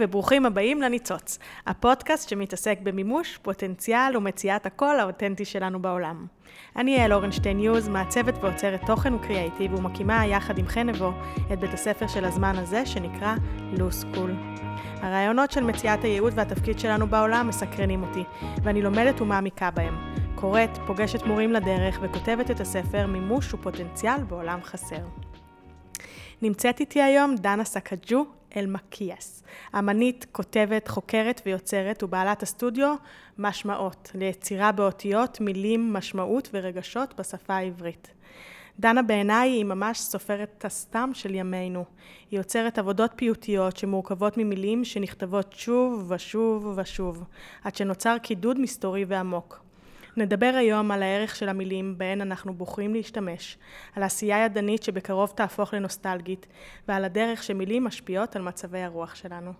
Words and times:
וברוכים 0.00 0.46
הבאים 0.46 0.82
לניצוץ, 0.82 1.38
הפודקאסט 1.66 2.28
שמתעסק 2.28 2.78
במימוש, 2.82 3.38
פוטנציאל 3.42 4.16
ומציאת 4.16 4.66
הקול 4.66 5.00
האותנטי 5.00 5.44
שלנו 5.44 5.82
בעולם. 5.82 6.26
אני 6.76 6.96
יעל 6.96 7.12
אורנשטיין 7.12 7.60
יוז, 7.60 7.88
מעצבת 7.88 8.34
ועוצרת 8.40 8.80
תוכן 8.86 9.14
וקריאייטיב 9.14 9.74
ומקימה 9.74 10.26
יחד 10.26 10.58
עם 10.58 10.68
חן 10.68 10.88
נבו 10.88 11.12
את 11.52 11.58
בית 11.60 11.74
הספר 11.74 12.06
של 12.06 12.24
הזמן 12.24 12.56
הזה 12.56 12.86
שנקרא 12.86 13.34
לו 13.78 13.92
סקול. 13.92 14.34
הרעיונות 15.02 15.50
של 15.50 15.64
מציאת 15.64 16.04
הייעוד 16.04 16.32
והתפקיד 16.36 16.78
שלנו 16.78 17.06
בעולם 17.06 17.48
מסקרנים 17.48 18.02
אותי, 18.02 18.24
ואני 18.62 18.82
לומדת 18.82 19.20
ומעמיקה 19.20 19.70
בהם. 19.70 19.94
קוראת, 20.34 20.78
פוגשת 20.86 21.22
מורים 21.22 21.52
לדרך 21.52 21.98
וכותבת 22.02 22.50
את 22.50 22.60
הספר 22.60 23.06
מימוש 23.06 23.54
ופוטנציאל 23.54 24.22
בעולם 24.28 24.58
חסר. 24.62 25.04
נמצאת 26.42 26.80
איתי 26.80 27.02
היום 27.02 27.34
דנה 27.36 27.64
סקג'ו 27.64 28.24
אלמקיאס, 28.56 29.42
אמנית, 29.78 30.26
כותבת, 30.32 30.88
חוקרת 30.88 31.42
ויוצרת 31.46 32.02
ובעלת 32.02 32.42
הסטודיו 32.42 32.94
משמעות, 33.38 34.10
ליצירה 34.14 34.72
באותיות, 34.72 35.40
מילים, 35.40 35.92
משמעות 35.92 36.48
ורגשות 36.52 37.20
בשפה 37.20 37.54
העברית. 37.54 38.10
דנה 38.80 39.02
בעיניי 39.02 39.50
היא 39.50 39.64
ממש 39.64 40.00
סופרת 40.00 40.64
הסתם 40.64 41.10
של 41.14 41.34
ימינו. 41.34 41.84
היא 42.30 42.38
יוצרת 42.38 42.78
עבודות 42.78 43.10
פיוטיות 43.16 43.76
שמורכבות 43.76 44.38
ממילים 44.38 44.84
שנכתבות 44.84 45.52
שוב 45.52 46.10
ושוב 46.12 46.78
ושוב, 46.78 47.24
עד 47.64 47.76
שנוצר 47.76 48.16
קידוד 48.18 48.60
מסתורי 48.60 49.04
ועמוק. 49.08 49.65
נדבר 50.16 50.52
היום 50.58 50.90
על 50.90 51.02
הערך 51.02 51.36
של 51.36 51.48
המילים 51.48 51.98
בהן 51.98 52.20
אנחנו 52.20 52.54
בוחרים 52.54 52.94
להשתמש, 52.94 53.58
על 53.96 54.02
עשייה 54.02 54.44
ידנית 54.44 54.82
שבקרוב 54.82 55.32
תהפוך 55.36 55.74
לנוסטלגית, 55.74 56.46
ועל 56.88 57.04
הדרך 57.04 57.42
שמילים 57.42 57.84
משפיעות 57.84 58.36
על 58.36 58.42
מצבי 58.42 58.82
הרוח 58.82 59.14
שלנו. 59.14 59.52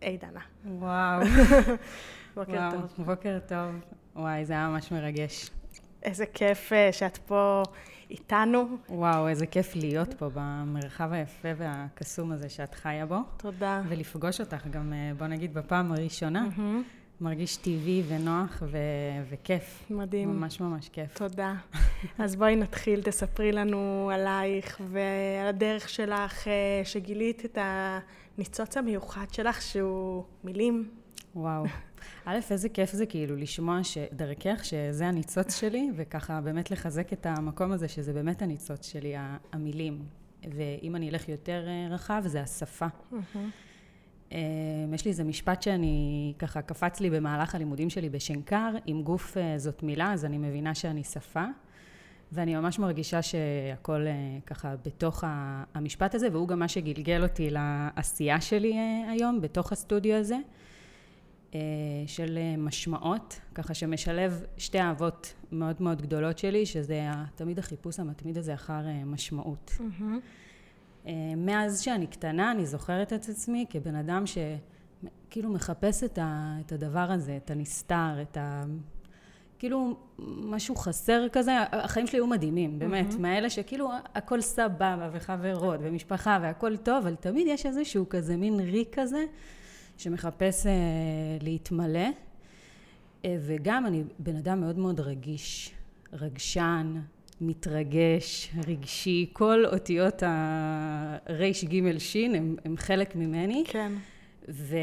היי 0.00 0.16
דנה. 0.16 0.40
וואו. 0.64 1.20
בוקר 2.36 2.52
וואו, 2.52 2.70
טוב. 2.70 3.06
בוקר 3.06 3.38
טוב. 3.48 3.80
וואי, 4.16 4.44
זה 4.44 4.52
היה 4.52 4.68
ממש 4.68 4.92
מרגש. 4.92 5.50
איזה 6.02 6.26
כיף 6.26 6.72
אה, 6.72 6.92
שאת 6.92 7.16
פה 7.18 7.62
איתנו. 8.10 8.76
וואו, 8.88 9.28
איזה 9.28 9.46
כיף 9.46 9.76
להיות 9.76 10.14
פה 10.14 10.30
במרחב 10.34 11.12
היפה 11.12 11.48
והקסום 11.56 12.32
הזה 12.32 12.48
שאת 12.48 12.74
חיה 12.74 13.06
בו, 13.06 13.18
תודה. 13.36 13.82
ולפגוש 13.88 14.40
אותך 14.40 14.66
גם, 14.66 14.92
אה, 14.92 15.12
בוא 15.18 15.26
נגיד, 15.26 15.54
בפעם 15.54 15.92
הראשונה. 15.92 16.46
מהמם. 16.56 16.82
מרגיש 17.20 17.56
טבעי 17.56 18.02
ונוח 18.08 18.62
ו- 18.66 18.78
וכיף. 19.30 19.84
מדהים. 19.90 20.28
ממש 20.28 20.60
ממש 20.60 20.88
כיף. 20.88 21.18
תודה. 21.18 21.54
אז 22.18 22.36
בואי 22.36 22.56
נתחיל, 22.56 23.02
תספרי 23.02 23.52
לנו 23.52 24.10
עלייך 24.14 24.80
ועל 24.90 25.46
הדרך 25.48 25.88
שלך, 25.88 26.48
אה, 26.48 26.52
שגילית 26.84 27.44
את 27.44 27.58
הניצוץ 27.60 28.76
המיוחד 28.76 29.26
שלך, 29.32 29.62
שהוא 29.62 30.24
מילים. 30.44 30.88
וואו. 31.34 31.64
א', 32.24 32.38
איזה 32.50 32.68
כיף 32.68 32.92
זה 32.92 33.06
כאילו 33.06 33.36
לשמוע 33.36 33.84
שדרכך 33.84 34.64
שזה 34.64 35.06
הניצוץ 35.06 35.60
שלי, 35.60 35.90
וככה 35.96 36.40
באמת 36.40 36.70
לחזק 36.70 37.12
את 37.12 37.26
המקום 37.26 37.72
הזה 37.72 37.88
שזה 37.88 38.12
באמת 38.12 38.42
הניצוץ 38.42 38.86
שלי, 38.86 39.14
המילים. 39.52 40.02
ואם 40.54 40.96
אני 40.96 41.10
אלך 41.10 41.28
יותר 41.28 41.66
אה, 41.68 41.94
רחב, 41.94 42.22
זה 42.26 42.40
השפה. 42.42 42.86
אה, 44.32 44.38
יש 44.94 45.04
לי 45.04 45.10
איזה 45.10 45.24
משפט 45.24 45.62
שאני, 45.62 46.34
ככה 46.38 46.62
קפץ 46.62 47.00
לי 47.00 47.10
במהלך 47.10 47.54
הלימודים 47.54 47.90
שלי 47.90 48.08
בשנקר, 48.08 48.70
אם 48.88 49.00
גוף 49.04 49.36
אה, 49.36 49.58
זאת 49.58 49.82
מילה, 49.82 50.12
אז 50.12 50.24
אני 50.24 50.38
מבינה 50.38 50.74
שאני 50.74 51.04
שפה. 51.04 51.44
ואני 52.32 52.56
ממש 52.56 52.78
מרגישה 52.78 53.22
שהכל 53.22 54.06
אה, 54.06 54.12
ככה 54.46 54.74
בתוך 54.84 55.24
המשפט 55.74 56.14
הזה, 56.14 56.28
והוא 56.32 56.48
גם 56.48 56.58
מה 56.58 56.68
שגלגל 56.68 57.22
אותי 57.22 57.50
לעשייה 57.50 58.40
שלי 58.40 58.72
אה, 58.72 59.10
היום, 59.10 59.40
בתוך 59.40 59.72
הסטודיו 59.72 60.16
הזה, 60.16 60.36
של 62.06 62.38
משמעות, 62.58 63.40
ככה 63.54 63.74
שמשלב 63.74 64.44
שתי 64.58 64.80
אהבות 64.80 65.34
מאוד 65.52 65.76
מאוד 65.80 66.02
גדולות 66.02 66.38
שלי, 66.38 66.66
שזה 66.66 67.02
תמיד 67.34 67.58
החיפוש 67.58 68.00
המתמיד 68.00 68.38
הזה 68.38 68.54
אחר 68.54 68.80
משמעות. 69.06 69.72
אה, 69.80 69.86
מאז 71.36 71.80
שאני 71.80 72.06
קטנה, 72.06 72.50
אני 72.50 72.66
זוכרת 72.66 73.12
את 73.12 73.28
עצמי 73.28 73.66
כבן 73.70 73.94
אדם 73.94 74.24
שכאילו 74.26 75.50
מחפש 75.50 76.04
את, 76.04 76.18
ה, 76.18 76.56
את 76.66 76.72
הדבר 76.72 77.10
הזה, 77.10 77.36
את 77.44 77.50
הנסתר, 77.50 78.22
את 78.22 78.36
ה... 78.36 78.64
כאילו 79.58 79.96
משהו 80.42 80.76
חסר 80.76 81.26
כזה, 81.32 81.52
החיים 81.72 82.06
שלי 82.06 82.18
היו 82.18 82.26
מדהימים, 82.26 82.78
באמת, 82.78 83.14
מאלה 83.14 83.50
שכאילו 83.50 83.90
הכל 84.14 84.40
סבבה 84.40 85.10
וחברות 85.12 85.80
ומשפחה 85.82 86.38
והכל 86.42 86.76
טוב, 86.76 86.96
אבל 86.96 87.14
תמיד 87.14 87.46
יש 87.46 87.66
איזשהו 87.66 88.08
כזה 88.08 88.36
מין 88.36 88.60
ריק 88.60 88.98
כזה 88.98 89.24
שמחפש 89.96 90.66
אה, 90.66 90.72
להתמלא. 91.42 92.08
אה, 93.24 93.36
וגם 93.40 93.86
אני 93.86 94.04
בן 94.18 94.36
אדם 94.36 94.60
מאוד 94.60 94.78
מאוד 94.78 95.00
רגיש, 95.00 95.74
רגשן, 96.12 97.00
מתרגש, 97.40 98.52
רגשי, 98.68 99.30
כל 99.32 99.64
אותיות 99.72 100.22
הרייש 100.26 101.64
גימל 101.64 101.98
שין 101.98 102.34
הם, 102.34 102.56
הם 102.64 102.76
חלק 102.76 103.16
ממני. 103.16 103.64
כן. 103.66 103.92
ו... 104.48 104.76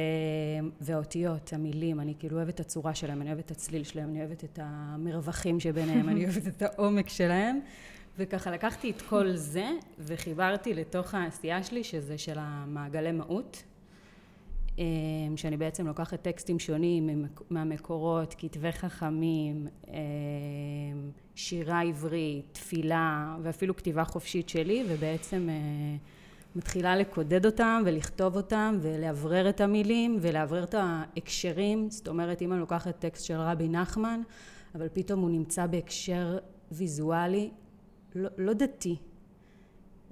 והאותיות, 0.81 1.53
המילים, 1.53 1.99
אני 1.99 2.13
כאילו 2.19 2.37
אוהבת 2.37 2.55
את 2.55 2.59
הצורה 2.59 2.95
שלהם, 2.95 3.21
אני 3.21 3.29
אוהבת 3.29 3.45
את 3.45 3.51
הצליל 3.51 3.83
שלהם, 3.83 4.09
אני 4.09 4.19
אוהבת 4.19 4.43
את 4.43 4.59
המרווחים 4.61 5.59
שביניהם, 5.59 6.09
אני 6.09 6.25
אוהבת 6.25 6.47
את 6.47 6.61
העומק 6.61 7.09
שלהם. 7.09 7.59
וככה 8.17 8.51
לקחתי 8.51 8.91
את 8.91 9.01
כל 9.01 9.35
זה 9.35 9.69
וחיברתי 9.99 10.73
לתוך 10.73 11.13
העשייה 11.13 11.63
שלי, 11.63 11.83
שזה 11.83 12.17
של 12.17 12.35
המעגלי 12.37 13.11
מהות. 13.11 13.63
אמ, 14.77 15.37
שאני 15.37 15.57
בעצם 15.57 15.87
לוקחת 15.87 16.21
טקסטים 16.21 16.59
שונים 16.59 17.25
מהמקורות, 17.49 18.35
כתבי 18.37 18.71
חכמים, 18.71 19.67
אמ, 19.87 19.93
שירה 21.35 21.81
עברית, 21.81 22.45
תפילה 22.51 23.35
ואפילו 23.41 23.75
כתיבה 23.75 24.03
חופשית 24.03 24.49
שלי, 24.49 24.83
ובעצם 24.89 25.49
אה, 25.49 25.95
מתחילה 26.55 26.95
לקודד 26.95 27.45
אותם 27.45 27.83
ולכתוב 27.85 28.35
אותם 28.35 28.77
ולאוורר 28.81 29.49
את 29.49 29.61
המילים 29.61 30.17
ולאוורר 30.21 30.63
את 30.63 30.73
ההקשרים. 30.77 31.89
זאת 31.89 32.07
אומרת, 32.07 32.41
אם 32.41 32.53
אני 32.53 32.59
לוקחת 32.59 32.99
טקסט 32.99 33.25
של 33.25 33.37
רבי 33.37 33.69
נחמן, 33.69 34.21
אבל 34.75 34.87
פתאום 34.93 35.21
הוא 35.21 35.29
נמצא 35.29 35.65
בהקשר 35.65 36.37
ויזואלי 36.71 37.49
לא, 38.15 38.29
לא 38.37 38.53
דתי, 38.53 38.95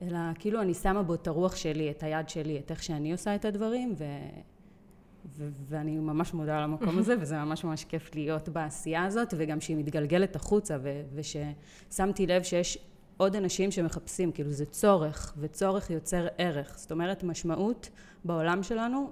אלא 0.02 0.20
כאילו 0.40 0.62
אני 0.62 0.74
שמה 0.74 1.04
בו 1.04 1.14
את 1.14 1.28
הרוח 1.28 1.56
שלי, 1.56 1.92
את 1.92 2.04
היד 2.04 2.30
שלי, 2.30 2.60
את 2.60 2.72
איך 2.72 2.84
שאני 2.84 3.12
עושה 3.12 3.36
את 3.36 3.46
הדברים, 3.46 3.94
ו... 3.98 4.04
ו- 5.38 5.50
ואני 5.70 5.98
ממש 5.98 6.34
מודה 6.34 6.58
על 6.58 6.64
המקום 6.64 6.98
הזה, 6.98 7.16
וזה 7.22 7.38
ממש 7.38 7.64
ממש 7.64 7.84
כיף 7.84 8.16
להיות 8.16 8.50
בעשייה 8.50 9.06
הזאת, 9.06 9.34
וגם 9.38 9.62
שהיא 9.62 9.78
מתגלגלת 9.78 10.36
החוצה, 10.36 10.78
ו- 10.84 11.02
וששמתי 11.16 12.28
לב 12.28 12.44
שיש 12.44 12.78
עוד 13.18 13.36
אנשים 13.36 13.72
שמחפשים, 13.72 14.32
כאילו 14.32 14.52
זה 14.52 14.66
צורך, 14.66 15.34
וצורך 15.38 15.90
יוצר 15.90 16.28
ערך. 16.38 16.78
זאת 16.78 16.92
אומרת, 16.92 17.24
משמעות 17.24 17.90
בעולם 18.26 18.64
שלנו 18.64 19.12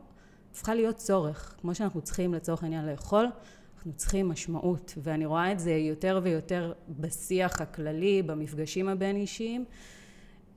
הפכה 0.52 0.76
להיות 0.76 0.96
צורך. 0.96 1.56
כמו 1.62 1.76
שאנחנו 1.76 2.02
צריכים 2.02 2.34
לצורך 2.34 2.64
העניין 2.64 2.86
לאכול, 2.86 3.28
אנחנו 3.76 3.94
צריכים 3.94 4.30
משמעות, 4.30 4.94
ואני 5.04 5.26
רואה 5.26 5.52
את 5.52 5.60
זה 5.60 5.72
יותר 5.72 6.20
ויותר 6.24 6.74
בשיח 6.90 7.62
הכללי, 7.62 8.22
במפגשים 8.22 8.90
הבין-אישיים. 8.90 9.66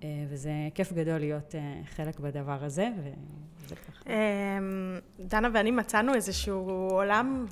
אה, 0.02 0.08
וזה 0.28 0.50
כיף 0.74 0.92
גדול 0.92 1.18
להיות 1.18 1.54
אה, 1.54 1.80
חלק 1.96 2.20
בדבר 2.20 2.64
הזה, 2.64 2.88
וזה 2.98 3.74
ככה. 3.74 4.10
אמ, 4.10 4.98
דנה 5.20 5.48
ואני 5.52 5.70
מצאנו 5.70 6.14
איזשהו 6.14 6.88
עולם, 6.90 7.46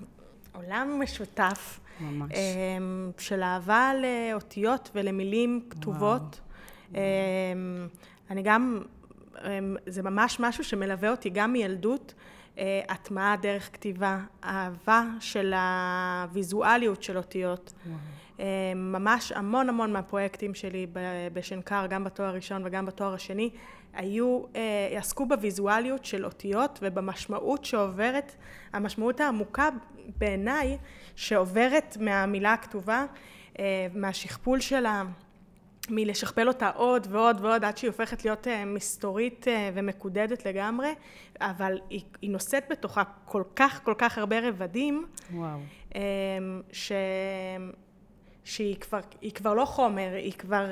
עולם 0.53 1.01
משותף. 1.03 1.81
ממש. 2.01 2.33
אמ, 2.33 3.11
של 3.19 3.43
אהבה 3.43 3.93
לאותיות 4.03 4.91
ולמילים 4.95 5.61
כתובות. 5.71 6.41
אמ, 6.95 6.99
אני 8.31 8.43
גם, 8.43 8.83
זה 9.87 10.03
ממש 10.03 10.41
משהו 10.41 10.65
שמלווה 10.65 11.11
אותי 11.11 11.31
גם 11.31 11.53
מילדות, 11.53 12.15
אה, 12.59 12.81
הטמעה 12.89 13.37
דרך 13.37 13.71
כתיבה, 13.73 14.21
אהבה 14.45 15.05
של 15.21 15.55
הוויזואליות 15.55 17.03
של 17.03 17.17
אותיות. 17.17 17.73
אמ, 17.87 17.93
ממש 18.77 19.33
המון 19.33 19.69
המון 19.69 19.93
מהפרויקטים 19.93 20.55
שלי 20.55 20.87
בשנקר, 21.33 21.87
גם 21.87 22.05
בתואר 22.05 22.29
הראשון 22.29 22.63
וגם 22.65 22.87
בתואר 22.87 23.15
השני, 23.15 23.51
היו, 23.95 24.43
אה, 24.57 24.99
עסקו 24.99 25.27
בוויזואליות 25.27 26.05
של 26.05 26.25
אותיות 26.25 26.79
ובמשמעות 26.83 27.65
שעוברת, 27.65 28.35
המשמעות 28.73 29.21
העמוקה 29.21 29.69
בעיניי, 30.19 30.79
שעוברת 31.17 31.97
מהמילה 32.01 32.53
הכתובה, 32.53 33.05
אה, 33.59 33.87
מהשכפול 33.95 34.61
שלה, 34.61 35.03
מלשכפל 35.91 36.49
אותה 36.49 36.71
עוד 36.71 37.07
ועוד 37.11 37.41
ועוד 37.41 37.65
עד 37.65 37.77
שהיא 37.77 37.91
הופכת 37.91 38.25
להיות 38.25 38.49
אה, 38.49 38.65
מסתורית 38.65 39.49
אה, 39.49 39.71
ומקודדת 39.75 40.47
לגמרי, 40.47 40.95
אבל 41.41 41.79
היא, 41.91 42.03
היא 42.23 42.31
נושאת 42.31 42.65
בתוכה 42.71 43.03
כל 43.25 43.43
כך 43.57 43.81
כל 43.85 43.95
כך 43.99 44.19
הרבה 44.19 44.49
רבדים, 44.49 45.07
וואו. 45.33 45.59
ש... 46.73 46.93
שהיא 48.45 48.77
כבר, 48.77 49.01
כבר 49.35 49.55
לא 49.55 49.65
חומר, 49.65 50.11
היא 50.15 50.33
כבר, 50.33 50.67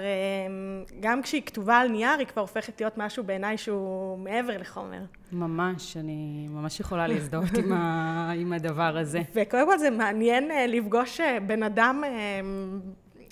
גם 1.01 1.23
כשהיא 1.23 1.43
כתובה 1.43 1.79
על 1.79 1.89
נייר, 1.89 2.19
היא 2.19 2.27
כבר 2.27 2.41
הופכת 2.41 2.81
להיות 2.81 2.99
משהו 2.99 3.25
בעיניי 3.25 3.59
שהוא 3.59 4.19
מעבר 4.19 4.59
לחומר. 4.59 5.01
ממש, 5.33 5.97
אני 5.97 6.47
ממש 6.51 6.81
יכולה 6.81 7.07
להזדהות 7.11 7.59
עם, 7.59 7.73
ה, 7.73 8.33
עם 8.37 8.53
הדבר 8.53 8.97
הזה. 8.97 9.21
וקודם 9.35 9.67
כל 9.67 9.79
זה 9.79 9.91
מעניין 9.91 10.51
לפגוש 10.69 11.21
בן 11.47 11.63
אדם 11.63 12.03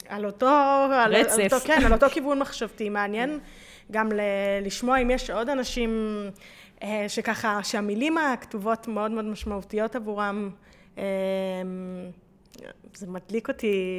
על 0.09 0.27
אותו... 0.27 0.47
רצף. 1.11 1.39
על 1.39 1.45
אותו, 1.45 1.57
כן, 1.67 1.81
על 1.87 1.93
אותו 1.93 2.07
כיוון 2.09 2.39
מחשבתי. 2.39 2.89
מעניין 2.89 3.39
גם 3.91 4.13
ל, 4.13 4.21
לשמוע 4.63 4.99
אם 4.99 5.11
יש 5.11 5.31
עוד 5.31 5.49
אנשים 5.49 5.91
אה, 6.83 7.05
שככה, 7.09 7.63
שהמילים 7.63 8.19
הכתובות 8.19 8.89
מאוד 8.89 9.11
מאוד 9.11 9.25
משמעותיות 9.25 9.97
עבורם. 9.97 10.51
אה, 12.65 12.71
זה 12.95 13.07
מדליק 13.07 13.49
אותי 13.49 13.99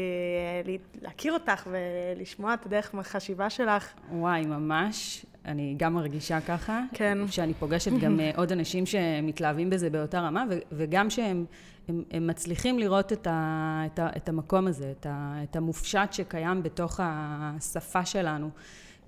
אה, 0.66 0.76
להכיר 1.02 1.34
אותך 1.34 1.68
ולשמוע 1.72 2.54
את 2.54 2.66
הדרך 2.66 2.96
מהחשיבה 2.96 3.50
שלך. 3.50 3.94
וואי, 4.12 4.46
ממש. 4.46 5.26
אני 5.46 5.76
גם 5.78 5.94
מרגישה 5.94 6.42
ככה. 6.42 6.82
כן. 6.94 7.18
שאני 7.28 7.54
פוגשת 7.54 7.92
גם 8.02 8.20
עוד 8.36 8.52
אנשים 8.52 8.86
שמתלהבים 8.86 9.70
בזה 9.70 9.90
באותה 9.90 10.20
רמה, 10.20 10.44
וגם 10.72 11.10
שהם 11.10 11.46
הם, 11.88 12.04
הם 12.12 12.28
מצליחים 12.28 12.80
לראות 12.80 13.14
את, 13.14 13.28
ה, 13.28 13.84
את, 13.86 14.00
ה, 14.00 14.10
את 14.18 14.30
המקום 14.30 14.68
הזה, 14.68 14.92
את, 15.00 15.06
ה, 15.06 15.36
את 15.44 15.56
המופשט 15.56 16.14
שקיים 16.14 16.64
בתוך 16.64 17.00
השפה 17.04 18.06
שלנו. 18.06 18.50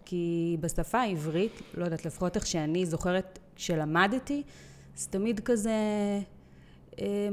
כי 0.05 0.57
בשפה 0.59 0.99
העברית, 0.99 1.61
לא 1.73 1.85
יודעת, 1.85 2.05
לפחות 2.05 2.35
איך 2.35 2.47
שאני 2.47 2.85
זוכרת 2.85 3.39
שלמדתי, 3.55 4.43
זה 4.95 5.09
תמיד 5.09 5.39
כזה 5.39 5.69
אה, 5.69 6.19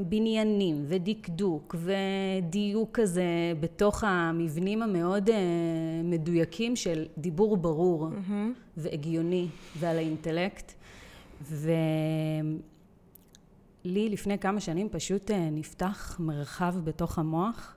בניינים 0.09 0.85
ודקדוק 0.89 1.77
ודיוק 1.79 2.91
כזה 2.93 3.25
בתוך 3.61 4.05
המבנים 4.05 4.83
המאוד 4.83 5.31
אה, 5.31 5.37
מדויקים 6.05 6.77
של 6.77 7.07
דיבור 7.19 7.57
ברור 7.57 8.09
mm-hmm. 8.09 8.33
והגיוני 8.77 9.49
ועל 9.79 9.97
האינטלקט. 9.97 10.73
ו... 11.43 11.73
לי 13.85 14.09
לפני 14.09 14.39
כמה 14.39 14.61
שנים 14.61 14.89
פשוט 14.89 15.31
אה, 15.31 15.51
נפתח 15.51 16.17
מרחב 16.21 16.75
בתוך 16.85 17.19
המוח 17.19 17.77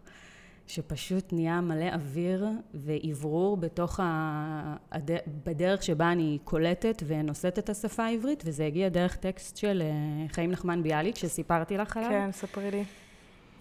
שפשוט 0.67 1.33
נהיה 1.33 1.61
מלא 1.61 1.93
אוויר 1.93 2.47
ואוורור 2.73 3.57
בתוך 3.57 3.99
ה... 3.99 4.75
הד... 4.91 5.11
בדרך 5.45 5.83
שבה 5.83 6.11
אני 6.11 6.37
קולטת 6.43 7.03
ונושאת 7.07 7.59
את 7.59 7.69
השפה 7.69 8.03
העברית 8.03 8.43
וזה 8.45 8.65
הגיע 8.65 8.89
דרך 8.89 9.15
טקסט 9.15 9.57
של 9.57 9.81
אה, 9.85 10.27
חיים 10.27 10.51
נחמן 10.51 10.83
ביאליק 10.83 11.17
שסיפרתי 11.17 11.77
לך 11.77 11.97
עליו. 11.97 12.09
כן, 12.09 12.31
ספרי 12.31 12.71
לי. 12.71 12.83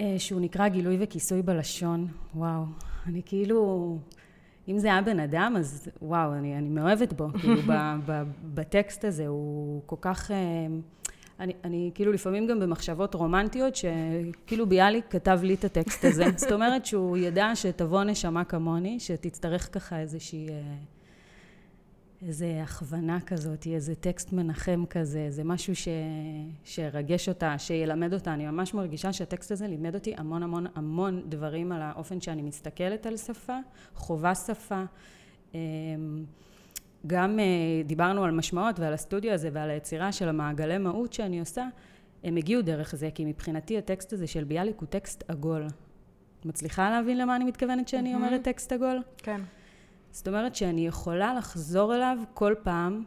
אה, 0.00 0.14
שהוא 0.19 0.40
נקרא 0.40 0.69
גילוי 0.69 0.96
וכיסוי 1.00 1.43
בלשון. 1.43 2.06
וואו, 2.34 2.62
אני 3.06 3.22
כאילו... 3.26 3.99
אם 4.69 4.78
זה 4.78 4.88
היה 4.88 5.02
בן 5.02 5.20
אדם, 5.20 5.54
אז 5.58 5.88
וואו, 6.02 6.34
אני, 6.34 6.58
אני 6.58 6.69
מאוהבת 6.69 7.12
בו. 7.12 7.28
כאילו, 7.40 7.62
ב, 7.69 7.72
ב, 8.06 8.22
בטקסט 8.54 9.04
הזה 9.04 9.26
הוא 9.26 9.82
כל 9.87 9.96
כך... 10.00 10.31
אני, 11.42 11.52
אני 11.64 11.90
כאילו 11.94 12.12
לפעמים 12.12 12.46
גם 12.46 12.60
במחשבות 12.60 13.14
רומנטיות, 13.14 13.76
שכאילו 13.76 14.66
ביאליק 14.66 15.04
כתב 15.10 15.40
לי 15.42 15.54
את 15.54 15.64
הטקסט 15.64 16.04
הזה. 16.04 16.24
זאת 16.36 16.52
אומרת 16.52 16.86
שהוא 16.86 17.16
ידע 17.16 17.50
שתבוא 17.54 18.04
נשמה 18.04 18.44
כמוני, 18.44 19.00
שתצטרך 19.00 19.68
ככה 19.72 20.00
איזושהי... 20.00 20.48
אה, 20.48 20.54
איזה 22.26 22.60
הכוונה 22.62 23.20
כזאת, 23.20 23.66
איזה 23.66 23.94
טקסט 23.94 24.32
מנחם 24.32 24.84
כזה, 24.90 25.18
איזה 25.18 25.44
משהו 25.44 25.76
ש... 25.76 25.88
שירגש 26.64 27.28
אותה, 27.28 27.58
שילמד 27.58 28.14
אותה. 28.14 28.34
אני 28.34 28.46
ממש 28.46 28.74
מרגישה 28.74 29.12
שהטקסט 29.12 29.50
הזה 29.50 29.66
לימד 29.66 29.94
אותי 29.94 30.14
המון 30.16 30.42
המון 30.42 30.66
המון 30.74 31.22
דברים 31.28 31.72
על 31.72 31.82
האופן 31.82 32.20
שאני 32.20 32.42
מסתכלת 32.42 33.06
על 33.06 33.16
שפה, 33.16 33.58
חובה 33.94 34.34
שפה. 34.34 34.84
גם 37.06 37.38
uh, 37.38 37.87
דיברנו 37.87 38.25
על 38.25 38.31
משמעות 38.31 38.81
ועל 38.81 38.93
הסטודיו 38.93 39.32
הזה 39.32 39.49
ועל 39.52 39.70
היצירה 39.70 40.12
של 40.12 40.28
המעגלי 40.28 40.78
מהות 40.78 41.12
שאני 41.12 41.40
עושה, 41.40 41.69
הם 42.25 42.37
הגיעו 42.37 42.62
דרך 42.62 42.94
זה, 42.96 43.08
כי 43.14 43.25
מבחינתי 43.25 43.78
הטקסט 43.78 44.12
הזה 44.12 44.26
של 44.26 44.44
ביאליק 44.44 44.76
הוא 44.81 44.87
טקסט 44.87 45.25
עגול. 45.28 45.66
את 46.40 46.46
מצליחה 46.46 46.90
להבין 46.90 47.19
למה 47.19 47.37
אני 47.37 47.44
מתכוונת 47.44 47.88
שאני 47.88 48.12
mm-hmm. 48.12 48.16
אומרת 48.16 48.43
טקסט 48.43 48.72
עגול? 48.72 49.02
כן. 49.16 49.40
זאת 50.10 50.28
אומרת 50.28 50.54
שאני 50.54 50.87
יכולה 50.87 51.34
לחזור 51.34 51.94
אליו 51.94 52.19
כל 52.34 52.54
פעם, 52.62 53.04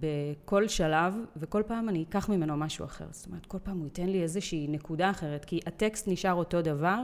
בכל 0.00 0.68
שלב, 0.68 1.16
וכל 1.36 1.62
פעם 1.66 1.88
אני 1.88 2.02
אקח 2.08 2.28
ממנו 2.28 2.56
משהו 2.56 2.84
אחר. 2.84 3.06
זאת 3.10 3.26
אומרת, 3.26 3.46
כל 3.46 3.58
פעם 3.58 3.78
הוא 3.78 3.84
ייתן 3.84 4.06
לי 4.06 4.22
איזושהי 4.22 4.66
נקודה 4.68 5.10
אחרת, 5.10 5.44
כי 5.44 5.60
הטקסט 5.66 6.08
נשאר 6.08 6.34
אותו 6.34 6.62
דבר, 6.62 7.00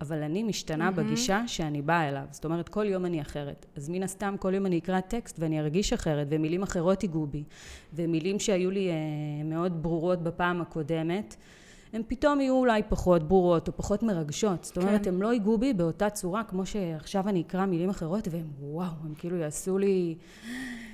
אבל 0.00 0.22
אני 0.22 0.42
משתנה 0.42 0.88
mm-hmm. 0.88 0.92
בגישה 0.92 1.42
שאני 1.46 1.82
באה 1.82 2.08
אליו. 2.08 2.24
זאת 2.30 2.44
אומרת, 2.44 2.68
כל 2.68 2.84
יום 2.84 3.04
אני 3.04 3.20
אחרת. 3.20 3.66
אז 3.76 3.88
מן 3.88 4.02
הסתם, 4.02 4.34
כל 4.38 4.54
יום 4.54 4.66
אני 4.66 4.78
אקרא 4.78 5.00
טקסט 5.00 5.36
ואני 5.38 5.60
ארגיש 5.60 5.92
אחרת, 5.92 6.26
ומילים 6.30 6.62
אחרות 6.62 7.02
ייגעו 7.02 7.26
בי. 7.26 7.44
ומילים 7.94 8.38
שהיו 8.38 8.70
לי 8.70 8.90
אה, 8.90 8.94
מאוד 9.44 9.82
ברורות 9.82 10.22
בפעם 10.22 10.60
הקודמת, 10.60 11.36
הן 11.92 12.02
פתאום 12.08 12.40
יהיו 12.40 12.54
אולי 12.54 12.82
פחות 12.88 13.22
ברורות 13.28 13.68
או 13.68 13.76
פחות 13.76 14.02
מרגשות. 14.02 14.64
זאת 14.64 14.76
אומרת, 14.76 15.04
כן. 15.04 15.14
הן 15.14 15.20
לא 15.20 15.32
ייגעו 15.32 15.58
בי 15.58 15.72
באותה 15.72 16.10
צורה, 16.10 16.44
כמו 16.44 16.66
שעכשיו 16.66 17.28
אני 17.28 17.40
אקרא 17.40 17.66
מילים 17.66 17.90
אחרות, 17.90 18.28
והן 18.30 18.46
וואו, 18.60 18.92
הן 19.04 19.14
כאילו 19.18 19.36
יעשו 19.36 19.78
לי... 19.78 20.14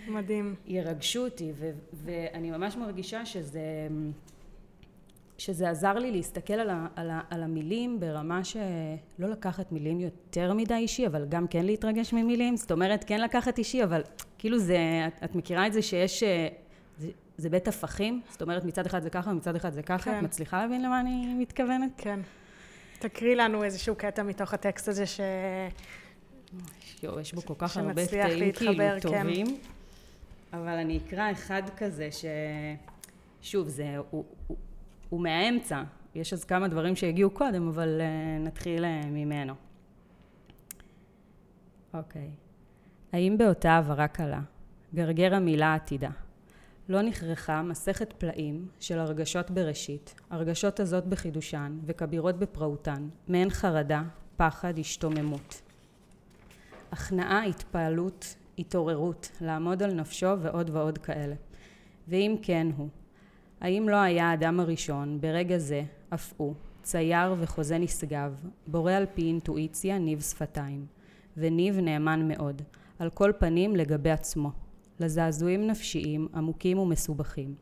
מדהים. 0.08 0.54
ירגשו 0.66 1.24
אותי, 1.24 1.52
ו- 1.58 1.70
ואני 1.92 2.50
ממש 2.50 2.76
מרגישה 2.76 3.26
שזה... 3.26 3.60
שזה 5.38 5.70
עזר 5.70 5.92
לי 5.92 6.10
להסתכל 6.12 6.52
על, 6.52 6.70
ה, 6.70 6.86
על, 6.96 7.10
ה, 7.10 7.20
על 7.30 7.42
המילים 7.42 8.00
ברמה 8.00 8.44
שלא 8.44 9.28
לקחת 9.28 9.72
מילים 9.72 10.00
יותר 10.00 10.54
מדי 10.54 10.74
אישי, 10.74 11.06
אבל 11.06 11.26
גם 11.28 11.46
כן 11.46 11.66
להתרגש 11.66 12.12
ממילים. 12.12 12.56
זאת 12.56 12.72
אומרת, 12.72 13.04
כן 13.04 13.20
לקחת 13.20 13.58
אישי, 13.58 13.84
אבל 13.84 14.02
כאילו 14.38 14.58
זה, 14.58 14.78
את, 15.06 15.24
את 15.24 15.34
מכירה 15.34 15.66
את 15.66 15.72
זה 15.72 15.82
שיש, 15.82 16.22
אה, 16.22 16.48
זה, 16.98 17.08
זה 17.36 17.50
בית 17.50 17.68
הפכים? 17.68 18.20
זאת 18.30 18.42
אומרת, 18.42 18.64
מצד 18.64 18.86
אחד 18.86 19.02
זה 19.02 19.10
ככה 19.10 19.30
ומצד 19.30 19.56
אחד 19.56 19.72
זה 19.72 19.82
ככה. 19.82 20.10
כן. 20.10 20.18
את 20.18 20.22
מצליחה 20.22 20.62
להבין 20.62 20.82
למה 20.82 21.00
אני 21.00 21.34
מתכוונת? 21.34 21.90
כן. 21.96 22.20
תקריא 22.98 23.36
לנו 23.36 23.64
איזשהו 23.64 23.94
קטע 23.94 24.22
מתוך 24.22 24.54
הטקסט 24.54 24.88
הזה 24.88 25.06
ש... 25.06 25.20
יו, 27.02 27.20
יש 27.20 27.34
בו 27.34 27.42
כל 27.42 27.54
כך 27.58 27.76
הרבה 27.76 28.06
קטעים 28.06 28.52
כאילו 28.52 28.74
כן. 28.76 28.98
טובים. 29.00 29.46
אבל 30.52 30.68
אני 30.68 31.00
אקרא 31.06 31.32
אחד 31.32 31.62
כזה 31.76 32.08
ש... 32.12 32.24
שוב, 33.42 33.68
זה, 33.68 33.96
הוא, 34.10 34.24
הוא, 35.08 35.20
מהאמצע. 35.20 35.82
יש 36.14 36.32
אז 36.32 36.44
כמה 36.44 36.68
דברים 36.68 36.96
שהגיעו 36.96 37.30
קודם, 37.30 37.68
אבל 37.68 38.00
uh, 38.00 38.46
נתחיל 38.46 38.84
uh, 38.84 39.06
ממנו. 39.06 39.54
אוקיי. 41.94 42.30
האם 43.12 43.38
באותה 43.38 43.70
העברה 43.70 44.08
קלה, 44.08 44.40
גרגר 44.94 45.34
המילה 45.34 45.74
עתידה, 45.74 46.10
לא 46.88 47.02
נכרכה 47.02 47.62
מסכת 47.62 48.12
פלאים 48.12 48.68
של 48.80 48.98
הרגשות 48.98 49.50
בראשית, 49.50 50.14
הרגשות 50.30 50.80
הזאת 50.80 51.06
בחידושן 51.06 51.78
וכבירות 51.86 52.38
בפרעותן, 52.38 53.08
מעין 53.28 53.50
חרדה, 53.50 54.02
פחד, 54.36 54.78
השתוממות. 54.78 55.62
הכנעה, 56.92 57.44
התפעלות, 57.44 58.34
התעוררות, 58.58 59.30
לעמוד 59.40 59.82
על 59.82 59.94
נפשו 59.94 60.40
ועוד 60.40 60.70
ועוד 60.70 60.98
כאלה. 60.98 61.34
ואם 62.08 62.36
כן 62.42 62.66
הוא, 62.76 62.88
האם 63.60 63.88
לא 63.88 63.96
היה 63.96 64.30
האדם 64.30 64.60
הראשון, 64.60 65.20
ברגע 65.20 65.58
זה, 65.58 65.82
אף 66.14 66.32
הוא, 66.36 66.54
צייר 66.82 67.34
וחוזה 67.38 67.78
נשגב, 67.78 68.34
בורא 68.66 68.92
על 68.92 69.06
פי 69.14 69.22
אינטואיציה 69.22 69.98
ניב 69.98 70.20
שפתיים, 70.20 70.86
וניב 71.36 71.78
נאמן 71.78 72.28
מאוד, 72.28 72.62
על 72.98 73.10
כל 73.10 73.32
פנים 73.38 73.76
לגבי 73.76 74.10
עצמו, 74.10 74.50
לזעזועים 75.00 75.66
נפשיים 75.66 76.28
עמוקים 76.34 76.78
ומסובכים, 76.78 77.54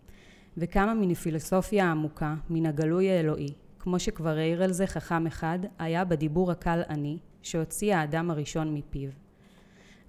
וכמה 0.57 0.95
מן 0.95 1.15
פילוסופיה 1.15 1.91
עמוקה, 1.91 2.35
מן 2.51 2.67
הגלוי 2.67 3.11
האלוהי, 3.11 3.49
כמו 3.79 3.99
שכבר 3.99 4.37
העיר 4.37 4.63
על 4.63 4.73
זה 4.73 4.87
חכם 4.87 5.27
אחד, 5.27 5.59
היה 5.79 6.05
בדיבור 6.05 6.51
הקל 6.51 6.83
אני, 6.89 7.19
שהוציא 7.43 7.95
האדם 7.95 8.31
הראשון 8.31 8.75
מפיו. 8.75 9.11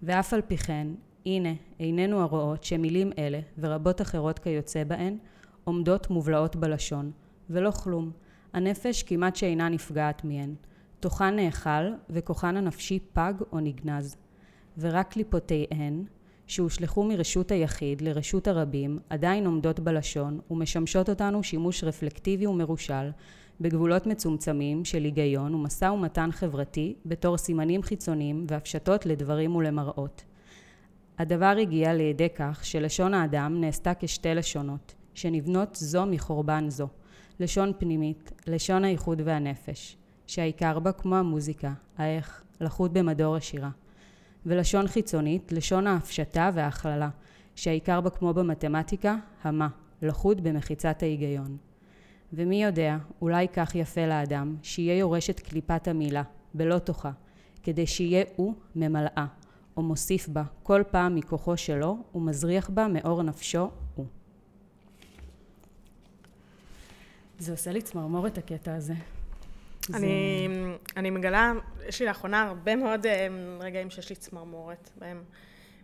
ואף 0.03 0.33
על 0.33 0.41
פי 0.41 0.57
כן, 0.57 0.87
הנה, 1.25 1.53
עינינו 1.77 2.21
הרואות 2.21 2.63
שמילים 2.63 3.11
אלה, 3.17 3.39
ורבות 3.57 4.01
אחרות 4.01 4.39
כיוצא 4.39 4.83
בהן, 4.83 5.17
עומדות 5.67 6.09
מובלעות 6.09 6.55
בלשון, 6.55 7.11
ולא 7.49 7.71
כלום. 7.71 8.11
הנפש 8.53 9.03
כמעט 9.03 9.35
שאינה 9.35 9.69
נפגעת 9.69 10.23
מהן. 10.23 10.55
תוכן 10.99 11.35
נאכל, 11.35 11.91
וכוחן 12.09 12.57
הנפשי 12.57 12.99
פג 13.13 13.33
או 13.51 13.59
נגנז. 13.59 14.15
ורק 14.77 15.11
קליפותיהן, 15.11 16.03
שהושלכו 16.47 17.03
מרשות 17.03 17.51
היחיד 17.51 18.01
לרשות 18.01 18.47
הרבים, 18.47 18.99
עדיין 19.09 19.45
עומדות 19.45 19.79
בלשון, 19.79 20.39
ומשמשות 20.51 21.09
אותנו 21.09 21.43
שימוש 21.43 21.83
רפלקטיבי 21.83 22.47
ומרושל, 22.47 23.09
בגבולות 23.61 24.07
מצומצמים 24.07 24.85
של 24.85 25.03
היגיון 25.03 25.55
ומשא 25.55 25.85
ומתן 25.85 26.31
חברתי, 26.31 26.95
בתור 27.05 27.37
סימנים 27.37 27.83
חיצוניים 27.83 28.45
והפשטות 28.49 29.05
לדברים 29.05 29.55
ולמראות. 29.55 30.23
הדבר 31.19 31.55
הגיע 31.61 31.93
לידי 31.93 32.29
כך 32.35 32.65
שלשון 32.65 33.13
האדם 33.13 33.61
נעשתה 33.61 33.91
כשתי 33.99 34.35
לשונות, 34.35 34.93
שנבנות 35.17 35.75
זו 35.75 36.05
מחורבן 36.05 36.69
זו, 36.69 36.87
לשון 37.39 37.71
פנימית, 37.77 38.31
לשון 38.47 38.83
האיחוד 38.83 39.21
והנפש. 39.25 39.97
שהעיקר 40.27 40.79
בה 40.79 40.91
כמו 40.91 41.15
המוזיקה, 41.15 41.73
האיך, 41.97 42.43
לחות 42.61 42.93
במדור 42.93 43.35
השירה. 43.35 43.69
ולשון 44.45 44.87
חיצונית, 44.87 45.51
לשון 45.51 45.87
ההפשטה 45.87 46.49
וההכללה, 46.53 47.09
שהעיקר 47.55 48.01
בה 48.01 48.09
כמו 48.09 48.33
במתמטיקה, 48.33 49.15
המה, 49.43 49.67
לחות 50.01 50.41
במחיצת 50.41 51.03
ההיגיון. 51.03 51.57
ומי 52.33 52.63
יודע, 52.63 52.97
אולי 53.21 53.47
כך 53.47 53.75
יפה 53.75 54.05
לאדם, 54.05 54.55
שיהיה 54.61 54.97
יורש 54.97 55.29
את 55.29 55.39
קליפת 55.39 55.87
המילה, 55.87 56.23
בלא 56.53 56.79
תוכה, 56.79 57.11
כדי 57.63 57.87
שיהיה 57.87 58.23
הוא 58.35 58.53
ממלאה, 58.75 59.25
או 59.77 59.81
מוסיף 59.81 60.27
בה 60.27 60.43
כל 60.63 60.83
פעם 60.91 61.15
מכוחו 61.15 61.57
שלו, 61.57 61.97
ומזריח 62.15 62.69
בה 62.69 62.87
מאור 62.87 63.23
נפשו 63.23 63.69
הוא. 63.95 64.05
זה 67.39 67.51
עושה 67.51 67.71
לי 67.71 67.81
צמרמורת 67.81 68.37
הקטע 68.37 68.75
הזה. 68.75 68.93
אני, 69.93 70.47
אני 70.97 71.09
מגלה, 71.09 71.53
יש 71.87 71.99
לי 71.99 72.05
לאחרונה 72.07 72.43
הרבה 72.43 72.75
מאוד 72.75 73.05
אה, 73.05 73.27
רגעים 73.59 73.89
שיש 73.89 74.09
לי 74.09 74.15
צמרמורת 74.15 74.89
בהם, 74.99 75.23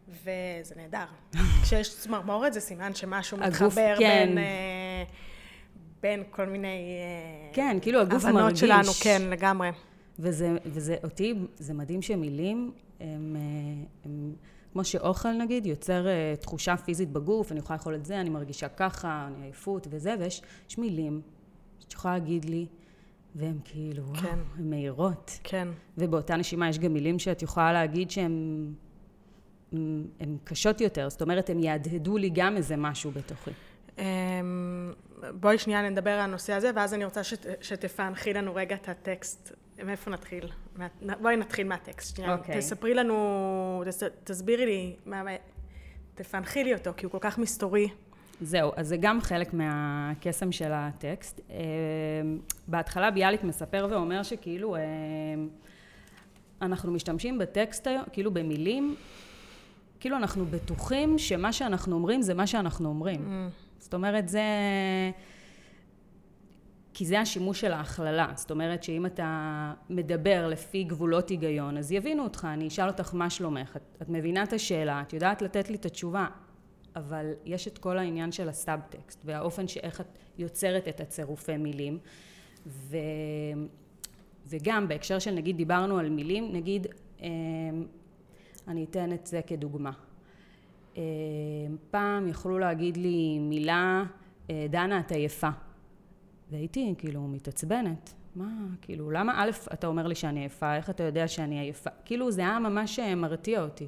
וזה 0.10 0.76
נהדר. 0.76 1.06
כשיש 1.64 1.96
צמרמורת 1.96 2.54
זה 2.54 2.60
סימן 2.60 2.96
שמשהו 2.96 3.38
הגוף, 3.42 3.62
מתחבר 3.62 3.96
כן. 4.00 4.26
בין, 4.28 4.38
אה, 4.38 5.04
בין 6.02 6.24
כל 6.32 6.46
מיני 6.46 6.68
אה, 6.68 7.54
כן, 7.54 7.78
כאילו 7.82 8.02
הגוף 8.02 8.26
הבנות 8.26 8.42
מרגיש. 8.42 8.60
שלנו, 8.60 8.92
כן, 9.04 9.22
לגמרי. 9.30 9.70
וזה, 10.20 10.50
וזה 10.66 10.96
אותי, 11.04 11.34
זה 11.56 11.74
מדהים 11.74 12.02
שמילים 12.02 12.72
הם, 13.00 13.36
הם 14.06 14.34
כמו 14.74 14.84
שאוכל 14.86 15.32
נגיד 15.32 15.66
יוצר 15.66 16.06
תחושה 16.42 16.78
פיזית 16.78 17.10
בגוף, 17.10 17.52
אני 17.52 17.60
יכולה 17.60 17.78
לאכול 17.78 17.96
את 17.96 18.06
זה, 18.06 18.22
אני 18.22 18.30
מרגישה 18.30 18.68
ככה, 18.68 19.28
אני 19.28 19.46
עייפות 19.46 19.88
וזה, 19.90 20.16
ויש 20.20 20.42
יש 20.70 20.78
מילים 20.78 21.22
שאת 21.84 21.94
יכולה 21.94 22.14
להגיד 22.14 22.46
לי, 22.46 22.66
והן 23.36 23.58
כאילו, 23.66 24.04
וואו, 24.04 24.16
כן. 24.22 24.38
הן 24.58 24.70
מהירות. 24.70 25.40
כן. 25.44 25.68
ובאותה 25.98 26.36
נשימה 26.36 26.70
יש 26.70 26.80
גם 26.80 26.94
מילים 26.94 27.20
שאת 27.20 27.42
יכולה 27.42 27.74
להגיד 27.74 28.12
שהן 28.12 28.66
הן- 29.72 30.38
קשות 30.44 30.82
יותר, 30.82 31.10
זאת 31.10 31.22
אומרת, 31.22 31.50
הן 31.50 31.60
יהדהדו 31.60 32.18
לי 32.18 32.30
גם 32.34 32.58
איזה 32.58 32.76
משהו 32.78 33.12
בתוכי. 33.12 33.52
אמ, 33.98 34.04
בואי 35.40 35.58
שנייה 35.58 35.90
נדבר 35.90 36.10
על 36.12 36.20
הנושא 36.20 36.54
הזה, 36.54 36.72
ואז 36.76 36.94
אני 36.94 37.06
רוצה 37.06 37.24
שת, 37.24 37.46
שתפענחי 37.62 38.34
לנו 38.34 38.56
רגע 38.56 38.76
את 38.76 38.90
הטקסט. 38.90 39.52
מאיפה 39.86 40.12
נתחיל? 40.12 40.48
מה, 40.76 40.88
בואי 41.22 41.36
נתחיל 41.38 41.68
מהטקסט. 41.68 42.16
שנייה. 42.16 42.34
אוקיי. 42.36 42.58
תספרי 42.60 42.94
לנו, 42.94 43.84
תס, 43.86 44.04
תסבירי 44.24 44.66
לי, 44.66 44.96
מה- 45.06 45.24
תפענחי 46.16 46.64
לי 46.64 46.74
אותו, 46.74 46.92
כי 46.98 47.06
הוא 47.06 47.12
כל 47.12 47.18
כך 47.22 47.38
מסתורי. 47.38 47.88
זהו, 48.42 48.72
אז 48.76 48.88
זה 48.88 48.98
גם 48.98 49.22
חלק 49.22 49.54
מהקסם 49.54 50.52
של 50.52 50.72
הטקסט. 50.74 51.42
אה, 51.50 51.56
בהתחלה 52.68 53.12
ביאליק 53.12 53.44
מספר 53.44 53.88
ואומר 53.92 54.24
שכאילו 54.24 54.76
אה, 54.76 54.82
אנחנו 56.62 56.92
משתמשים 56.92 57.38
בטקסט 57.38 57.88
היום, 57.88 58.04
כאילו 58.12 58.34
במילים, 58.34 58.96
כאילו 60.00 60.18
אנחנו 60.18 60.46
בטוחים 60.46 61.18
שמה 61.18 61.54
שאנחנו 61.54 61.96
אומרים 61.96 62.22
זה 62.22 62.34
מה 62.34 62.48
שאנחנו 62.48 62.90
אומרים. 62.90 63.20
Mm. 63.20 63.52
זאת 63.80 63.94
אומרת, 63.94 64.30
זה... 64.30 64.42
כי 66.94 67.06
זה 67.06 67.20
השימוש 67.20 67.62
של 67.62 67.72
ההכללה. 67.72 68.28
זאת 68.36 68.52
אומרת 68.52 68.84
שאם 68.84 69.06
אתה 69.06 69.74
מדבר 69.90 70.48
לפי 70.48 70.84
גבולות 70.84 71.30
היגיון, 71.30 71.78
אז 71.78 71.92
יבינו 71.92 72.24
אותך, 72.24 72.48
אני 72.54 72.68
אשאל 72.68 72.88
אותך 72.88 73.14
מה 73.14 73.30
שלומך. 73.30 73.76
את, 73.76 73.98
את 74.02 74.10
מבינה 74.10 74.44
את 74.44 74.54
השאלה, 74.54 75.02
את 75.02 75.14
יודעת 75.14 75.42
לתת 75.42 75.70
לי 75.70 75.76
את 75.76 75.86
התשובה, 75.86 76.28
אבל 76.96 77.32
יש 77.46 77.68
את 77.68 77.78
כל 77.78 77.98
העניין 77.98 78.32
של 78.32 78.50
הסאבטקסט, 78.50 79.22
והאופן 79.26 79.68
שאיך 79.68 80.02
את 80.02 80.08
יוצרת 80.38 80.88
את 80.88 81.00
הצירופי 81.00 81.58
מילים. 81.58 82.00
ו... 82.68 82.98
וגם 84.48 84.88
בהקשר 84.88 85.20
של 85.20 85.32
נגיד 85.32 85.58
דיברנו 85.58 85.98
על 85.98 86.10
מילים, 86.10 86.54
נגיד, 86.54 86.88
אמ, 87.22 87.28
אני 88.68 88.84
אתן 88.84 89.14
את 89.14 89.26
זה 89.26 89.42
כדוגמה. 89.48 89.92
אה, 90.98 91.02
פעם 91.92 92.28
יכלו 92.28 92.60
להגיד 92.60 92.98
לי 92.98 93.40
מילה, 93.40 94.04
אה, 94.50 94.66
דנה, 94.70 95.00
את 95.00 95.12
עייפה. 95.12 95.50
והייתי 96.52 96.94
כאילו 96.98 97.28
מתעצבנת. 97.28 98.14
מה, 98.36 98.52
כאילו, 98.82 99.12
למה 99.12 99.44
א', 99.44 99.50
אתה 99.74 99.88
אומר 99.88 100.08
לי 100.08 100.16
שאני 100.16 100.40
עייפה, 100.40 100.76
איך 100.76 100.90
אתה 100.90 101.04
יודע 101.04 101.28
שאני 101.28 101.60
עייפה? 101.60 101.90
כאילו, 102.06 102.32
זה 102.32 102.42
היה 102.42 102.60
ממש 102.60 103.00
אה, 103.00 103.16
מרתיע 103.16 103.64
אותי. 103.64 103.88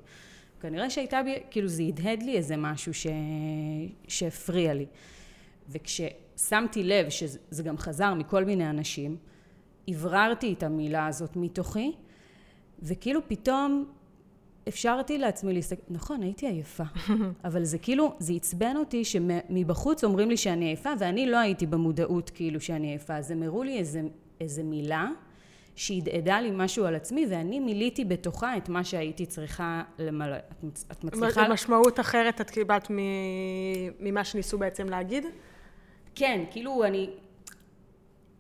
כנראה 0.62 0.90
שהייתה 0.90 1.24
בי, 1.24 1.36
כאילו, 1.52 1.68
זה 1.68 1.84
הדהד 1.84 2.24
לי 2.24 2.38
איזה 2.38 2.58
משהו 2.58 2.94
ש... 2.94 3.08
שהפריע 4.08 4.74
לי. 4.74 4.86
וכששמתי 5.70 6.84
לב 6.84 7.10
שזה 7.10 7.64
גם 7.64 7.78
חזר 7.78 8.14
מכל 8.14 8.46
מיני 8.46 8.70
אנשים, 8.70 9.18
הבררתי 9.88 10.54
את 10.54 10.64
המילה 10.64 11.08
הזאת 11.08 11.36
מתוכי, 11.36 11.92
וכאילו 12.82 13.22
פתאום 13.28 13.86
אפשרתי 14.68 15.18
לעצמי 15.18 15.54
להסתכל, 15.54 15.82
נכון, 15.90 16.22
הייתי 16.22 16.48
עייפה, 16.48 16.84
אבל 17.46 17.64
זה 17.64 17.78
כאילו, 17.78 18.16
זה 18.20 18.34
עצבן 18.34 18.76
אותי 18.78 19.06
שמבחוץ 19.06 20.04
אומרים 20.04 20.30
לי 20.30 20.38
שאני 20.38 20.66
עייפה, 20.66 20.90
ואני 21.00 21.28
לא 21.28 21.38
הייתי 21.38 21.66
במודעות 21.66 22.30
כאילו 22.30 22.62
שאני 22.62 22.88
עייפה, 22.88 23.18
אז 23.18 23.32
הם 23.32 23.44
הראו 23.44 23.64
לי 23.64 23.78
איזה, 23.78 24.02
איזה 24.42 24.64
מילה 24.64 25.10
שהדהדה 25.76 26.42
לי 26.42 26.52
משהו 26.54 26.86
על 26.86 26.96
עצמי, 26.96 27.26
ואני 27.30 27.60
מילאתי 27.60 28.06
בתוכה 28.06 28.58
את 28.58 28.70
מה 28.70 28.84
שהייתי 28.84 29.26
צריכה 29.26 29.84
למלא. 30.00 30.36
את, 30.38 30.80
את 30.92 31.04
מצליחה... 31.04 31.48
משמעות 31.50 32.00
אחרת 32.00 32.42
את 32.42 32.50
קיבלת 32.50 32.92
מ- 32.92 32.96
ממה 34.00 34.24
שניסו 34.24 34.58
בעצם 34.58 34.90
להגיד? 34.90 35.26
כן, 36.16 36.44
כאילו 36.52 36.84
אני... 36.84 37.10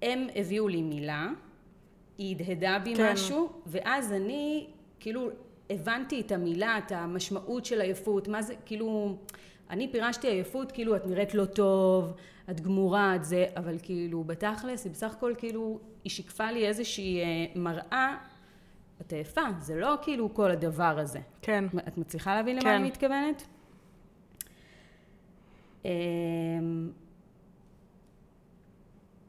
הם 0.02 0.28
הביאו 0.36 0.68
לי 0.68 0.82
מילה, 0.82 1.28
היא 2.18 2.36
הדהדה 2.36 2.80
בי 2.84 2.96
כן. 2.96 3.14
משהו, 3.14 3.50
ואז 3.66 4.14
אני 4.14 4.68
כאילו 5.00 5.30
הבנתי 5.70 6.22
את 6.22 6.32
המילה, 6.32 6.78
את 6.78 6.92
המשמעות 6.92 7.66
של 7.66 7.82
עייפות, 7.82 8.28
מה 8.28 8.42
זה, 8.42 8.54
כאילו... 8.66 9.18
אני 9.70 9.92
פירשתי 9.92 10.28
עייפות, 10.28 10.72
כאילו 10.72 10.96
את 10.96 11.08
נראית 11.08 11.34
לא 11.34 11.46
טוב, 11.46 12.14
את 12.50 12.62
גמורה, 12.62 13.16
את 13.16 13.26
זה, 13.26 13.46
אבל 13.58 13.78
כאילו 13.84 14.24
בתכלס 14.24 14.84
היא 14.84 14.92
בסך 14.92 15.12
הכל 15.12 15.34
כאילו, 15.38 15.80
היא 16.04 16.12
שיקפה 16.12 16.52
לי 16.52 16.68
איזושהי 16.68 17.22
אה, 17.22 17.26
מראה, 17.56 18.18
את 19.02 19.14
עייפה, 19.14 19.42
זה 19.60 19.76
לא 19.76 19.96
כאילו 20.02 20.34
כל 20.34 20.52
הדבר 20.52 21.00
הזה. 21.00 21.20
כן. 21.42 21.66
את 21.88 21.98
מצליחה 21.98 22.36
להבין 22.36 22.56
למה 22.56 22.64
כן. 22.64 22.76
אני 22.76 22.88
מתכוונת? 22.88 23.48
אמ, 25.86 26.92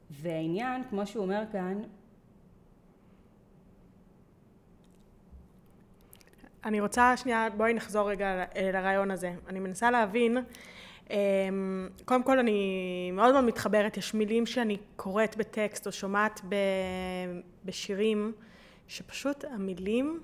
והעניין, 0.09 0.83
כמו 0.89 1.07
שהוא 1.07 1.23
אומר 1.23 1.43
כאן, 1.51 1.81
אני 6.65 6.81
רוצה 6.81 7.17
שנייה, 7.17 7.47
בואי 7.57 7.73
נחזור 7.73 8.09
רגע 8.09 8.45
לרעיון 8.73 9.11
הזה. 9.11 9.33
אני 9.47 9.59
מנסה 9.59 9.91
להבין, 9.91 10.37
קודם 12.05 12.23
כל 12.23 12.39
אני 12.39 13.11
מאוד 13.13 13.33
מאוד 13.33 13.43
מתחברת, 13.43 13.97
יש 13.97 14.13
מילים 14.13 14.45
שאני 14.45 14.77
קוראת 14.95 15.37
בטקסט 15.37 15.87
או 15.87 15.91
שומעת 15.91 16.41
ב- 16.49 17.39
בשירים, 17.65 18.33
שפשוט 18.87 19.45
המילים 19.45 20.19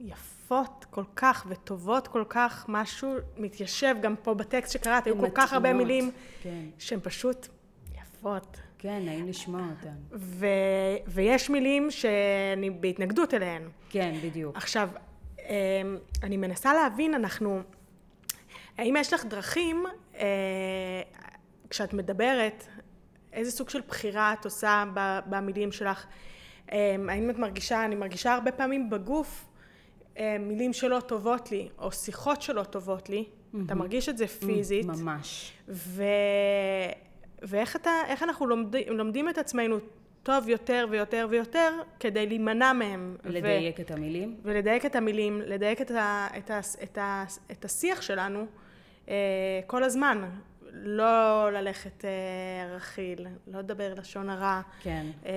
יפות 0.00 0.86
כל 0.90 1.04
כך 1.16 1.46
וטובות 1.48 2.08
כל 2.08 2.24
כך, 2.28 2.64
משהו 2.68 3.14
מתיישב 3.36 3.94
גם 4.02 4.14
פה 4.22 4.34
בטקסט 4.34 4.72
שקראת, 4.72 5.06
היו 5.06 5.18
כל 5.18 5.28
כך 5.34 5.52
הרבה. 5.52 5.72
מילים 5.72 6.10
כן, 6.42 6.64
שהן 6.78 7.00
פשוט 7.02 7.48
יפות. 7.94 8.56
כן, 8.78 9.02
נעים 9.04 9.28
לשמוע 9.28 9.60
אותן. 9.78 9.94
ו- 10.12 10.46
ויש 11.08 11.50
מילים 11.50 11.90
שאני 11.90 12.70
בהתנגדות 12.70 13.34
אליהן. 13.34 13.62
כן, 13.90 14.14
בדיוק. 14.24 14.56
עכשיו, 14.56 14.88
אמ, 15.38 15.44
אני 16.22 16.36
מנסה 16.36 16.74
להבין, 16.74 17.14
אנחנו, 17.14 17.62
האם 18.78 18.96
יש 18.96 19.12
לך 19.12 19.24
דרכים, 19.24 19.84
אה, 20.14 21.02
כשאת 21.70 21.94
מדברת, 21.94 22.66
איזה 23.32 23.50
סוג 23.50 23.68
של 23.68 23.80
בחירה 23.88 24.32
את 24.32 24.44
עושה 24.44 24.84
במילים 25.26 25.72
שלך? 25.72 26.06
אמ, 26.72 27.10
האם 27.10 27.30
את 27.30 27.38
מרגישה, 27.38 27.84
אני 27.84 27.94
מרגישה 27.94 28.34
הרבה 28.34 28.52
פעמים 28.52 28.90
בגוף 28.90 29.46
אה, 30.18 30.36
מילים 30.40 30.72
שלא 30.72 31.00
טובות 31.00 31.52
לי, 31.52 31.68
או 31.78 31.92
שיחות 31.92 32.42
שלא 32.42 32.62
טובות 32.62 33.08
לי, 33.08 33.24
אתה 33.66 33.74
מרגיש 33.74 34.08
את 34.08 34.18
זה 34.18 34.26
פיזית, 34.26 34.86
ממש. 34.86 35.52
ו... 35.68 36.04
ואיך 37.42 37.76
אתה, 37.76 37.90
איך 38.06 38.22
אנחנו 38.22 38.46
לומדים, 38.46 38.82
לומדים 38.88 39.28
את 39.28 39.38
עצמנו 39.38 39.78
טוב 40.22 40.48
יותר 40.48 40.86
ויותר 40.90 41.26
ויותר 41.30 41.70
כדי 42.00 42.26
להימנע 42.26 42.72
מהם. 42.72 43.16
לדייק 43.24 43.80
את 43.80 43.90
המילים. 43.90 44.36
ולדייק 44.42 44.86
את 44.86 44.96
המילים, 44.96 45.40
לדייק 45.46 45.80
את, 45.80 45.90
ה, 45.90 46.28
את, 46.38 46.50
ה, 46.50 46.60
את, 46.82 46.98
ה, 46.98 47.24
את 47.52 47.64
השיח 47.64 48.02
שלנו 48.02 48.40
אה, 48.40 48.46
כל 49.66 49.82
הזמן. 49.84 50.28
לא 50.74 51.48
ללכת 51.52 52.04
אה, 52.04 52.76
רכיל, 52.76 53.26
לא 53.46 53.58
לדבר 53.58 53.94
לשון 53.94 54.30
הרע, 54.30 54.60
כן. 54.82 55.06
אה, 55.26 55.32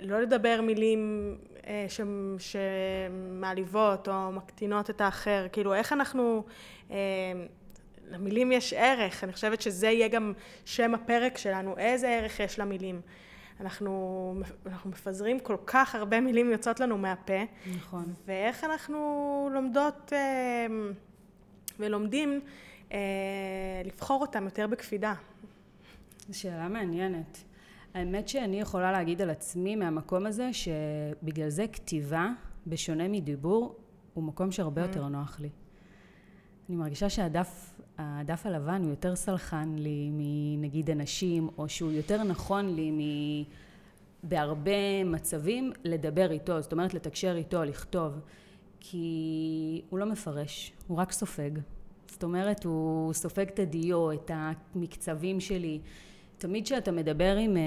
לא 0.00 0.20
לדבר 0.20 0.60
מילים 0.62 1.34
אה, 1.66 1.86
ש, 1.88 2.00
שמעליבות 2.38 4.08
או 4.08 4.32
מקטינות 4.32 4.90
את 4.90 5.00
האחר. 5.00 5.46
כאילו, 5.52 5.74
איך 5.74 5.92
אנחנו... 5.92 6.44
אה, 6.90 6.96
למילים 8.10 8.52
יש 8.52 8.72
ערך, 8.72 9.24
אני 9.24 9.32
חושבת 9.32 9.60
שזה 9.60 9.86
יהיה 9.86 10.08
גם 10.08 10.32
שם 10.64 10.94
הפרק 10.94 11.38
שלנו, 11.38 11.78
איזה 11.78 12.08
ערך 12.08 12.40
יש 12.40 12.58
למילים. 12.58 13.00
אנחנו, 13.60 14.34
אנחנו 14.66 14.90
מפזרים 14.90 15.40
כל 15.40 15.56
כך 15.66 15.94
הרבה 15.94 16.20
מילים 16.20 16.50
יוצאות 16.50 16.80
לנו 16.80 16.98
מהפה. 16.98 17.42
נכון. 17.76 18.14
ואיך 18.26 18.64
אנחנו 18.64 19.48
לומדות 19.52 20.12
אה, 20.12 20.66
ולומדים 21.78 22.32
אה, 22.32 22.38
לבחור 23.84 24.20
אותם 24.20 24.44
יותר 24.44 24.66
בקפידה. 24.66 25.14
שאלה 26.32 26.68
מעניינת. 26.68 27.44
האמת 27.94 28.28
שאני 28.28 28.60
יכולה 28.60 28.92
להגיד 28.92 29.22
על 29.22 29.30
עצמי 29.30 29.76
מהמקום 29.76 30.26
הזה, 30.26 30.50
שבגלל 30.52 31.48
זה 31.48 31.66
כתיבה, 31.72 32.28
בשונה 32.66 33.08
מדיבור, 33.08 33.76
הוא 34.14 34.24
מקום 34.24 34.52
שהרבה 34.52 34.84
mm. 34.84 34.86
יותר 34.86 35.08
נוח 35.08 35.40
לי. 35.40 35.48
אני 36.68 36.76
מרגישה 36.76 37.10
שהדף 37.10 37.74
הדף 37.98 38.46
הלבן 38.46 38.82
הוא 38.82 38.90
יותר 38.90 39.16
סלחן 39.16 39.74
לי 39.78 40.10
מנגיד 40.12 40.90
אנשים, 40.90 41.48
או 41.58 41.68
שהוא 41.68 41.92
יותר 41.92 42.22
נכון 42.22 42.74
לי 42.74 42.90
מ... 42.90 42.98
בהרבה 44.22 45.04
מצבים 45.04 45.72
לדבר 45.84 46.30
איתו, 46.30 46.62
זאת 46.62 46.72
אומרת 46.72 46.94
לתקשר 46.94 47.36
איתו, 47.36 47.64
לכתוב, 47.64 48.20
כי 48.80 49.82
הוא 49.90 49.98
לא 49.98 50.06
מפרש, 50.06 50.72
הוא 50.86 50.98
רק 50.98 51.12
סופג. 51.12 51.50
זאת 52.14 52.22
אומרת, 52.22 52.64
הוא 52.64 53.12
סופג 53.12 53.48
את 53.48 53.58
הדיו, 53.58 54.12
את 54.12 54.30
המקצבים 54.34 55.40
שלי. 55.40 55.80
תמיד 56.38 56.64
כשאתה 56.64 56.92
מדבר 56.92 57.36
עם 57.36 57.56
אה, 57.56 57.62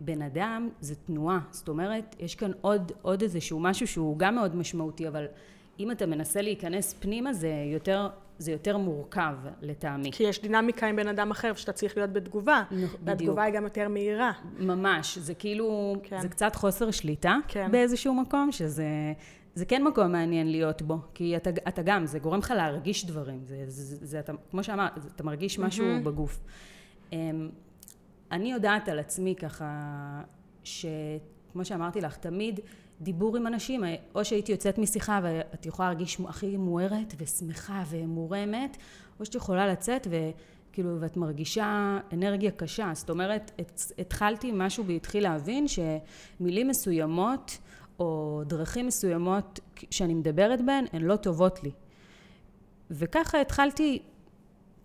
בן 0.00 0.22
אדם, 0.22 0.68
זה 0.80 0.94
תנועה. 0.94 1.38
זאת 1.50 1.68
אומרת, 1.68 2.16
יש 2.18 2.34
כאן 2.34 2.50
עוד, 2.60 2.92
עוד 3.02 3.22
איזשהו 3.22 3.60
משהו 3.60 3.86
שהוא 3.86 4.18
גם 4.18 4.34
מאוד 4.34 4.56
משמעותי, 4.56 5.08
אבל 5.08 5.26
אם 5.80 5.90
אתה 5.90 6.06
מנסה 6.06 6.42
להיכנס 6.42 6.94
פנימה, 7.00 7.32
זה 7.32 7.52
יותר, 7.72 8.08
זה 8.38 8.52
יותר 8.52 8.76
מורכב 8.76 9.34
לטעמי. 9.62 10.12
כי 10.12 10.22
יש 10.22 10.42
דינמיקה 10.42 10.86
עם 10.86 10.96
בן 10.96 11.08
אדם 11.08 11.30
אחר, 11.30 11.54
שאתה 11.54 11.72
צריך 11.72 11.96
להיות 11.96 12.12
בתגובה. 12.12 12.62
בדיוק. 12.70 12.92
והתגובה 13.04 13.42
היא 13.42 13.54
גם 13.54 13.64
יותר 13.64 13.88
מהירה. 13.88 14.32
ממש. 14.58 15.18
זה 15.18 15.34
כאילו, 15.34 15.94
כן. 16.02 16.20
זה 16.20 16.28
קצת 16.28 16.56
חוסר 16.56 16.90
שליטה 16.90 17.36
כן. 17.48 17.68
באיזשהו 17.72 18.14
מקום, 18.14 18.52
שזה... 18.52 18.84
זה 19.60 19.66
כן 19.66 19.84
מקום 19.84 20.12
מעניין 20.12 20.50
להיות 20.50 20.82
בו, 20.82 20.98
כי 21.14 21.36
אתה, 21.36 21.50
אתה 21.68 21.82
גם, 21.82 22.06
זה 22.06 22.18
גורם 22.18 22.38
לך 22.38 22.50
להרגיש 22.50 23.06
דברים, 23.06 23.40
זה, 23.44 23.64
זה, 23.66 23.96
זה, 23.96 24.06
זה 24.06 24.20
אתה, 24.20 24.32
כמו 24.50 24.64
שאמרת, 24.64 24.92
אתה 25.14 25.24
מרגיש 25.24 25.58
משהו 25.58 25.84
mm-hmm. 25.84 26.04
בגוף. 26.04 26.40
אמ, 27.12 27.48
אני 28.32 28.52
יודעת 28.52 28.88
על 28.88 28.98
עצמי 28.98 29.34
ככה, 29.34 30.22
שכמו 30.64 31.64
שאמרתי 31.64 32.00
לך, 32.00 32.16
תמיד 32.16 32.60
דיבור 33.00 33.36
עם 33.36 33.46
אנשים, 33.46 33.84
או 34.14 34.24
שהייתי 34.24 34.52
יוצאת 34.52 34.78
משיחה 34.78 35.20
ואת 35.22 35.66
יכולה 35.66 35.88
להרגיש 35.88 36.20
הכי 36.28 36.56
מוארת 36.56 37.14
ושמחה 37.18 37.82
ומורמת, 37.90 38.76
או 39.20 39.24
שאת 39.24 39.34
יכולה 39.34 39.66
לצאת 39.66 40.06
וכאילו, 40.10 41.00
ואת 41.00 41.16
מרגישה 41.16 41.98
אנרגיה 42.12 42.50
קשה. 42.50 42.90
זאת 42.94 43.10
אומרת, 43.10 43.50
התחלתי, 43.98 44.50
משהו 44.54 44.84
בי 44.84 44.96
התחיל 44.96 45.22
להבין 45.22 45.66
שמילים 45.68 46.68
מסוימות, 46.68 47.58
או 48.00 48.42
דרכים 48.46 48.86
מסוימות 48.86 49.60
שאני 49.90 50.14
מדברת 50.14 50.60
בהן, 50.64 50.84
הן 50.92 51.02
לא 51.02 51.16
טובות 51.16 51.62
לי. 51.62 51.70
וככה 52.90 53.40
התחלתי 53.40 54.02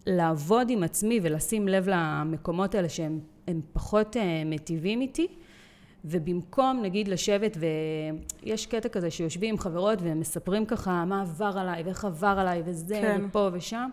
לעבוד 0.05 0.69
עם 0.69 0.84
עצמי 0.84 1.19
ולשים 1.24 1.67
לב 1.67 1.89
למקומות 1.89 2.75
האלה 2.75 2.89
שהם 2.89 3.19
פחות 3.74 4.17
אה, 4.17 4.43
מטיבים 4.45 5.01
איתי. 5.01 5.27
ובמקום 6.07 6.79
נגיד 6.84 7.07
לשבת 7.07 7.57
ויש 8.43 8.65
קטע 8.65 8.89
כזה 8.89 9.12
שיושבים 9.12 9.50
עם 9.50 9.60
חברות 9.60 10.01
והם 10.01 10.19
מספרים 10.19 10.65
ככה 10.65 11.05
מה 11.05 11.22
עבר 11.22 11.53
עליי 11.57 11.84
ואיך 11.84 12.05
עבר 12.05 12.36
עליי 12.39 12.62
וזה 12.65 13.00
כן. 13.01 13.22
ופה 13.25 13.50
ושם, 13.53 13.89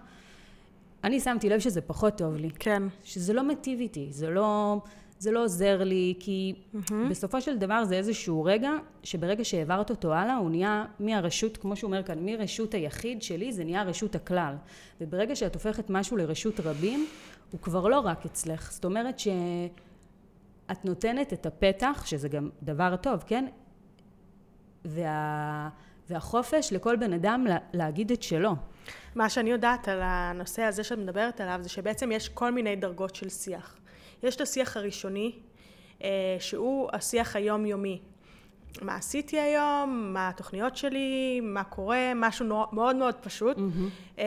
אני 1.05 1.21
שמתי 1.21 1.49
לב 1.49 1.59
שזה 1.59 1.81
פחות 1.81 2.19
טוב 2.19 2.37
לי. 2.37 2.51
כן. 2.59 2.83
שזה 3.05 3.33
לא 3.33 3.43
מטיב 3.49 3.81
איתי, 3.81 4.09
זה 4.11 4.31
לא, 4.31 4.81
זה 5.23 5.31
לא 5.31 5.45
עוזר 5.45 5.85
לי, 5.85 6.15
כי 6.21 6.55
mm-hmm. 6.55 6.95
בסופו 7.11 7.41
של 7.41 7.59
דבר 7.59 7.85
זה 7.85 7.95
איזשהו 7.95 8.45
רגע, 8.45 8.71
שברגע 9.03 9.45
שהעברת 9.45 9.91
אותו 9.91 10.15
הלאה, 10.15 10.37
הוא 10.37 10.51
נהיה 10.51 10.85
מהרשות, 11.01 11.57
כמו 11.57 11.77
שהוא 11.77 11.89
אומר 11.89 12.03
כאן, 12.03 12.19
מרשות 12.27 12.75
היחיד 12.75 13.23
שלי, 13.23 13.53
זה 13.53 13.65
נהיה 13.65 13.83
רשות 13.83 14.15
הכלל. 14.15 14.55
וברגע 15.01 15.37
שאת 15.37 15.55
הופכת 15.55 15.91
משהו 15.91 16.17
לרשות 16.17 16.61
רבים, 16.61 17.07
הוא 17.51 17.61
כבר 17.61 17.89
לא 17.89 18.01
רק 18.01 18.27
אצלך. 18.27 18.73
זאת 18.73 18.85
אומרת 18.85 19.19
ש... 19.19 19.29
את 20.71 20.85
נותנת 20.85 21.33
את 21.33 21.47
הפתח, 21.47 22.03
שזה 22.07 22.29
גם 22.29 22.51
דבר 22.63 22.97
טוב, 22.97 23.25
כן? 23.27 23.47
וה... 24.85 25.69
והחופש 26.11 26.73
לכל 26.73 26.97
בן 26.97 27.13
אדם 27.13 27.47
לה... 27.49 27.57
להגיד 27.73 28.13
את 28.13 28.23
שלו. 28.23 28.53
מה 29.15 29.29
שאני 29.29 29.51
יודעת 29.51 29.89
על 29.89 30.01
הנושא 30.03 30.63
הזה 30.63 30.85
שאת 30.85 30.99
מדברת 30.99 31.41
עליו, 31.41 31.59
זה 31.63 31.69
שבעצם 31.69 32.13
יש 32.13 32.29
כל 32.29 32.53
מיני 32.53 32.77
דרגות 32.77 33.15
של 33.15 33.29
שיח. 33.29 33.77
יש 34.23 34.37
את 34.37 34.41
השיח 34.41 34.77
הראשוני, 34.77 35.33
אה, 36.03 36.37
שהוא 36.41 36.89
השיח 36.93 37.37
היומיומי. 37.37 38.01
מה 38.83 38.97
עשיתי 38.97 39.41
היום, 39.41 40.11
מה 40.13 40.29
התוכניות 40.29 40.77
שלי, 40.77 41.41
מה 41.43 41.65
קורה, 41.65 42.13
משהו 42.15 42.47
מאוד 42.73 42.97
מאוד 42.97 43.15
פשוט, 43.15 43.57
mm-hmm. 43.57 44.21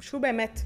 שהוא 0.00 0.20
באמת 0.20 0.60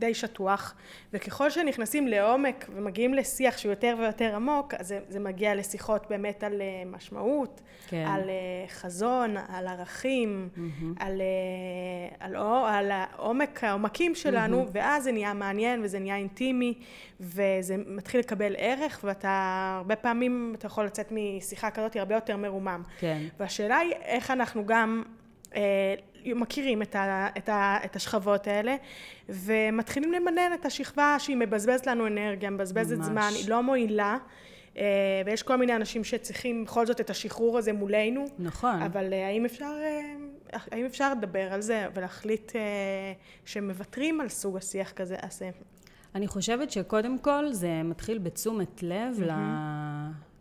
די 0.00 0.14
שטוח, 0.14 0.74
וככל 1.12 1.50
שנכנסים 1.50 2.08
לעומק 2.08 2.68
ומגיעים 2.74 3.14
לשיח 3.14 3.58
שהוא 3.58 3.72
יותר 3.72 3.96
ויותר 3.98 4.36
עמוק, 4.36 4.74
אז 4.74 4.88
זה, 4.88 5.00
זה 5.08 5.20
מגיע 5.20 5.54
לשיחות 5.54 6.06
באמת 6.10 6.44
על 6.44 6.60
אה, 6.60 6.82
משמעות, 6.86 7.60
כן. 7.88 8.04
על 8.08 8.20
אה, 8.28 8.68
חזון, 8.68 9.36
על 9.36 9.66
ערכים, 9.68 10.48
mm-hmm. 10.54 10.84
על, 11.04 11.20
אה, 11.20 12.26
על, 12.26 12.36
על, 12.36 12.74
על 12.74 12.90
העומק, 12.90 13.64
העומקים 13.64 14.14
שלנו, 14.14 14.62
mm-hmm. 14.62 14.70
ואז 14.72 15.04
זה 15.04 15.12
נהיה 15.12 15.32
מעניין 15.32 15.80
וזה 15.84 15.98
נהיה 15.98 16.16
אינטימי, 16.16 16.74
וזה 17.20 17.76
מתחיל 17.86 18.20
לקבל 18.20 18.54
ערך, 18.58 19.00
ואתה 19.04 19.74
הרבה 19.78 19.96
פעמים, 19.96 20.54
אתה 20.58 20.66
יכול 20.66 20.84
לצאת 20.84 21.12
משיחה 21.12 21.70
כזאת 21.70 21.96
הרבה 21.96 22.14
יותר 22.14 22.36
מרומם. 22.36 22.82
כן. 22.98 23.22
והשאלה 23.40 23.78
היא 23.78 23.92
איך 23.92 24.30
אנחנו 24.30 24.66
גם 24.66 25.02
מכירים 26.24 26.82
את, 26.82 26.94
ה, 26.94 27.28
את, 27.38 27.48
ה, 27.48 27.76
את 27.84 27.96
השכבות 27.96 28.46
האלה, 28.46 28.76
ומתחילים 29.28 30.12
למנן 30.12 30.50
את 30.54 30.66
השכבה 30.66 31.16
שהיא 31.18 31.36
מבזבזת 31.36 31.86
לנו 31.86 32.06
אנרגיה, 32.06 32.50
מבזבזת 32.50 32.96
ממש. 32.96 33.06
זמן, 33.06 33.30
היא 33.34 33.50
לא 33.50 33.62
מועילה. 33.62 34.18
אה, 34.76 35.22
ויש 35.26 35.42
כל 35.42 35.56
מיני 35.56 35.76
אנשים 35.76 36.04
שצריכים 36.04 36.64
בכל 36.64 36.86
זאת 36.86 37.00
את 37.00 37.10
השחרור 37.10 37.58
הזה 37.58 37.72
מולנו. 37.72 38.24
נכון. 38.38 38.82
אבל 38.82 39.12
אה, 39.12 39.26
האם 39.26 39.44
אפשר, 39.44 39.72
אה, 39.82 40.58
האם 40.72 40.84
אפשר 40.84 41.14
לדבר 41.14 41.52
על 41.52 41.60
זה 41.60 41.86
ולהחליט 41.94 42.52
שמוותרים 43.44 44.20
על 44.20 44.28
סוג 44.28 44.56
השיח 44.56 44.92
כזה? 44.92 45.16
אז... 45.22 45.42
אני 46.14 46.26
חושבת 46.26 46.70
שקודם 46.70 47.18
כל 47.18 47.52
זה 47.52 47.82
מתחיל 47.82 48.18
בתשומת 48.18 48.82
לב, 48.82 49.16
mm-hmm. 49.18 49.24
ל... 49.24 49.30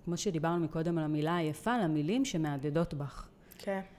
כמו 0.06 0.18
שדיברנו 0.18 0.66
מקודם 0.66 0.98
על 0.98 1.04
המילה 1.04 1.36
היפה, 1.36 1.78
למילים 1.78 2.26
שמהדהדות 2.26 2.94
בך. 2.94 3.28
כן. 3.58 3.80
אמ, 3.80 3.99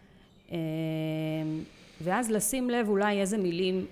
ואז 2.01 2.31
לשים 2.31 2.71
לב 2.71 2.89
אולי 2.89 3.21
איזה 3.21 3.39
מילים 3.39 3.87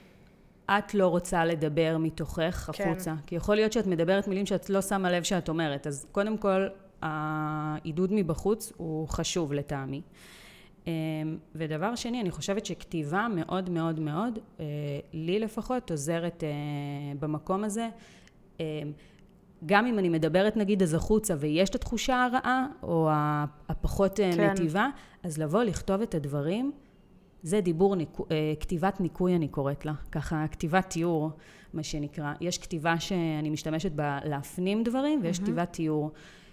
את 0.71 0.95
לא 0.95 1.07
רוצה 1.07 1.45
לדבר 1.45 1.97
מתוכך 2.01 2.71
כן. 2.73 2.85
החוצה. 2.91 3.15
כי 3.27 3.35
יכול 3.35 3.55
להיות 3.55 3.73
שאת 3.73 3.87
מדברת 3.87 4.29
מילים 4.29 4.47
שאת 4.47 4.71
לא 4.71 4.83
שמה 4.83 5.11
לב 5.11 5.23
שאת 5.23 5.49
אומרת. 5.49 5.87
אז 5.87 6.07
קודם 6.13 6.39
כל, 6.39 6.67
העידוד 7.03 8.13
מבחוץ 8.13 8.73
הוא 8.77 9.09
חשוב 9.09 9.53
לטעמי. 9.53 10.03
אמ, 10.87 10.93
ודבר 11.55 11.95
שני, 11.95 12.21
אני 12.21 12.31
חושבת 12.31 12.67
שכתיבה 12.67 13.27
מאוד 13.35 13.71
מאוד 13.71 14.01
מאוד, 14.01 14.39
אה, 14.61 14.65
לי 15.13 15.39
לפחות, 15.39 15.91
עוזרת 15.91 16.45
אה, 16.45 16.49
במקום 17.21 17.65
הזה. 17.65 17.89
גם 19.67 19.87
אם 19.87 19.99
אני 19.99 20.09
מדברת 20.09 20.57
נגיד 20.57 20.83
אז 20.83 20.95
החוצה 20.95 21.35
ויש 21.39 21.71
את 21.71 21.75
התחושה 21.75 22.25
הרעה, 22.25 22.67
או 22.83 23.09
הפחות 23.69 24.21
אה, 24.21 24.31
כן. 24.33 24.51
מטיבה, 24.51 24.89
אז 25.23 25.39
לבוא 25.39 25.63
לכתוב 25.63 26.03
את 26.03 26.15
הדברים, 26.15 26.73
זה 27.43 27.61
דיבור, 27.61 27.97
ניקו, 27.97 28.27
אה, 28.31 28.53
כתיבת 28.61 29.01
ניקוי 29.01 29.37
אני 29.37 29.49
קוראת 29.49 29.85
לה, 29.87 29.93
ככה 30.13 30.45
כתיבת 30.51 30.91
תיאור, 30.91 31.31
מה 31.75 31.83
שנקרא. 31.83 32.33
יש 32.41 32.59
כתיבה 32.59 33.01
שאני 33.01 33.51
משתמשת 33.51 33.93
בה 33.93 34.19
להפנים 34.25 34.83
דברים, 34.83 35.21
ויש 35.23 35.39
mm-hmm. 35.39 35.43
כתיבת 35.43 35.73
תיאור. 35.73 36.11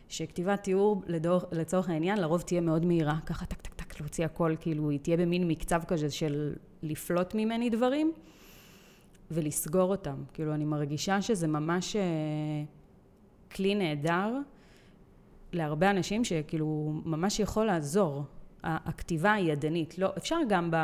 שכתיבת 0.10 0.63
תיאור, 0.63 1.02
לדור, 1.08 1.41
לצורך 1.52 1.89
העניין, 1.89 2.18
לרוב 2.18 2.41
תהיה 2.41 2.62
מאוד 2.62 2.86
מהירה, 2.86 3.18
ככה 3.26 3.46
טק 3.46 3.62
טק 3.62 3.74
טק, 3.74 4.00
להוציא 4.00 4.26
הכל, 4.26 4.56
כאילו, 4.60 4.89
היא 4.89 5.00
תהיה 5.00 5.18
במין 5.18 5.48
מקצב 5.48 5.82
כזה 5.88 6.10
של 6.10 6.54
לפלוט 6.84 7.36
ממני 7.36 7.70
דברים, 7.70 8.12
ולסגור 9.32 9.91
אותם. 9.91 10.24
כאילו, 10.34 10.54
אני 10.54 10.65
מרגישה 10.65 11.22
שזה 11.22 11.48
ממש... 11.48 11.96
אה, 11.96 12.02
כלי 13.56 13.76
נהדר 13.76 14.34
להרבה 15.54 15.89
אנשים 15.89 16.24
שכאילו 16.24 16.94
ממש 17.06 17.39
יכול 17.39 17.65
לעזור. 17.65 18.24
הכתיבה 18.68 19.34
היא 19.34 19.52
ידנית, 19.52 19.98
לא, 19.98 20.13
אפשר 20.18 20.36
גם, 20.48 20.72
ב, 20.72 20.76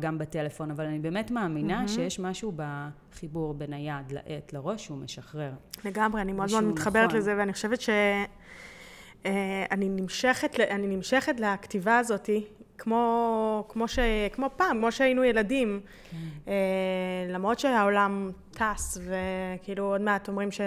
גם 0.00 0.18
בטלפון, 0.18 0.70
אבל 0.70 0.84
אני 0.84 0.98
באמת 0.98 1.30
מאמינה 1.30 1.84
mm-hmm. 1.84 1.88
שיש 1.88 2.20
משהו 2.20 2.52
בחיבור 2.56 3.54
בין 3.54 3.72
היד 3.72 4.12
לעט 4.12 4.52
לראש 4.52 4.84
שהוא 4.84 4.98
משחרר. 4.98 5.52
לגמרי, 5.84 6.22
אני 6.22 6.32
מאוד 6.32 6.50
מאוד 6.50 6.64
מתחברת 6.64 7.04
נכון. 7.04 7.18
לזה, 7.18 7.34
ואני 7.38 7.52
חושבת 7.52 7.80
שאני 7.80 8.26
אה, 9.26 9.76
נמשכת, 9.76 10.60
אני 10.60 10.86
נמשכת 10.86 11.40
לכתיבה 11.40 11.98
הזאתי 11.98 12.44
כמו, 12.78 13.64
כמו, 13.68 13.88
ש, 13.88 13.98
כמו 14.32 14.50
פעם, 14.56 14.78
כמו 14.78 14.92
שהיינו 14.92 15.24
ילדים. 15.24 15.80
כן. 16.10 16.16
אה, 16.48 17.32
למרות 17.34 17.58
שהעולם 17.58 18.30
טס, 18.50 18.98
וכאילו 19.04 19.84
עוד 19.84 20.00
מעט 20.00 20.28
אומרים 20.28 20.50
ש, 20.50 20.60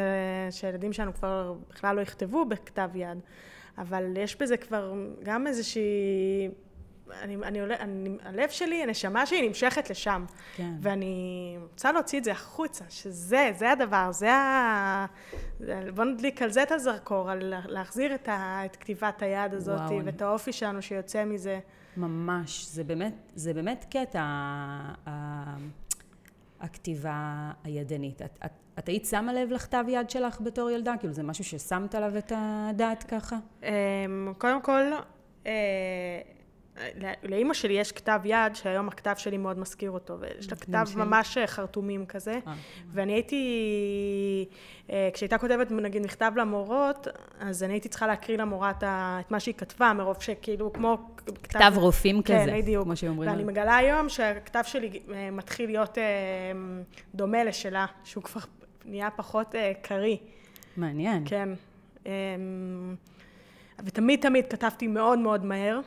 שילדים 0.51 0.93
שלנו 0.93 1.13
כבר 1.13 1.55
בכלל 1.69 1.95
לא 1.95 2.01
יכתבו 2.01 2.45
בכתב 2.45 2.89
יד, 2.95 3.17
אבל 3.77 4.17
יש 4.17 4.35
בזה 4.35 4.57
כבר 4.57 4.93
גם 5.23 5.47
איזושהי... 5.47 6.49
אני, 7.21 7.35
אני, 7.35 7.61
אני, 7.61 7.75
אני, 7.79 8.17
הלב 8.23 8.49
שלי, 8.49 8.83
הנשמה 8.83 9.25
שלי 9.25 9.47
נמשכת 9.47 9.89
לשם. 9.89 10.25
כן. 10.55 10.71
ואני 10.81 11.57
רוצה 11.61 11.91
להוציא 11.91 12.19
את 12.19 12.23
זה 12.23 12.31
החוצה, 12.31 12.85
שזה, 12.89 13.51
זה 13.57 13.71
הדבר, 13.71 14.11
זה 14.11 14.33
ה... 14.33 15.05
בוא 15.93 16.03
נדליק 16.03 16.41
על 16.41 16.51
זה 16.51 16.63
את 16.63 16.71
הזרקור, 16.71 17.29
על 17.31 17.53
להחזיר 17.67 18.15
את, 18.15 18.29
ה, 18.29 18.61
את 18.65 18.75
כתיבת 18.75 19.21
היד 19.21 19.53
הזאת, 19.53 19.79
וואו. 19.79 20.05
ואת 20.05 20.21
האופי 20.21 20.53
שלנו 20.53 20.81
שיוצא 20.81 21.25
מזה. 21.25 21.59
ממש, 21.97 22.65
זה 22.65 22.83
באמת, 22.83 23.13
זה 23.35 23.53
באמת 23.53 23.85
קטע, 23.89 24.23
הכתיבה 26.59 27.51
הידנית. 27.63 28.21
את, 28.21 28.39
את, 28.45 28.51
את 28.79 28.89
היית 28.89 29.05
שמה 29.05 29.33
לב 29.33 29.51
לכתב 29.51 29.85
יד 29.87 30.09
שלך 30.09 30.41
בתור 30.41 30.69
ילדה? 30.69 30.93
כאילו 30.99 31.13
זה 31.13 31.23
משהו 31.23 31.43
ששמת 31.43 31.95
עליו 31.95 32.17
את 32.17 32.31
הדעת 32.35 33.03
ככה? 33.03 33.37
אמ, 33.63 33.69
קודם 34.37 34.61
כל, 34.61 34.81
אה, 35.45 35.51
לאימא 37.23 37.53
שלי 37.53 37.73
יש 37.73 37.91
כתב 37.91 38.19
יד, 38.23 38.55
שהיום 38.55 38.87
הכתב 38.87 39.13
שלי 39.17 39.37
מאוד 39.37 39.59
מזכיר 39.59 39.91
אותו, 39.91 40.19
ויש 40.19 40.51
לה 40.51 40.57
כתב 40.57 40.85
ממש 40.95 41.37
חרטומים 41.45 42.05
כזה, 42.05 42.39
אה. 42.47 42.53
ואני 42.93 43.13
הייתי, 43.13 44.45
אה, 44.89 45.09
כשהייתה 45.13 45.37
כותבת 45.37 45.71
נגיד 45.71 46.03
מכתב 46.03 46.31
למורות, 46.35 47.07
אז 47.39 47.63
אני 47.63 47.73
הייתי 47.73 47.89
צריכה 47.89 48.07
להקריא 48.07 48.37
למורה 48.37 48.71
את 48.81 49.31
מה 49.31 49.39
שהיא 49.39 49.55
כתבה, 49.57 49.93
מרוב 49.93 50.21
שכאילו 50.21 50.73
כמו... 50.73 50.97
כתב 51.43 51.73
רופאים 51.75 52.21
כן, 52.21 52.41
כזה, 52.41 52.57
בדיוק. 52.57 52.83
כמו 52.83 52.95
שאומרים. 52.95 53.29
ואני 53.31 53.43
מגלה 53.43 53.77
היום 53.77 54.09
שהכתב 54.09 54.61
שלי 54.63 54.99
אה, 55.13 55.31
מתחיל 55.31 55.69
להיות 55.69 55.97
דומה 57.15 57.43
לשלה, 57.43 57.85
שהוא 58.03 58.23
כבר 58.23 58.41
נהיה 58.85 59.09
פחות 59.09 59.55
קריא. 59.81 60.17
מעניין. 60.77 61.23
כן. 61.25 61.49
ותמיד 63.85 64.21
תמיד 64.21 64.45
כתבתי 64.49 64.87
מאוד 64.87 65.19
מאוד 65.19 65.45
מהר. 65.45 65.79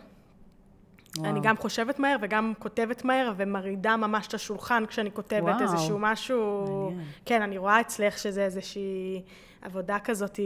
וואו. 1.19 1.31
אני 1.31 1.41
גם 1.43 1.57
חושבת 1.57 1.99
מהר 1.99 2.17
וגם 2.23 2.53
כותבת 2.59 3.05
מהר 3.05 3.33
ומרעידה 3.37 3.97
ממש 3.97 4.27
את 4.27 4.35
השולחן 4.35 4.87
כשאני 4.87 5.13
כותבת 5.13 5.43
וואו. 5.43 5.63
איזשהו 5.63 5.99
משהו... 6.01 6.65
מעניין. 6.91 7.09
כן, 7.25 7.43
אני 7.43 7.59
רואה 7.59 7.81
אצלך 7.81 8.19
שזה 8.19 8.45
איזושהי 8.45 9.23
עבודה 9.63 9.99
כזאת, 10.05 10.41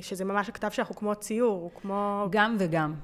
שזה 0.00 0.24
ממש 0.24 0.48
הכתב 0.48 0.68
שלך 0.70 0.88
הוא 0.88 0.96
כמו 0.96 1.14
ציור, 1.14 1.60
הוא 1.60 1.70
כמו... 1.80 2.26
גם 2.30 2.56
וגם. 2.58 2.94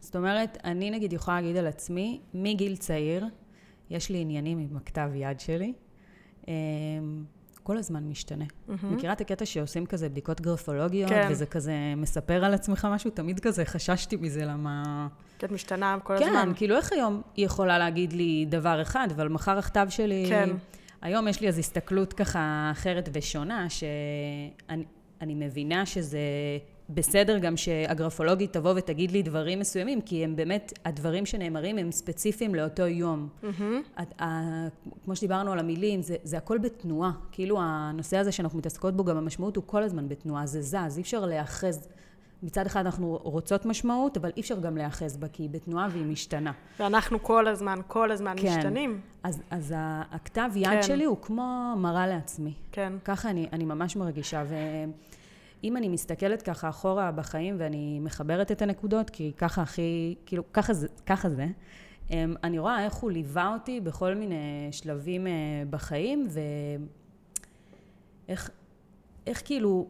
זאת 0.00 0.16
אומרת, 0.16 0.58
אני 0.64 0.90
נגיד 0.90 1.12
יכולה 1.12 1.40
להגיד 1.40 1.56
על 1.56 1.66
עצמי, 1.66 2.20
מגיל 2.34 2.76
צעיר, 2.76 3.26
יש 3.90 4.10
לי 4.10 4.18
עניינים 4.18 4.58
עם 4.58 4.76
הכתב 4.76 5.10
יד 5.14 5.40
שלי. 5.40 5.72
אמ, 6.48 6.52
כל 7.62 7.78
הזמן 7.78 8.08
משתנה. 8.08 8.44
Mm-hmm. 8.44 8.86
מכירה 8.86 9.12
את 9.12 9.20
הקטע 9.20 9.46
שעושים 9.46 9.86
כזה 9.86 10.08
בדיקות 10.08 10.40
גרפולוגיות, 10.40 11.10
כן. 11.10 11.28
וזה 11.30 11.46
כזה 11.46 11.74
מספר 11.96 12.44
על 12.44 12.54
עצמך 12.54 12.88
משהו? 12.90 13.10
תמיד 13.10 13.40
כזה 13.40 13.64
חששתי 13.64 14.16
מזה, 14.16 14.44
למה... 14.44 15.06
את 15.44 15.52
משתנה 15.52 15.98
כל 16.02 16.18
כן, 16.18 16.24
הזמן. 16.24 16.44
כן, 16.46 16.54
כאילו 16.54 16.76
איך 16.76 16.92
היום 16.92 17.22
היא 17.36 17.44
יכולה 17.44 17.78
להגיד 17.78 18.12
לי 18.12 18.46
דבר 18.48 18.82
אחד, 18.82 19.08
אבל 19.16 19.28
מחר 19.28 19.58
הכתב 19.58 19.86
שלי... 19.90 20.26
כן. 20.28 20.50
היום 21.02 21.28
יש 21.28 21.40
לי 21.40 21.46
איזו 21.46 21.58
הסתכלות 21.58 22.12
ככה 22.12 22.68
אחרת 22.72 23.08
ושונה, 23.12 23.66
שאני 23.70 25.34
מבינה 25.34 25.86
שזה 25.86 26.18
בסדר 26.90 27.38
גם 27.38 27.56
שהגרפולוגית 27.56 28.52
תבוא 28.52 28.72
ותגיד 28.76 29.10
לי 29.10 29.22
דברים 29.22 29.60
מסוימים, 29.60 30.00
כי 30.00 30.24
הם 30.24 30.36
באמת, 30.36 30.72
הדברים 30.84 31.26
שנאמרים 31.26 31.78
הם 31.78 31.92
ספציפיים 31.92 32.54
לאותו 32.54 32.86
יום. 32.86 33.28
Mm-hmm. 33.42 34.02
את, 34.02 34.22
ה, 34.22 34.42
כמו 35.04 35.16
שדיברנו 35.16 35.52
על 35.52 35.58
המילים, 35.58 36.02
זה, 36.02 36.16
זה 36.22 36.36
הכל 36.36 36.58
בתנועה. 36.58 37.12
כאילו 37.32 37.58
הנושא 37.60 38.16
הזה 38.16 38.32
שאנחנו 38.32 38.58
מתעסקות 38.58 38.96
בו, 38.96 39.04
גם 39.04 39.16
המשמעות 39.16 39.56
הוא 39.56 39.64
כל 39.66 39.82
הזמן 39.82 40.08
בתנועה, 40.08 40.46
זה 40.46 40.62
זז, 40.62 40.96
אי 40.96 41.02
אפשר 41.02 41.26
להיאחז. 41.26 41.88
מצד 42.42 42.66
אחד 42.66 42.86
אנחנו 42.86 43.18
רוצות 43.22 43.66
משמעות, 43.66 44.16
אבל 44.16 44.30
אי 44.36 44.40
אפשר 44.40 44.60
גם 44.60 44.76
להיאחז 44.76 45.16
בה, 45.16 45.28
כי 45.28 45.42
היא 45.42 45.50
בתנועה 45.50 45.88
והיא 45.92 46.06
משתנה. 46.06 46.52
ואנחנו 46.80 47.22
כל 47.22 47.48
הזמן, 47.48 47.80
כל 47.86 48.10
הזמן 48.10 48.34
כן. 48.36 48.58
משתנים. 48.58 49.00
אז, 49.22 49.42
אז 49.50 49.74
הכתב 50.10 50.50
יד 50.54 50.68
כן. 50.70 50.82
שלי 50.82 51.04
הוא 51.04 51.16
כמו 51.22 51.74
מראה 51.76 52.06
לעצמי. 52.06 52.54
כן. 52.72 52.92
ככה 53.04 53.30
אני, 53.30 53.46
אני 53.52 53.64
ממש 53.64 53.96
מרגישה. 53.96 54.44
ו... 54.48 54.54
אם 55.64 55.76
אני 55.76 55.88
מסתכלת 55.88 56.42
ככה 56.42 56.68
אחורה 56.68 57.12
בחיים 57.12 57.56
ואני 57.58 58.00
מחברת 58.00 58.52
את 58.52 58.62
הנקודות, 58.62 59.10
כי 59.10 59.32
ככה 59.36 59.62
הכי, 59.62 60.14
כאילו, 60.26 60.52
ככה 60.52 60.74
זה, 60.74 60.88
ככה 61.06 61.30
זה, 61.30 61.46
אמ, 62.10 62.34
אני 62.44 62.58
רואה 62.58 62.84
איך 62.84 62.94
הוא 62.94 63.10
ליווה 63.10 63.52
אותי 63.54 63.80
בכל 63.80 64.14
מיני 64.14 64.68
שלבים 64.70 65.26
אה, 65.26 65.32
בחיים, 65.70 66.28
ואיך 68.28 68.50
איך 69.26 69.42
כאילו 69.44 69.86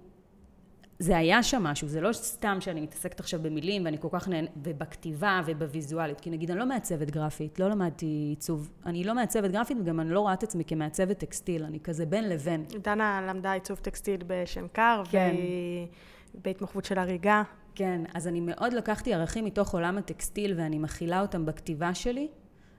זה 0.99 1.17
היה 1.17 1.43
שם 1.43 1.63
משהו, 1.63 1.89
זה 1.89 2.01
לא 2.01 2.13
סתם 2.13 2.57
שאני 2.61 2.81
מתעסקת 2.81 3.21
עכשיו 3.21 3.41
במילים 3.43 3.85
ואני 3.85 3.99
כל 4.01 4.09
כך 4.11 4.29
נהנה, 4.29 4.49
ובכתיבה 4.57 5.41
ובוויזואלית, 5.47 6.21
כי 6.21 6.31
נגיד 6.31 6.51
אני 6.51 6.61
לא 6.61 6.67
מעצבת 6.67 7.11
גרפית, 7.11 7.59
לא 7.61 7.69
למדתי 7.69 8.07
עיצוב, 8.07 8.71
אני 8.87 9.05
לא 9.05 9.15
מעצבת 9.15 9.51
גרפית 9.51 9.77
וגם 9.81 10.01
אני 10.01 10.11
לא 10.11 10.21
רואה 10.21 10.33
את 10.33 10.43
עצמי 10.43 10.65
כמעצבת 10.65 11.19
טקסטיל, 11.19 11.65
אני 11.65 11.81
כזה 11.81 12.07
בין 12.07 12.29
לבין. 12.29 12.65
דנה 12.83 13.27
למדה 13.29 13.53
עיצוב 13.53 13.79
טקסטיל 13.79 14.21
בשנקר, 14.27 15.03
כן. 15.11 15.35
בהתמחות 16.45 16.85
של 16.85 16.99
הריגה. 16.99 17.43
כן, 17.75 18.01
אז 18.15 18.29
אני 18.29 18.41
מאוד 18.41 18.73
לקחתי 18.73 19.15
ערכים 19.15 19.45
מתוך 19.45 19.75
עולם 19.75 19.99
הטקסטיל 19.99 20.55
ואני 20.57 20.79
מכילה 20.79 21.21
אותם 21.21 21.47
בכתיבה 21.47 21.95
שלי. 21.95 22.29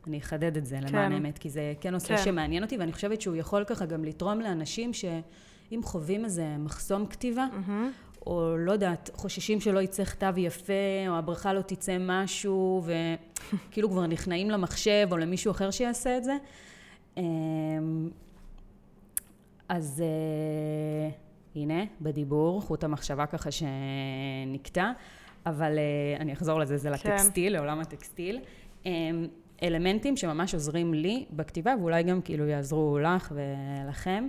אני 0.08 0.20
אחדד 0.20 0.58
את 0.58 0.66
זה 0.66 0.76
למען 0.76 0.92
כן. 0.92 1.12
האמת, 1.12 1.38
כי 1.38 1.50
זה 1.50 1.74
כן 1.82 1.92
נושא 1.92 2.18
כן. 2.18 2.24
שמעניין 2.24 2.64
אותי, 2.64 2.78
ואני 2.78 2.94
חושבת 2.94 3.22
שהוא 3.22 3.36
יכול 3.36 3.64
ככה 3.64 3.86
גם 3.86 4.06
לתרום 4.06 4.42
לאנשים 4.42 4.94
שאם 4.94 5.80
חווים 5.84 6.26
איזה 6.26 6.56
מחסום 6.60 7.06
כתיבה, 7.06 7.48
mm-hmm. 7.52 8.07
או 8.28 8.58
לא 8.58 8.72
יודעת, 8.72 9.10
חוששים 9.14 9.62
שלא 9.62 9.80
יצא 9.80 10.04
כתב 10.04 10.34
יפה, 10.38 10.74
או 11.08 11.16
הברכה 11.16 11.54
לא 11.54 11.62
תצא 11.62 11.98
משהו, 12.00 12.84
וכאילו 12.86 13.90
כבר 13.92 14.08
נכנעים 14.08 14.50
למחשב 14.50 15.08
או 15.12 15.18
למישהו 15.18 15.52
אחר 15.52 15.72
שיעשה 15.72 16.18
את 16.18 16.24
זה. 16.24 16.38
אמ, 17.18 18.10
אז 19.70 20.04
אה, 20.06 21.10
הנה, 21.56 21.84
בדיבור, 22.02 22.62
חוט 22.62 22.84
המחשבה 22.84 23.26
ככה 23.26 23.50
שנקטע, 23.52 24.92
אבל 25.46 25.78
אה, 25.78 26.22
אני 26.22 26.34
אחזור 26.34 26.60
לזה, 26.60 26.78
זה 26.78 26.90
כן. 26.90 26.94
לטקסטיל, 26.94 27.54
לעולם 27.54 27.80
הטקסטיל. 27.80 28.40
אמ, 28.86 29.28
אלמנטים 29.64 30.18
שממש 30.18 30.54
עוזרים 30.54 30.94
לי 30.94 31.26
בכתיבה, 31.32 31.74
ואולי 31.80 32.04
גם 32.04 32.22
כאילו 32.22 32.48
יעזרו 32.48 33.00
לך 33.00 33.34
ולכם. 33.36 34.28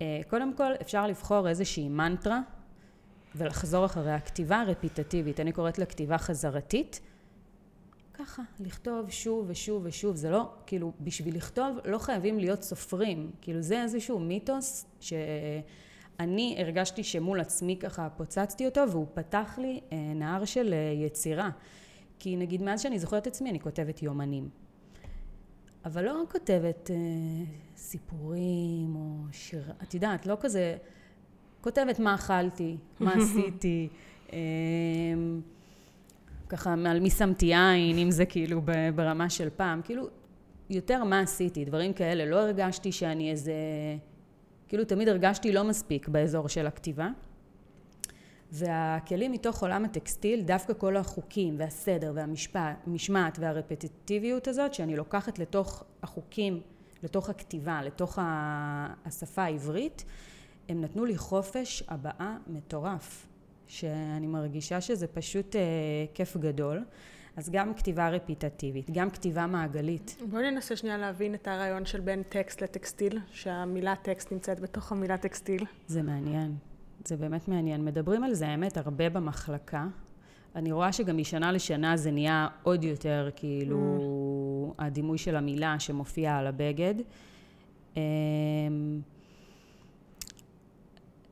אה, 0.00 0.20
קודם 0.30 0.54
כל, 0.54 0.72
אפשר 0.82 1.06
לבחור 1.06 1.48
איזושהי 1.48 1.88
מנטרה 1.88 2.40
ולחזור 3.36 3.84
אחרי 3.84 4.12
הכתיבה 4.12 4.60
הרפיטטיבית, 4.60 5.40
אני 5.40 5.52
קוראת 5.52 5.78
לה 5.78 5.86
כתיבה 5.86 6.18
חזרתית. 6.18 7.00
ככה, 8.14 8.42
לכתוב 8.60 9.10
שוב 9.10 9.44
ושוב 9.48 9.82
ושוב, 9.86 10.16
זה 10.16 10.30
לא, 10.30 10.50
כאילו, 10.66 10.92
בשביל 11.00 11.36
לכתוב 11.36 11.78
לא 11.84 11.98
חייבים 11.98 12.38
להיות 12.38 12.62
סופרים, 12.62 13.30
כאילו 13.40 13.62
זה 13.62 13.82
איזשהו 13.82 14.18
מיתוס 14.18 14.86
שאני 15.00 16.56
הרגשתי 16.58 17.04
שמול 17.04 17.40
עצמי 17.40 17.76
ככה 17.76 18.08
פוצצתי 18.16 18.66
אותו 18.66 18.90
והוא 18.90 19.06
פתח 19.14 19.58
לי 19.58 19.80
אה, 19.92 19.96
נהר 20.14 20.44
של 20.44 20.72
אה, 20.74 21.06
יצירה. 21.06 21.50
כי 22.18 22.36
נגיד 22.36 22.62
מאז 22.62 22.80
שאני 22.80 22.98
זוכרת 22.98 23.22
את 23.22 23.26
עצמי 23.26 23.50
אני 23.50 23.60
כותבת 23.60 24.02
יומנים. 24.02 24.48
אבל 25.84 26.04
לא 26.04 26.22
כותבת 26.32 26.90
אה, 26.90 26.96
סיפורים 27.76 28.96
או 28.96 29.16
שיר, 29.32 29.72
את 29.82 29.94
יודעת, 29.94 30.26
לא 30.26 30.36
כזה... 30.40 30.76
כותבת 31.60 31.98
מה 31.98 32.14
אכלתי, 32.14 32.76
מה 33.00 33.14
עשיתי, 33.22 33.88
אמ, 34.32 35.40
ככה 36.48 36.72
על 36.72 37.00
מי 37.00 37.10
שמתי 37.10 37.54
עין, 37.54 37.98
אם 37.98 38.10
זה 38.10 38.26
כאילו 38.26 38.60
ברמה 38.94 39.30
של 39.30 39.48
פעם, 39.56 39.82
כאילו 39.82 40.08
יותר 40.70 41.04
מה 41.04 41.20
עשיתי, 41.20 41.64
דברים 41.64 41.92
כאלה. 41.92 42.26
לא 42.26 42.36
הרגשתי 42.36 42.92
שאני 42.92 43.30
איזה, 43.30 43.52
כאילו 44.68 44.84
תמיד 44.84 45.08
הרגשתי 45.08 45.52
לא 45.52 45.64
מספיק 45.64 46.08
באזור 46.08 46.48
של 46.48 46.66
הכתיבה. 46.66 47.08
והכלים 48.52 49.32
מתוך 49.32 49.62
עולם 49.62 49.84
הטקסטיל, 49.84 50.42
דווקא 50.42 50.72
כל 50.72 50.96
החוקים 50.96 51.54
והסדר 51.58 52.12
והמשמעת 52.14 53.38
והרפטיטיביות 53.40 54.48
הזאת, 54.48 54.74
שאני 54.74 54.96
לוקחת 54.96 55.38
לתוך 55.38 55.84
החוקים, 56.02 56.60
לתוך 57.02 57.30
הכתיבה, 57.30 57.80
לתוך 57.82 58.18
השפה 58.22 59.42
העברית, 59.42 60.04
הם 60.68 60.80
נתנו 60.80 61.04
לי 61.04 61.16
חופש 61.16 61.82
הבעה 61.88 62.36
מטורף, 62.46 63.26
שאני 63.66 64.26
מרגישה 64.26 64.80
שזה 64.80 65.06
פשוט 65.06 65.56
אה, 65.56 65.60
כיף 66.14 66.36
גדול. 66.36 66.84
אז 67.36 67.50
גם 67.50 67.74
כתיבה 67.74 68.08
רפיטטיבית, 68.08 68.90
גם 68.90 69.10
כתיבה 69.10 69.46
מעגלית. 69.46 70.16
בואי 70.30 70.50
ננסה 70.50 70.76
שנייה 70.76 70.98
להבין 70.98 71.34
את 71.34 71.48
הרעיון 71.48 71.86
של 71.86 72.00
בין 72.00 72.22
טקסט 72.22 72.62
לטקסטיל, 72.62 73.18
שהמילה 73.30 73.94
טקסט 73.96 74.32
נמצאת 74.32 74.60
בתוך 74.60 74.92
המילה 74.92 75.16
טקסטיל. 75.16 75.64
זה 75.86 76.02
מעניין, 76.02 76.54
זה 77.04 77.16
באמת 77.16 77.48
מעניין. 77.48 77.84
מדברים 77.84 78.24
על 78.24 78.34
זה, 78.34 78.48
האמת, 78.48 78.76
הרבה 78.76 79.10
במחלקה. 79.10 79.86
אני 80.54 80.72
רואה 80.72 80.92
שגם 80.92 81.18
משנה 81.18 81.52
לשנה 81.52 81.96
זה 81.96 82.10
נהיה 82.10 82.48
עוד 82.62 82.84
יותר 82.84 83.30
כאילו... 83.36 83.98
Mm. 83.98 84.18
הדימוי 84.78 85.18
של 85.18 85.36
המילה 85.36 85.78
שמופיע 85.78 86.36
על 86.36 86.46
הבגד. 86.46 86.94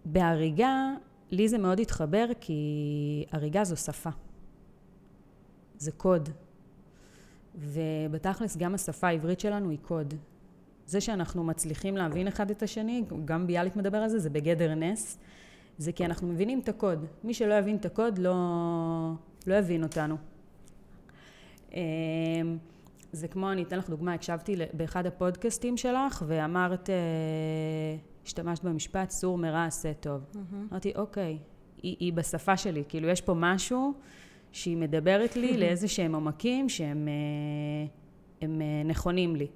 בהריגה, 0.06 0.90
לי 1.30 1.48
זה 1.48 1.58
מאוד 1.58 1.80
התחבר 1.80 2.26
כי 2.40 3.24
הריגה 3.32 3.64
זו 3.64 3.76
שפה. 3.76 4.10
זה 5.78 5.92
קוד. 5.92 6.28
ובתכלס 7.54 8.56
גם 8.56 8.74
השפה 8.74 9.06
העברית 9.06 9.40
שלנו 9.40 9.70
היא 9.70 9.78
קוד. 9.82 10.14
זה 10.86 11.00
שאנחנו 11.00 11.44
מצליחים 11.44 11.96
להבין 11.96 12.28
אחד 12.28 12.50
את 12.50 12.62
השני, 12.62 13.04
גם 13.24 13.46
ביאליק 13.46 13.76
מדבר 13.76 13.98
על 13.98 14.08
זה, 14.08 14.18
זה 14.18 14.30
בגדר 14.30 14.74
נס. 14.74 15.18
זה 15.78 15.92
כי 15.92 16.04
אנחנו 16.04 16.28
מבינים 16.28 16.60
את 16.60 16.68
הקוד. 16.68 17.04
מי 17.24 17.34
שלא 17.34 17.54
יבין 17.54 17.76
את 17.76 17.86
הקוד 17.86 18.18
לא, 18.18 18.34
לא 19.46 19.54
יבין 19.54 19.82
אותנו. 19.82 20.16
אמ, 21.72 21.78
זה 23.12 23.28
כמו, 23.28 23.52
אני 23.52 23.62
אתן 23.62 23.78
לך 23.78 23.90
דוגמה, 23.90 24.14
הקשבתי 24.14 24.56
באחד 24.72 25.06
הפודקאסטים 25.06 25.76
שלך 25.76 26.24
ואמרת, 26.26 26.90
אה, 26.90 26.94
השתמשת 28.26 28.64
במשפט, 28.64 29.10
סור 29.10 29.38
מרע 29.38 29.64
עשה 29.64 29.94
טוב. 29.94 30.20
Mm-hmm. 30.32 30.70
אמרתי, 30.70 30.92
אוקיי, 30.96 31.38
היא, 31.82 31.96
היא 32.00 32.12
בשפה 32.12 32.56
שלי, 32.56 32.84
כאילו 32.88 33.08
יש 33.08 33.20
פה 33.20 33.34
משהו 33.36 33.94
שהיא 34.52 34.76
מדברת 34.76 35.36
לי 35.36 35.56
לאיזה 35.60 35.88
שהם 35.88 36.14
עומקים 36.14 36.68
שהם 36.68 37.08
אה, 37.08 37.86
הם 38.40 38.62
אה, 38.62 38.82
נכונים 38.84 39.36
לי. 39.36 39.46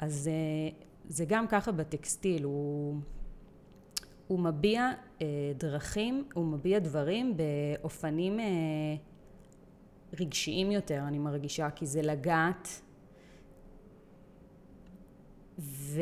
אז 0.00 0.30
זה 1.08 1.24
גם 1.24 1.46
ככה 1.46 1.72
בטקסטיל, 1.72 2.44
הוא... 2.44 2.96
הוא 4.32 4.40
מביע 4.40 4.90
אה, 5.22 5.26
דרכים, 5.56 6.24
הוא 6.34 6.46
מביע 6.46 6.78
דברים 6.78 7.36
באופנים 7.36 8.40
אה, 8.40 8.44
רגשיים 10.20 10.70
יותר, 10.70 11.04
אני 11.08 11.18
מרגישה, 11.18 11.70
כי 11.70 11.86
זה 11.86 12.02
לגעת, 12.02 12.68
ו... 15.58 16.00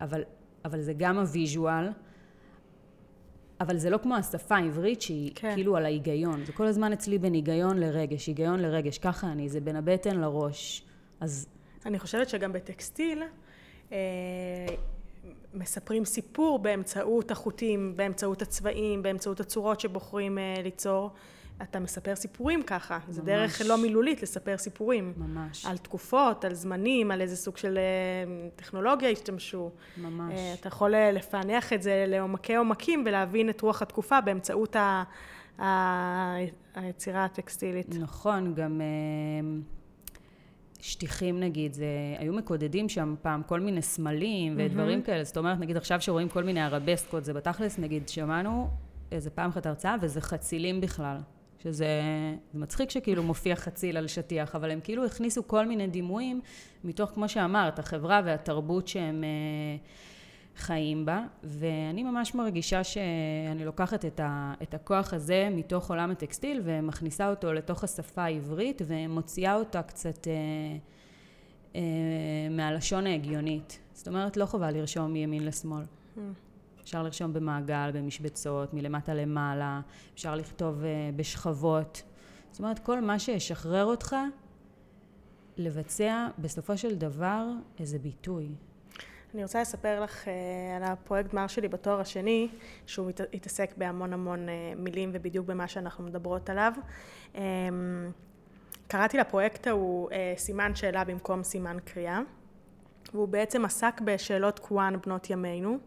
אבל, 0.00 0.22
אבל 0.64 0.80
זה 0.80 0.92
גם 0.92 1.18
הוויז'ואל, 1.18 1.88
אבל 3.60 3.76
זה 3.76 3.90
לא 3.90 3.98
כמו 3.98 4.16
השפה 4.16 4.56
העברית 4.56 5.02
שהיא 5.02 5.32
כן. 5.34 5.54
כאילו 5.54 5.76
על 5.76 5.84
ההיגיון, 5.84 6.44
זה 6.44 6.52
כל 6.52 6.66
הזמן 6.66 6.92
אצלי 6.92 7.18
בין 7.18 7.32
היגיון 7.32 7.78
לרגש, 7.78 8.26
היגיון 8.26 8.60
לרגש, 8.60 8.98
ככה 8.98 9.32
אני, 9.32 9.48
זה 9.48 9.60
בין 9.60 9.76
הבטן 9.76 10.16
לראש, 10.20 10.84
אז... 11.20 11.46
אני 11.86 11.98
חושבת 11.98 12.28
שגם 12.28 12.52
בטקסטיל, 12.52 13.22
אה, 13.92 13.98
מספרים 15.54 16.04
סיפור 16.04 16.58
באמצעות 16.58 17.30
החוטים, 17.30 17.96
באמצעות 17.96 18.42
הצבעים, 18.42 19.02
באמצעות 19.02 19.40
הצורות 19.40 19.80
שבוחרים 19.80 20.38
uh, 20.38 20.62
ליצור. 20.62 21.10
אתה 21.62 21.80
מספר 21.80 22.16
סיפורים 22.16 22.62
ככה, 22.62 22.98
ממש. 23.06 23.16
זה 23.16 23.22
דרך 23.22 23.60
לא 23.66 23.82
מילולית 23.82 24.22
לספר 24.22 24.58
סיפורים. 24.58 25.12
ממש. 25.16 25.66
על 25.66 25.78
תקופות, 25.78 26.44
על 26.44 26.54
זמנים, 26.54 27.10
על 27.10 27.20
איזה 27.20 27.36
סוג 27.36 27.56
של 27.56 27.78
uh, 27.78 28.58
טכנולוגיה 28.58 29.10
השתמשו. 29.10 29.70
ממש. 29.96 30.34
Uh, 30.34 30.60
אתה 30.60 30.68
יכול 30.68 30.94
לפענח 31.12 31.72
את 31.72 31.82
זה 31.82 32.04
לעומקי 32.08 32.54
עומקים 32.54 33.02
ולהבין 33.06 33.50
את 33.50 33.60
רוח 33.60 33.82
התקופה 33.82 34.20
באמצעות 34.20 34.76
ה... 34.76 35.04
היצירה 36.74 37.24
הטקסטילית. 37.24 37.94
נכון, 37.98 38.54
גם... 38.54 38.80
שטיחים 40.80 41.40
נגיד, 41.40 41.72
זה, 41.72 41.86
היו 42.18 42.32
מקודדים 42.32 42.88
שם 42.88 43.14
פעם 43.22 43.42
כל 43.42 43.60
מיני 43.60 43.82
סמלים 43.82 44.54
ודברים 44.58 45.00
mm-hmm. 45.00 45.06
כאלה, 45.06 45.24
זאת 45.24 45.36
אומרת, 45.36 45.58
נגיד 45.58 45.76
עכשיו 45.76 46.00
שרואים 46.00 46.28
כל 46.28 46.44
מיני 46.44 46.60
ערבסקות, 46.60 47.24
זה 47.24 47.32
בתכלס, 47.32 47.78
נגיד, 47.78 48.08
שמענו 48.08 48.68
איזה 49.12 49.30
פעם 49.30 49.50
אחת 49.50 49.66
הרצאה, 49.66 49.96
וזה 50.00 50.20
חצילים 50.20 50.80
בכלל. 50.80 51.16
שזה 51.62 52.00
זה 52.52 52.58
מצחיק 52.58 52.90
שכאילו 52.90 53.22
מופיע 53.22 53.56
חציל 53.56 53.96
על 53.96 54.06
שטיח, 54.06 54.54
אבל 54.54 54.70
הם 54.70 54.80
כאילו 54.80 55.04
הכניסו 55.04 55.48
כל 55.48 55.66
מיני 55.66 55.86
דימויים 55.86 56.40
מתוך, 56.84 57.10
כמו 57.10 57.28
שאמרת, 57.28 57.78
החברה 57.78 58.20
והתרבות 58.24 58.88
שהם... 58.88 59.24
אה, 59.24 59.76
חיים 60.56 61.04
בה, 61.04 61.24
ואני 61.44 62.02
ממש 62.02 62.34
מרגישה 62.34 62.84
שאני 62.84 63.64
לוקחת 63.64 64.04
את, 64.04 64.20
ה, 64.20 64.54
את 64.62 64.74
הכוח 64.74 65.14
הזה 65.14 65.48
מתוך 65.50 65.90
עולם 65.90 66.10
הטקסטיל 66.10 66.60
ומכניסה 66.64 67.30
אותו 67.30 67.52
לתוך 67.52 67.84
השפה 67.84 68.22
העברית 68.22 68.82
ומוציאה 68.86 69.54
אותה 69.54 69.82
קצת 69.82 70.28
אה, 70.28 70.32
אה, 71.76 71.80
מהלשון 72.50 73.06
ההגיונית. 73.06 73.78
זאת 73.92 74.08
אומרת, 74.08 74.36
לא 74.36 74.46
חובה 74.46 74.70
לרשום 74.70 75.12
מימין 75.12 75.44
לשמאל. 75.44 75.84
אפשר 76.82 77.02
לרשום 77.02 77.32
במעגל, 77.32 77.90
במשבצות, 77.94 78.74
מלמטה 78.74 79.14
למעלה, 79.14 79.80
אפשר 80.14 80.34
לכתוב 80.34 80.84
אה, 80.84 81.10
בשכבות. 81.16 82.02
זאת 82.50 82.58
אומרת, 82.58 82.78
כל 82.78 83.00
מה 83.00 83.18
שישחרר 83.18 83.84
אותך 83.84 84.16
לבצע 85.56 86.28
בסופו 86.38 86.78
של 86.78 86.94
דבר 86.94 87.46
איזה 87.78 87.98
ביטוי. 87.98 88.48
אני 89.34 89.42
רוצה 89.42 89.60
לספר 89.60 90.00
לך 90.00 90.24
אה, 90.24 90.28
על 90.76 90.82
הפרויקט 90.82 91.32
גמר 91.32 91.46
שלי 91.46 91.68
בתואר 91.68 92.00
השני, 92.00 92.48
שהוא 92.86 93.10
התעסק 93.32 93.74
בהמון 93.76 94.12
המון 94.12 94.48
אה, 94.48 94.50
מילים 94.76 95.10
ובדיוק 95.12 95.46
במה 95.46 95.68
שאנחנו 95.68 96.04
מדברות 96.04 96.50
עליו. 96.50 96.72
אמ, 97.34 97.38
קראתי 98.88 99.18
לפרויקט 99.18 99.66
ההוא 99.66 100.08
סימן 100.36 100.74
שאלה 100.74 101.04
במקום 101.04 101.42
סימן 101.42 101.76
קריאה, 101.84 102.20
והוא 103.14 103.28
בעצם 103.28 103.64
עסק 103.64 104.00
בשאלות 104.04 104.58
קואן 104.58 104.94
בנות 105.06 105.30
ימינו, 105.30 105.78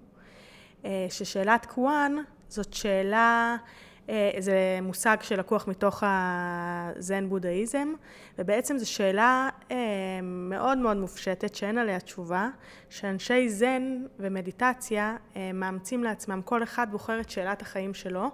ששאלת 1.10 1.65
קואן 1.65 2.15
זאת 2.50 2.74
שאלה 2.74 3.58
אה, 4.10 4.32
זה 4.39 4.80
מושג 4.82 5.17
שלקוח 5.22 5.67
מתוך 5.67 6.04
הזן 6.06 7.30
בודהיזם, 7.30 7.93
ובעצם 8.39 8.78
זו 8.78 8.91
שאלה 8.91 9.50
אה, 9.72 9.76
מאוד 10.24 10.78
מאוד 10.78 10.98
מופשטת 10.98 11.56
שאין 11.56 11.78
עליה 11.78 12.00
תשובה, 12.00 12.50
שאנשי 12.89 13.50
זן 13.50 14.06
ומדיטציה 14.19 15.15
אה, 15.36 15.52
מאמצים 15.54 16.04
לעצמם, 16.04 16.41
כל 16.46 16.63
אחד 16.63 16.88
בוחר 16.91 17.19
את 17.19 17.30
שאלת 17.30 17.62
החיים 17.62 17.93
שלו. 17.93 18.30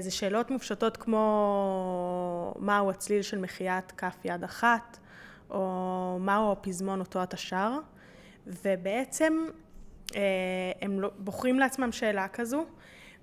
זה 0.00 0.10
שאלות 0.10 0.50
מופשטות 0.50 0.96
כמו 0.96 2.54
מהו 2.58 2.90
הצליל 2.90 3.22
של 3.22 3.38
מחיית 3.38 3.92
כף 3.92 4.16
יד 4.24 4.44
אחת, 4.44 4.98
או 5.50 6.18
מהו 6.20 6.52
הפזמון 6.52 7.00
אותו 7.00 7.22
אתה 7.22 7.36
שר, 7.36 7.78
ובעצם 8.46 9.46
הם 10.82 11.00
לא, 11.00 11.10
בוחרים 11.18 11.58
לעצמם 11.58 11.92
שאלה 11.92 12.28
כזו. 12.28 12.66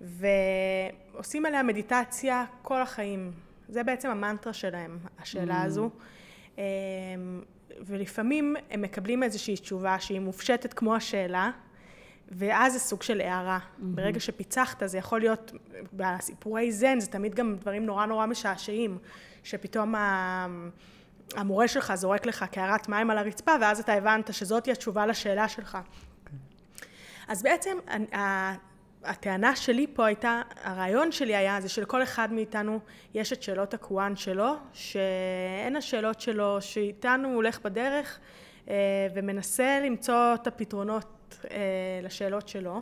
ועושים 0.01 1.45
עליה 1.45 1.63
מדיטציה 1.63 2.45
כל 2.61 2.81
החיים. 2.81 3.31
זה 3.69 3.83
בעצם 3.83 4.09
המנטרה 4.09 4.53
שלהם, 4.53 4.99
השאלה 5.19 5.61
mm. 5.61 5.65
הזו. 5.65 5.89
אמ, 6.57 6.63
ולפעמים 7.79 8.55
הם 8.71 8.81
מקבלים 8.81 9.23
איזושהי 9.23 9.55
תשובה 9.55 9.99
שהיא 9.99 10.19
מופשטת 10.19 10.73
כמו 10.73 10.95
השאלה, 10.95 11.51
ואז 12.31 12.73
זה 12.73 12.79
סוג 12.79 13.01
של 13.01 13.21
הערה. 13.21 13.59
Mm-hmm. 13.59 13.81
ברגע 13.81 14.19
שפיצחת, 14.19 14.83
זה 14.85 14.97
יכול 14.97 15.19
להיות, 15.19 15.51
בסיפורי 15.93 16.71
זן, 16.71 16.99
זה 16.99 17.07
תמיד 17.07 17.35
גם 17.35 17.55
דברים 17.55 17.85
נורא 17.85 18.05
נורא 18.05 18.25
משעשעים, 18.25 18.97
שפתאום 19.43 19.95
המורה 21.35 21.67
שלך 21.67 21.95
זורק 21.95 22.25
לך 22.25 22.45
קערת 22.51 22.89
מים 22.89 23.09
על 23.09 23.17
הרצפה, 23.17 23.51
ואז 23.61 23.79
אתה 23.79 23.93
הבנת 23.93 24.33
שזאתי 24.33 24.71
התשובה 24.71 25.05
לשאלה 25.05 25.47
שלך. 25.47 25.77
אז 27.31 27.43
בעצם 27.43 27.77
הטענה 29.03 29.55
שלי 29.55 29.87
פה 29.93 30.05
הייתה, 30.05 30.41
הרעיון 30.63 31.11
שלי 31.11 31.35
היה 31.35 31.61
זה 31.61 31.69
שלכל 31.69 32.03
אחד 32.03 32.33
מאיתנו 32.33 32.79
יש 33.13 33.33
את 33.33 33.43
שאלות 33.43 33.73
הקוואן 33.73 34.15
שלו, 34.15 34.53
שאין 34.73 35.75
השאלות 35.75 36.21
שלו, 36.21 36.61
שאיתנו 36.61 37.27
הוא 37.27 37.35
הולך 37.35 37.59
בדרך 37.61 38.19
אה, 38.69 38.75
ומנסה 39.15 39.79
למצוא 39.85 40.33
את 40.33 40.47
הפתרונות 40.47 41.37
אה, 41.51 41.57
לשאלות 42.03 42.47
שלו. 42.47 42.81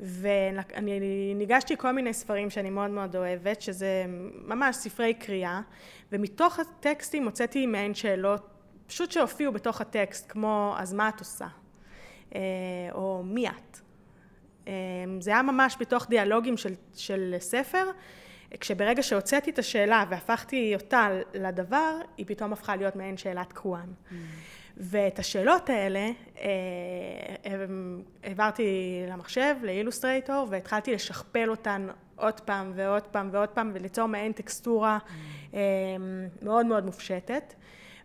ואני 0.00 1.34
ניגשתי 1.34 1.76
כל 1.76 1.92
מיני 1.92 2.12
ספרים 2.12 2.50
שאני 2.50 2.70
מאוד 2.70 2.90
מאוד 2.90 3.16
אוהבת, 3.16 3.60
שזה 3.60 4.04
ממש 4.44 4.76
ספרי 4.76 5.14
קריאה, 5.14 5.60
ומתוך 6.12 6.58
הטקסטים 6.58 7.24
הוצאתי 7.24 7.66
מעין 7.66 7.94
שאלות, 7.94 8.46
פשוט 8.86 9.10
שהופיעו 9.10 9.52
בתוך 9.52 9.80
הטקסט, 9.80 10.32
כמו 10.32 10.74
אז 10.78 10.92
מה 10.92 11.08
את 11.08 11.20
עושה? 11.20 11.46
אה, 12.34 12.40
או 12.92 13.22
מי 13.24 13.48
את? 13.48 13.80
אמ, 14.66 15.20
זה 15.20 15.30
היה 15.30 15.42
ממש 15.42 15.76
בתוך 15.80 16.06
דיאלוגים 16.08 16.56
של, 16.56 16.74
של 16.94 17.34
ספר, 17.38 17.90
כשברגע 18.60 19.02
שהוצאתי 19.02 19.50
את 19.50 19.58
השאלה 19.58 20.04
והפכתי 20.10 20.74
אותה 20.74 21.08
לדבר, 21.34 21.96
היא 22.16 22.26
פתאום 22.28 22.52
הפכה 22.52 22.76
להיות 22.76 22.96
מעין 22.96 23.16
שאלת 23.16 23.52
קוואן. 23.52 23.88
Mm. 23.88 24.14
ואת 24.76 25.18
השאלות 25.18 25.70
האלה 25.70 26.10
אה, 26.40 26.46
העברתי 28.24 29.02
למחשב, 29.08 29.54
לאילוסטרייטור, 29.62 30.46
והתחלתי 30.50 30.94
לשכפל 30.94 31.50
אותן 31.50 31.88
עוד 32.16 32.40
פעם 32.40 32.72
ועוד 32.74 33.02
פעם 33.02 33.28
ועוד 33.32 33.48
פעם, 33.48 33.70
וליצור 33.74 34.06
מעין 34.06 34.32
טקסטורה 34.32 34.98
ממ. 34.98 35.56
מאוד 36.42 36.66
מאוד 36.66 36.84
מופשטת. 36.84 37.54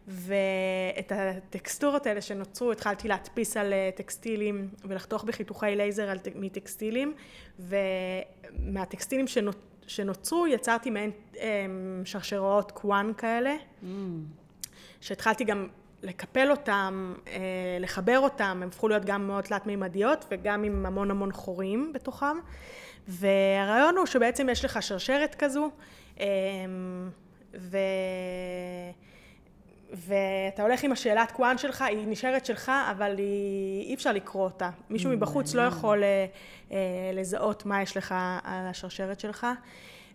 ואת 0.08 1.12
הטקסטורות 1.16 2.08
האלה 2.08 2.22
שנוצרו 2.22 2.72
התחלתי 2.72 3.08
להדפיס 3.08 3.58
על 3.58 3.74
אה, 3.74 3.90
טקסטילים 3.96 4.70
ולחתוך 4.84 5.24
בחיתוכי 5.24 5.76
לייזר 5.76 6.10
על, 6.10 6.18
מטקסטילים 6.36 7.14
ומהטקסטילים 7.60 9.26
שנוצרו 9.88 10.48
יצרתי 10.48 10.90
מעין 10.90 11.12
אמ, 11.36 12.02
שרשראות 12.06 12.72
קואן 12.72 13.12
כאלה 13.18 13.56
ממ. 13.56 13.86
שהתחלתי 15.02 15.44
גם 15.44 15.68
לקפל 16.04 16.52
אותם, 16.52 17.14
לחבר 17.80 18.20
אותם, 18.20 18.60
הם 18.64 18.68
הפכו 18.68 18.88
להיות 18.88 19.06
גם 19.06 19.28
מאוד 19.28 19.44
תלת-מימדיות 19.44 20.26
וגם 20.32 20.64
עם 20.64 20.86
המון 20.86 21.12
המון 21.12 21.32
חורים 21.32 21.92
בתוכם. 21.94 22.38
והרעיון 23.08 23.98
הוא 23.98 24.06
שבעצם 24.06 24.50
יש 24.50 24.66
לך 24.66 24.84
שרשרת 24.84 25.36
כזו, 25.36 25.70
ו... 27.56 27.78
ואתה 29.94 30.64
הולך 30.64 30.84
עם 30.84 30.92
השאלת 30.92 31.32
קוואן 31.32 31.58
שלך, 31.58 31.82
היא 31.82 32.08
נשארת 32.08 32.46
שלך, 32.46 32.72
אבל 32.92 33.18
היא, 33.18 33.90
אי 33.90 33.94
אפשר 33.94 34.12
לקרוא 34.12 34.44
אותה. 34.44 34.70
מישהו 34.90 35.12
מבחוץ 35.12 35.54
לא 35.54 35.62
יכול 35.62 36.04
אה, 36.04 36.26
אה, 36.72 36.78
לזהות 37.14 37.66
מה 37.66 37.82
יש 37.82 37.98
לך 37.98 38.16
על 38.44 38.68
השרשרת 38.68 39.20
שלך. 39.20 39.48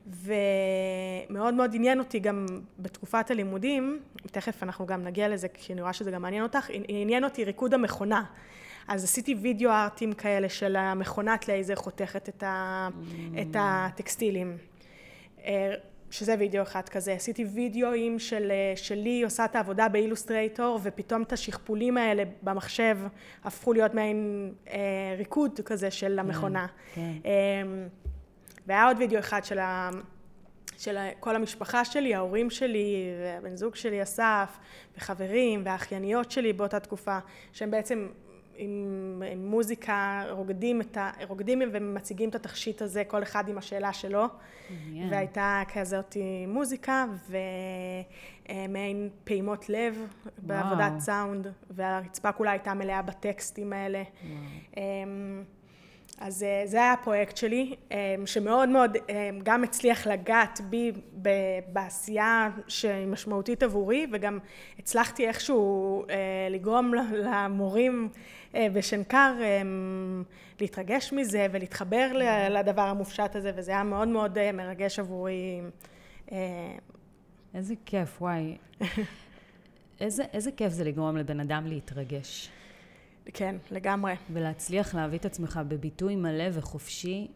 ומאוד 0.07 1.55
מאוד 1.55 1.71
עניין 1.75 1.99
אותי 1.99 2.19
גם 2.19 2.47
בתקופת 2.79 3.31
הלימודים, 3.31 4.01
תכף 4.31 4.63
אנחנו 4.63 4.87
גם 4.87 5.05
נגיע 5.05 5.29
לזה, 5.29 5.49
כי 5.55 5.73
אני 5.73 5.81
רואה 5.81 5.93
שזה 5.93 6.11
גם 6.11 6.23
מעניין 6.23 6.43
אותך, 6.43 6.71
עניין 6.89 7.25
אותי 7.25 7.45
ריקוד 7.45 7.75
המכונה. 7.75 8.25
אז 8.89 9.05
עשיתי 9.05 9.35
וידאו 9.35 9.71
art 9.71 9.96
ים 9.96 10.13
כאלה 10.13 10.49
של 10.49 10.77
המכונת 10.77 11.49
לייזר 11.49 11.77
חותכת 11.77 12.29
את, 12.29 12.43
ה, 12.43 12.89
ממ. 12.89 13.41
את 13.41 13.57
הטקסטילים. 13.59 14.57
אה, 16.11 16.15
שזה 16.15 16.35
וידאו 16.39 16.63
אחד 16.63 16.89
כזה. 16.89 17.13
עשיתי 17.13 17.45
וידאוים 17.45 18.19
של, 18.19 18.53
שלי 18.77 19.23
עושה 19.23 19.45
את 19.45 19.57
העבודה 19.57 19.89
ב 19.89 19.96
Illustrator, 19.96 20.79
ופתאום 20.83 21.23
את 21.23 21.33
השכפולים 21.33 21.97
האלה 21.97 22.23
במחשב 22.43 22.99
הפכו 23.45 23.73
להיות 23.73 23.95
מעין 23.95 24.53
אה, 24.69 25.15
ריקוד 25.19 25.61
כזה 25.65 25.91
של 25.91 26.13
כן, 26.13 26.19
המכונה. 26.19 26.67
כן. 26.95 27.13
אה, 27.25 27.31
והיה 28.67 28.87
עוד 28.87 28.97
וידאו 28.99 29.19
אחד 29.19 29.45
של, 29.45 29.59
ה, 29.59 29.91
של 30.79 30.99
כל 31.21 31.37
המשפחה 31.37 31.85
שלי, 31.85 32.15
ההורים 32.15 32.51
שלי, 32.51 33.13
והבן 33.23 33.57
זוג 33.57 33.75
שלי 33.75 34.03
אסף, 34.03 34.59
וחברים, 34.97 35.63
והאחייניות 35.65 36.31
שלי 36.31 36.53
באותה 36.53 36.81
תקופה, 36.81 37.19
שהם 37.53 37.71
בעצם 37.71 38.09
עם, 38.61 39.23
עם 39.33 39.47
מוזיקה, 39.47 40.25
רוקדים, 40.31 40.81
את 40.81 40.97
ה, 40.97 41.11
רוקדים 41.29 41.63
ומציגים 41.73 42.29
את 42.29 42.35
התכשיט 42.35 42.83
הזה, 42.83 43.05
כל 43.05 43.23
אחד 43.23 43.49
עם 43.49 43.59
השאלה 43.59 43.93
שלו. 43.93 44.25
Yeah. 44.25 44.73
והייתה 45.11 45.63
כזאת 45.75 46.17
מוזיקה 46.49 47.05
ומעין 48.49 49.09
פעימות 49.25 49.69
לב 49.69 49.95
wow. 49.97 50.29
בעבודת 50.39 50.93
סאונד, 50.99 51.47
והרצפה 51.71 52.33
כולה 52.33 52.51
הייתה 52.51 52.75
מלאה 52.75 53.03
בטקסטים 53.03 53.73
האלה. 53.73 54.03
Wow. 54.03 54.77
אז 56.21 56.43
אה, 56.43 56.63
זה 56.67 56.77
היה 56.77 56.93
הפרויקט 56.93 57.37
שלי, 57.37 57.77
אמ, 57.91 58.27
שמאוד 58.27 58.69
מאוד 58.69 58.97
אמ, 58.97 59.41
גם 59.43 59.65
הצליח 59.65 60.07
לגעת 60.07 60.61
בי 60.71 60.93
בעשייה 61.73 62.51
שהיא 62.69 63.07
משמעותית 63.07 63.63
עבורי, 63.63 64.07
וגם 64.13 64.39
הצלחתי 64.79 65.29
איכשהו 65.29 66.05
אה, 66.11 66.17
לגרום 66.51 66.95
למורים 66.95 68.09
אה, 68.55 68.67
בשנקר 68.73 69.33
להתרגש 70.61 71.13
מזה 71.13 71.47
ולהתחבר 71.53 72.07
לדבר 72.51 72.83
המופשט 72.83 73.37
הזה, 73.37 73.53
וזה 73.57 73.71
היה 73.71 73.83
מאוד 73.83 74.09
מאוד 74.09 74.53
מרגש 74.53 74.99
עבורי. 74.99 75.61
איזה 77.55 77.75
כיף, 77.87 78.23
וואי. 78.23 78.57
איזה, 80.01 80.25
איזה 80.33 80.53
כיף 80.53 80.73
זה 80.73 80.85
לגרום 80.85 81.17
לבן 81.17 81.41
אדם 81.41 81.67
להתרגש. 81.67 82.51
כן, 83.25 83.57
לגמרי. 83.71 84.15
ולהצליח 84.33 84.95
להביא 84.95 85.19
את 85.19 85.25
עצמך 85.25 85.61
בביטוי 85.69 86.17
מלא 86.17 86.45
וחופשי 86.53 87.29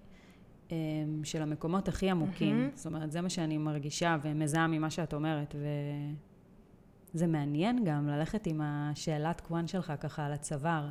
אמ, 0.71 0.77
של 1.25 1.43
המקומות 1.43 1.89
הכי 1.89 2.11
עמוקים. 2.11 2.71
Mm-hmm. 2.75 2.77
זאת 2.77 2.87
אומרת, 2.87 3.13
זה 3.13 3.21
מה 3.21 3.31
שאני 3.31 3.59
מרגישה 3.59 4.17
ומזהה 4.23 4.67
ממה 4.67 4.91
שאת 4.91 5.15
אומרת. 5.15 5.55
וזה 7.15 7.27
מעניין 7.27 7.85
גם 7.85 8.09
ללכת 8.09 8.47
עם 8.47 8.61
השאלת 8.65 9.41
קוואן 9.41 9.67
שלך 9.67 9.93
ככה 10.01 10.27
על 10.27 10.33
הצוואר. 10.33 10.89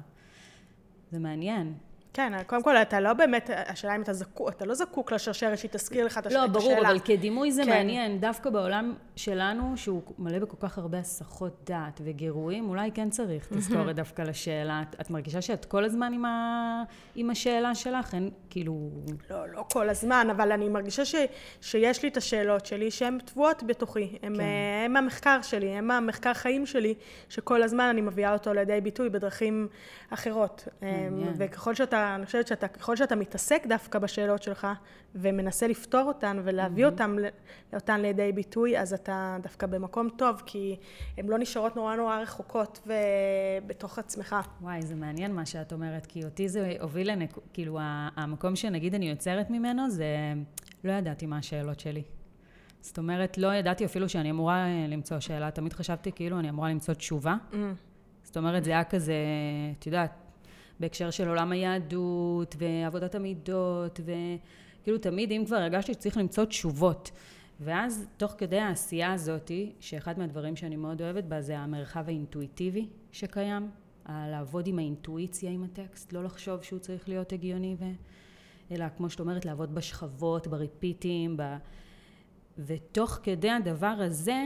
זה 1.11 1.19
מעניין. 1.19 1.73
כן, 2.13 2.43
קודם 2.47 2.63
כל, 2.63 2.77
אתה 2.77 2.99
לא 2.99 3.13
באמת, 3.13 3.49
השאלה 3.67 3.95
אם 3.95 4.01
אתה 4.01 4.13
זקוק, 4.13 4.49
אתה 4.49 4.65
לא 4.65 4.73
זקוק 4.73 5.11
לשרשרת 5.11 5.57
שהיא 5.57 5.71
תזכיר 5.71 6.05
לך 6.05 6.17
את 6.17 6.25
השאלה. 6.25 6.41
לא, 6.41 6.47
ברור, 6.47 6.73
אבל 6.81 6.99
כדימוי 6.99 7.51
זה 7.51 7.63
כן. 7.63 7.69
מעניין. 7.69 8.19
דווקא 8.19 8.49
בעולם 8.49 8.93
שלנו, 9.15 9.77
שהוא 9.77 10.01
מלא 10.19 10.39
בכל 10.39 10.57
כך 10.59 10.77
הרבה 10.77 10.97
הסחות 10.99 11.61
דעת 11.65 12.01
וגירויים, 12.03 12.69
אולי 12.69 12.91
כן 12.91 13.09
צריך 13.09 13.47
תזכורת 13.53 13.95
דווקא 13.95 14.21
לשאלה. 14.21 14.83
את 15.01 15.09
מרגישה 15.09 15.41
שאת 15.41 15.65
כל 15.65 15.83
הזמן 15.83 16.13
עם, 16.13 16.25
ה... 16.25 16.83
עם 17.15 17.29
השאלה 17.29 17.75
שלך? 17.75 18.13
אין, 18.13 18.29
כאילו... 18.49 18.89
לא, 19.29 19.49
לא 19.49 19.65
כל 19.73 19.89
הזמן, 19.89 20.27
אבל 20.31 20.51
אני 20.51 20.69
מרגישה 20.69 21.05
ש... 21.05 21.15
שיש 21.61 22.03
לי 22.03 22.09
את 22.09 22.17
השאלות 22.17 22.65
שלי 22.65 22.91
שהן 22.91 23.19
טבועות 23.25 23.63
בתוכי. 23.63 24.17
הן 24.23 24.35
כן. 24.35 24.43
הם 24.85 24.97
המחקר 24.97 25.41
שלי, 25.41 25.69
הן 25.69 25.91
המחקר 25.91 26.33
חיים 26.33 26.65
שלי, 26.65 26.93
שכל 27.29 27.63
הזמן 27.63 27.83
אני 27.83 28.01
מביאה 28.01 28.33
אותו 28.33 28.53
לידי 28.53 28.81
ביטוי 28.81 29.09
בדרכים 29.09 29.67
אחרות. 30.09 30.67
מעניין. 30.81 31.33
וככל 31.37 31.75
שאתה... 31.75 32.02
אני 32.15 32.25
חושבת 32.25 32.47
שאתה, 32.47 32.67
ככל 32.67 32.95
שאתה 32.95 33.15
מתעסק 33.15 33.67
דווקא 33.67 33.99
בשאלות 33.99 34.43
שלך, 34.43 34.67
ומנסה 35.15 35.67
לפתור 35.67 36.01
אותן 36.01 36.41
ולהביא 36.43 36.85
mm-hmm. 36.85 36.89
אותן, 36.89 37.15
אותן 37.73 38.01
לידי 38.01 38.31
ביטוי, 38.31 38.79
אז 38.79 38.93
אתה 38.93 39.37
דווקא 39.41 39.67
במקום 39.67 40.09
טוב, 40.09 40.41
כי 40.45 40.75
הן 41.17 41.27
לא 41.27 41.39
נשארות 41.39 41.75
נורא 41.75 41.95
נורא 41.95 42.17
רחוקות 42.17 42.87
ובתוך 42.87 43.99
עצמך. 43.99 44.35
וואי, 44.61 44.81
זה 44.81 44.95
מעניין 44.95 45.35
מה 45.35 45.45
שאת 45.45 45.73
אומרת, 45.73 46.05
כי 46.05 46.23
אותי 46.23 46.49
זה 46.49 46.73
הוביל 46.81 47.11
לנק... 47.11 47.37
כאילו, 47.53 47.79
המקום 48.15 48.55
שנגיד 48.55 48.95
אני 48.95 49.09
יוצרת 49.09 49.49
ממנו, 49.49 49.89
זה 49.89 50.05
לא 50.83 50.91
ידעתי 50.91 51.25
מה 51.25 51.37
השאלות 51.37 51.79
שלי. 51.79 52.03
זאת 52.81 52.97
אומרת, 52.97 53.37
לא 53.37 53.53
ידעתי 53.53 53.85
אפילו 53.85 54.09
שאני 54.09 54.31
אמורה 54.31 54.65
למצוא 54.87 55.19
שאלה, 55.19 55.51
תמיד 55.51 55.73
חשבתי 55.73 56.11
כאילו 56.11 56.39
אני 56.39 56.49
אמורה 56.49 56.69
למצוא 56.69 56.93
תשובה. 56.93 57.35
Mm. 57.51 57.55
זאת 58.23 58.37
אומרת, 58.37 58.63
זה 58.63 58.71
היה 58.71 58.83
כזה, 58.83 59.13
את 59.79 59.85
יודעת, 59.85 60.11
בהקשר 60.79 61.09
של 61.09 61.27
עולם 61.27 61.51
היהדות 61.51 62.55
ועבודת 62.57 63.15
המידות 63.15 63.99
וכאילו 63.99 64.97
תמיד 64.97 65.31
אם 65.31 65.43
כבר 65.45 65.55
הרגשתי 65.55 65.93
שצריך 65.93 66.17
למצוא 66.17 66.45
תשובות. 66.45 67.11
ואז 67.59 68.07
תוך 68.17 68.35
כדי 68.37 68.59
העשייה 68.59 69.13
הזאתי 69.13 69.73
שאחד 69.79 70.19
מהדברים 70.19 70.55
שאני 70.55 70.75
מאוד 70.75 71.01
אוהבת 71.01 71.23
בה 71.23 71.41
זה 71.41 71.59
המרחב 71.59 72.03
האינטואיטיבי 72.07 72.87
שקיים 73.11 73.69
לעבוד 74.09 74.67
עם 74.67 74.79
האינטואיציה 74.79 75.51
עם 75.51 75.63
הטקסט 75.63 76.13
לא 76.13 76.23
לחשוב 76.23 76.61
שהוא 76.63 76.79
צריך 76.79 77.09
להיות 77.09 77.33
הגיוני 77.33 77.75
ו... 77.79 77.85
אלא 78.71 78.85
כמו 78.97 79.09
שאת 79.09 79.19
אומרת 79.19 79.45
לעבוד 79.45 79.75
בשכבות 79.75 80.47
בריפיטים 80.47 81.37
ב... 81.37 81.43
ותוך 82.57 83.19
כדי 83.23 83.49
הדבר 83.49 83.87
הזה 83.87 84.43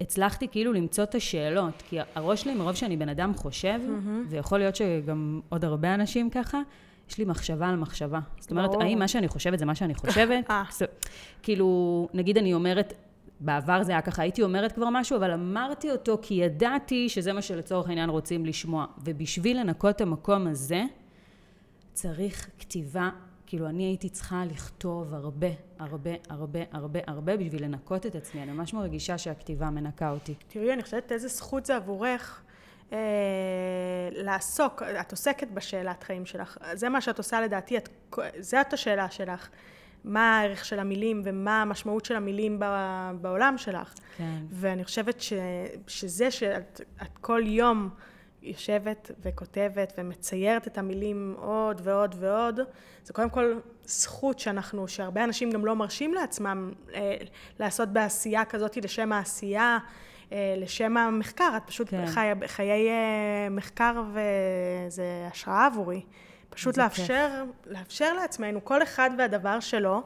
הצלחתי 0.00 0.48
כאילו 0.48 0.72
למצוא 0.72 1.04
את 1.04 1.14
השאלות, 1.14 1.82
כי 1.88 1.98
הראש 2.14 2.42
שלי 2.42 2.54
מרוב 2.54 2.74
שאני 2.74 2.96
בן 2.96 3.08
אדם 3.08 3.34
חושב, 3.34 3.80
mm-hmm. 3.86 4.28
ויכול 4.28 4.58
להיות 4.58 4.76
שגם 4.76 5.40
עוד 5.48 5.64
הרבה 5.64 5.94
אנשים 5.94 6.30
ככה, 6.30 6.60
יש 7.10 7.18
לי 7.18 7.24
מחשבה 7.24 7.68
על 7.68 7.76
מחשבה. 7.76 8.20
זאת 8.40 8.50
אומרת. 8.50 8.70
האם 8.80 8.98
מה 8.98 9.08
שאני 9.08 9.28
חושבת 9.28 9.58
זה 9.58 9.64
מה 9.64 9.74
שאני 9.74 9.94
חושבת? 9.94 10.44
אה. 10.50 10.62
כאילו, 11.42 12.08
נגיד 12.14 12.38
אני 12.38 12.54
אומרת, 12.54 12.92
בעבר 13.40 13.82
זה 13.82 13.92
היה 13.92 14.00
ככה, 14.00 14.22
הייתי 14.22 14.42
אומרת 14.42 14.72
כבר 14.72 14.88
משהו, 14.90 15.16
אבל 15.16 15.30
אמרתי 15.30 15.90
אותו 15.90 16.18
כי 16.22 16.34
ידעתי 16.34 17.08
שזה 17.08 17.32
מה 17.32 17.42
שלצורך 17.42 17.88
העניין 17.88 18.10
רוצים 18.10 18.46
לשמוע. 18.46 18.86
ובשביל 19.04 19.60
לנקות 19.60 19.96
את 19.96 20.00
המקום 20.00 20.46
הזה, 20.46 20.82
צריך 21.92 22.50
כתיבה 22.58 23.10
כאילו, 23.52 23.68
אני 23.68 23.82
הייתי 23.82 24.08
צריכה 24.08 24.44
לכתוב 24.50 25.14
הרבה, 25.14 25.46
הרבה, 25.78 26.10
הרבה, 26.28 26.60
הרבה, 26.72 27.00
הרבה 27.06 27.36
בשביל 27.36 27.64
לנקות 27.64 28.06
את 28.06 28.14
עצמי. 28.14 28.42
אני 28.42 28.52
ממש 28.52 28.74
מרגישה 28.74 29.18
שהכתיבה 29.18 29.70
מנקה 29.70 30.10
אותי. 30.10 30.34
תראי, 30.48 30.72
אני 30.72 30.82
חושבת 30.82 31.12
איזה 31.12 31.28
זכות 31.28 31.66
זה 31.66 31.76
עבורך 31.76 32.42
אה, 32.92 32.98
לעסוק, 34.12 34.82
את 34.82 35.10
עוסקת 35.10 35.48
בשאלת 35.48 36.02
חיים 36.02 36.26
שלך. 36.26 36.58
זה 36.72 36.88
מה 36.88 37.00
שאת 37.00 37.18
עושה 37.18 37.40
לדעתי, 37.40 37.76
את, 37.78 37.88
זאת 38.40 38.72
השאלה 38.72 39.10
שלך. 39.10 39.48
מה 40.04 40.38
הערך 40.38 40.64
של 40.64 40.78
המילים 40.78 41.22
ומה 41.24 41.62
המשמעות 41.62 42.04
של 42.04 42.16
המילים 42.16 42.60
בעולם 43.20 43.58
שלך. 43.58 43.94
כן. 44.16 44.40
ואני 44.50 44.84
חושבת 44.84 45.20
ש, 45.20 45.32
שזה 45.86 46.30
שאת 46.30 46.80
כל 47.20 47.42
יום... 47.46 47.90
יושבת 48.42 49.10
וכותבת 49.22 49.92
ומציירת 49.98 50.66
את 50.66 50.78
המילים 50.78 51.34
עוד 51.38 51.80
ועוד 51.84 52.14
ועוד, 52.18 52.60
זה 53.04 53.12
קודם 53.12 53.30
כל 53.30 53.58
זכות 53.84 54.38
שאנחנו, 54.38 54.88
שהרבה 54.88 55.24
אנשים 55.24 55.50
גם 55.50 55.66
לא 55.66 55.76
מרשים 55.76 56.14
לעצמם 56.14 56.72
אה, 56.94 57.16
לעשות 57.58 57.88
בעשייה 57.88 58.44
כזאת 58.44 58.76
לשם 58.76 59.12
העשייה, 59.12 59.78
אה, 60.32 60.54
לשם 60.56 60.96
המחקר, 60.96 61.52
את 61.56 61.62
פשוט 61.66 61.88
כן. 61.90 62.06
חי, 62.06 62.30
חיי 62.46 62.88
אה, 62.88 63.48
מחקר 63.50 64.02
וזה 64.12 65.28
השראה 65.30 65.66
עבורי. 65.66 66.02
פשוט 66.50 66.76
לאפשר, 66.76 67.44
לאפשר 67.66 68.12
לעצמנו, 68.12 68.64
כל 68.64 68.82
אחד 68.82 69.10
והדבר 69.18 69.60
שלו, 69.60 70.02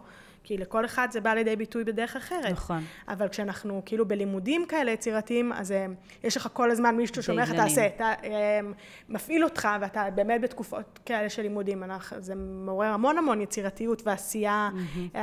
כי 0.47 0.57
לכל 0.57 0.85
אחד 0.85 1.09
זה 1.11 1.21
בא 1.21 1.35
לידי 1.35 1.57
ביטוי 1.57 1.85
בדרך 1.85 2.17
אחרת. 2.17 2.51
נכון. 2.51 2.83
אבל 3.09 3.29
כשאנחנו 3.29 3.83
כאילו 3.85 4.09
בלימודים 4.09 4.67
כאלה 4.69 4.91
יצירתיים, 4.91 5.53
אז 5.53 5.73
אה, 5.73 5.87
יש 6.25 6.37
לך 6.37 6.49
כל 6.53 6.71
הזמן 6.71 6.97
מישהו 6.97 7.23
ששומע 7.23 7.43
לך, 7.43 7.53
תעשה, 7.53 7.87
אתה 7.87 8.13
אה, 8.25 8.61
מפעיל 9.09 9.45
אותך, 9.45 9.69
ואתה 9.81 10.05
באמת 10.15 10.41
בתקופות 10.41 10.99
כאלה 11.07 11.29
של 11.29 11.43
לימודים. 11.43 11.83
אנחנו, 11.83 12.21
זה 12.21 12.35
מעורר 12.35 12.87
המון 12.89 13.19
המון 13.19 13.41
יצירתיות 13.41 14.07
ועשייה, 14.07 14.71
mm-hmm. 14.73 15.19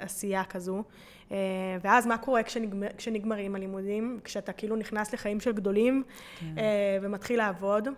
עשייה 0.00 0.44
כזו. 0.44 0.82
ואז 1.82 2.06
מה 2.06 2.18
קורה 2.18 2.42
כשנגמר, 2.42 2.86
כשנגמרים 2.96 3.54
הלימודים? 3.54 4.20
כשאתה 4.24 4.52
כאילו 4.52 4.76
נכנס 4.76 5.12
לחיים 5.12 5.40
של 5.40 5.52
גדולים 5.52 6.02
כן. 6.40 6.46
ומתחיל 7.02 7.38
לעבוד. 7.38 7.88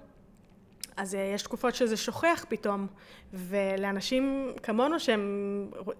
אז 0.96 1.14
אה, 1.14 1.32
יש 1.34 1.42
תקופות 1.42 1.74
שזה 1.74 1.96
שוכח 1.96 2.44
פתאום, 2.48 2.86
ולאנשים 3.32 4.52
כמונו 4.62 5.00
שהם, 5.00 5.20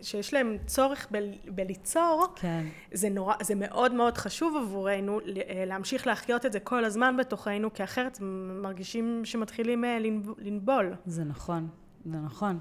שיש 0.02 0.34
להם 0.34 0.56
צורך 0.66 1.06
ב, 1.10 1.18
בליצור, 1.46 2.26
כן. 2.36 2.66
זה, 2.92 3.08
נורא, 3.08 3.34
זה 3.42 3.54
מאוד 3.54 3.94
מאוד 3.94 4.18
חשוב 4.18 4.56
עבורנו 4.56 5.20
אה, 5.20 5.64
להמשיך 5.66 6.06
להחיות 6.06 6.46
את 6.46 6.52
זה 6.52 6.60
כל 6.60 6.84
הזמן 6.84 7.16
בתוכנו, 7.16 7.74
כי 7.74 7.84
אחרת 7.84 8.18
מרגישים 8.62 9.20
שמתחילים 9.24 9.84
אה, 9.84 9.98
לנבול. 10.38 10.94
זה 11.06 11.24
נכון, 11.24 11.68
זה 12.04 12.18
נכון. 12.18 12.58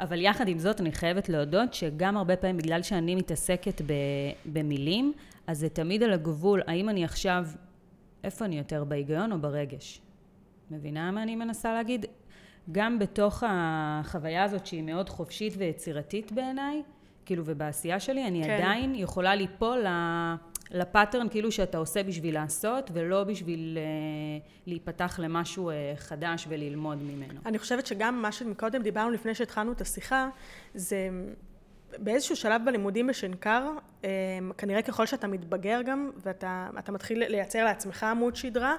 אבל 0.00 0.20
יחד 0.20 0.48
עם 0.48 0.58
זאת, 0.58 0.80
אני 0.80 0.92
חייבת 0.92 1.28
להודות 1.28 1.74
שגם 1.74 2.16
הרבה 2.16 2.36
פעמים, 2.36 2.56
בגלל 2.56 2.82
שאני 2.82 3.14
מתעסקת 3.14 3.80
במילים, 4.46 5.12
אז 5.46 5.58
זה 5.58 5.68
תמיד 5.68 6.02
על 6.02 6.12
הגבול, 6.12 6.62
האם 6.66 6.88
אני 6.88 7.04
עכשיו, 7.04 7.46
איפה 8.24 8.44
אני 8.44 8.58
יותר, 8.58 8.84
בהיגיון 8.84 9.32
או 9.32 9.38
ברגש? 9.38 10.00
מבינה 10.70 11.10
מה 11.10 11.22
אני 11.22 11.36
מנסה 11.36 11.74
להגיד? 11.74 12.06
גם 12.72 12.98
בתוך 12.98 13.42
החוויה 13.46 14.44
הזאת 14.44 14.66
שהיא 14.66 14.82
מאוד 14.82 15.08
חופשית 15.08 15.54
ויצירתית 15.56 16.32
בעיניי, 16.32 16.82
כאילו 17.26 17.42
ובעשייה 17.46 18.00
שלי, 18.00 18.26
אני 18.26 18.44
כן. 18.44 18.50
עדיין 18.50 18.94
יכולה 18.94 19.34
ליפול 19.34 19.86
לפאטרן 20.70 21.28
כאילו 21.28 21.52
שאתה 21.52 21.78
עושה 21.78 22.02
בשביל 22.02 22.34
לעשות, 22.34 22.90
ולא 22.94 23.24
בשביל 23.24 23.78
uh, 23.78 24.48
להיפתח 24.66 25.18
למשהו 25.22 25.70
uh, 25.70 25.74
חדש 25.96 26.46
וללמוד 26.48 26.98
ממנו. 27.02 27.40
אני 27.46 27.58
חושבת 27.58 27.86
שגם 27.86 28.22
מה 28.22 28.32
שמקודם 28.32 28.82
דיברנו 28.82 29.10
לפני 29.10 29.34
שהתחלנו 29.34 29.72
את 29.72 29.80
השיחה, 29.80 30.28
זה 30.74 31.10
באיזשהו 31.98 32.36
שלב 32.36 32.62
בלימודים 32.64 33.06
בשנקר, 33.06 33.62
אמ, 34.04 34.08
כנראה 34.58 34.82
ככל 34.82 35.06
שאתה 35.06 35.26
מתבגר 35.26 35.82
גם, 35.82 36.10
ואתה 36.22 36.92
מתחיל 36.92 37.24
לייצר 37.28 37.64
לעצמך 37.64 38.04
עמוד 38.04 38.36
שדרה, 38.36 38.74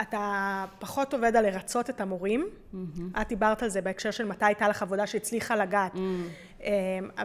אתה 0.00 0.64
פחות 0.78 1.14
עובד 1.14 1.36
על 1.36 1.46
לרצות 1.46 1.90
את 1.90 2.00
המורים. 2.00 2.48
Mm-hmm. 2.48 3.20
את 3.20 3.28
דיברת 3.28 3.62
על 3.62 3.68
זה 3.68 3.80
בהקשר 3.80 4.10
של 4.10 4.24
מתי 4.24 4.44
הייתה 4.44 4.68
לך 4.68 4.82
עבודה 4.82 5.06
שהצליחה 5.06 5.56
לגעת. 5.56 5.94
Mm-hmm. 5.94 6.53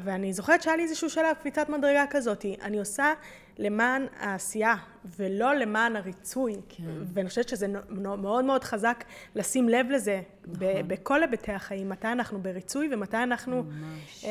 ואני 0.04 0.34
זוכרת 0.34 0.62
שהיה 0.62 0.78
לי 0.78 0.84
איזשהו 0.84 1.10
שלב 1.10 1.36
קפיצת 1.40 1.70
מדרגה 1.70 2.06
כזאת. 2.10 2.46
אני 2.62 2.80
עושה 2.80 3.14
למען 3.60 4.06
העשייה, 4.20 4.76
ולא 5.20 5.56
למען 5.56 5.96
הריצוי. 5.96 6.56
כן. 6.70 6.84
ואני 7.14 7.30
חושבת 7.30 7.50
שזה 7.50 7.68
מאוד 7.90 8.46
מאוד 8.46 8.64
חזק 8.64 9.04
לשים 9.36 9.70
לב 9.70 9.86
לזה 9.90 10.22
נכון. 10.48 10.68
בכל 10.88 11.22
היבטי 11.24 11.52
החיים, 11.52 11.90
מתי 11.90 12.08
אנחנו 12.08 12.42
בריצוי 12.42 12.90
ומתי 12.92 13.18
אנחנו 13.18 13.64
ממש. 13.64 14.26
אה, 14.26 14.30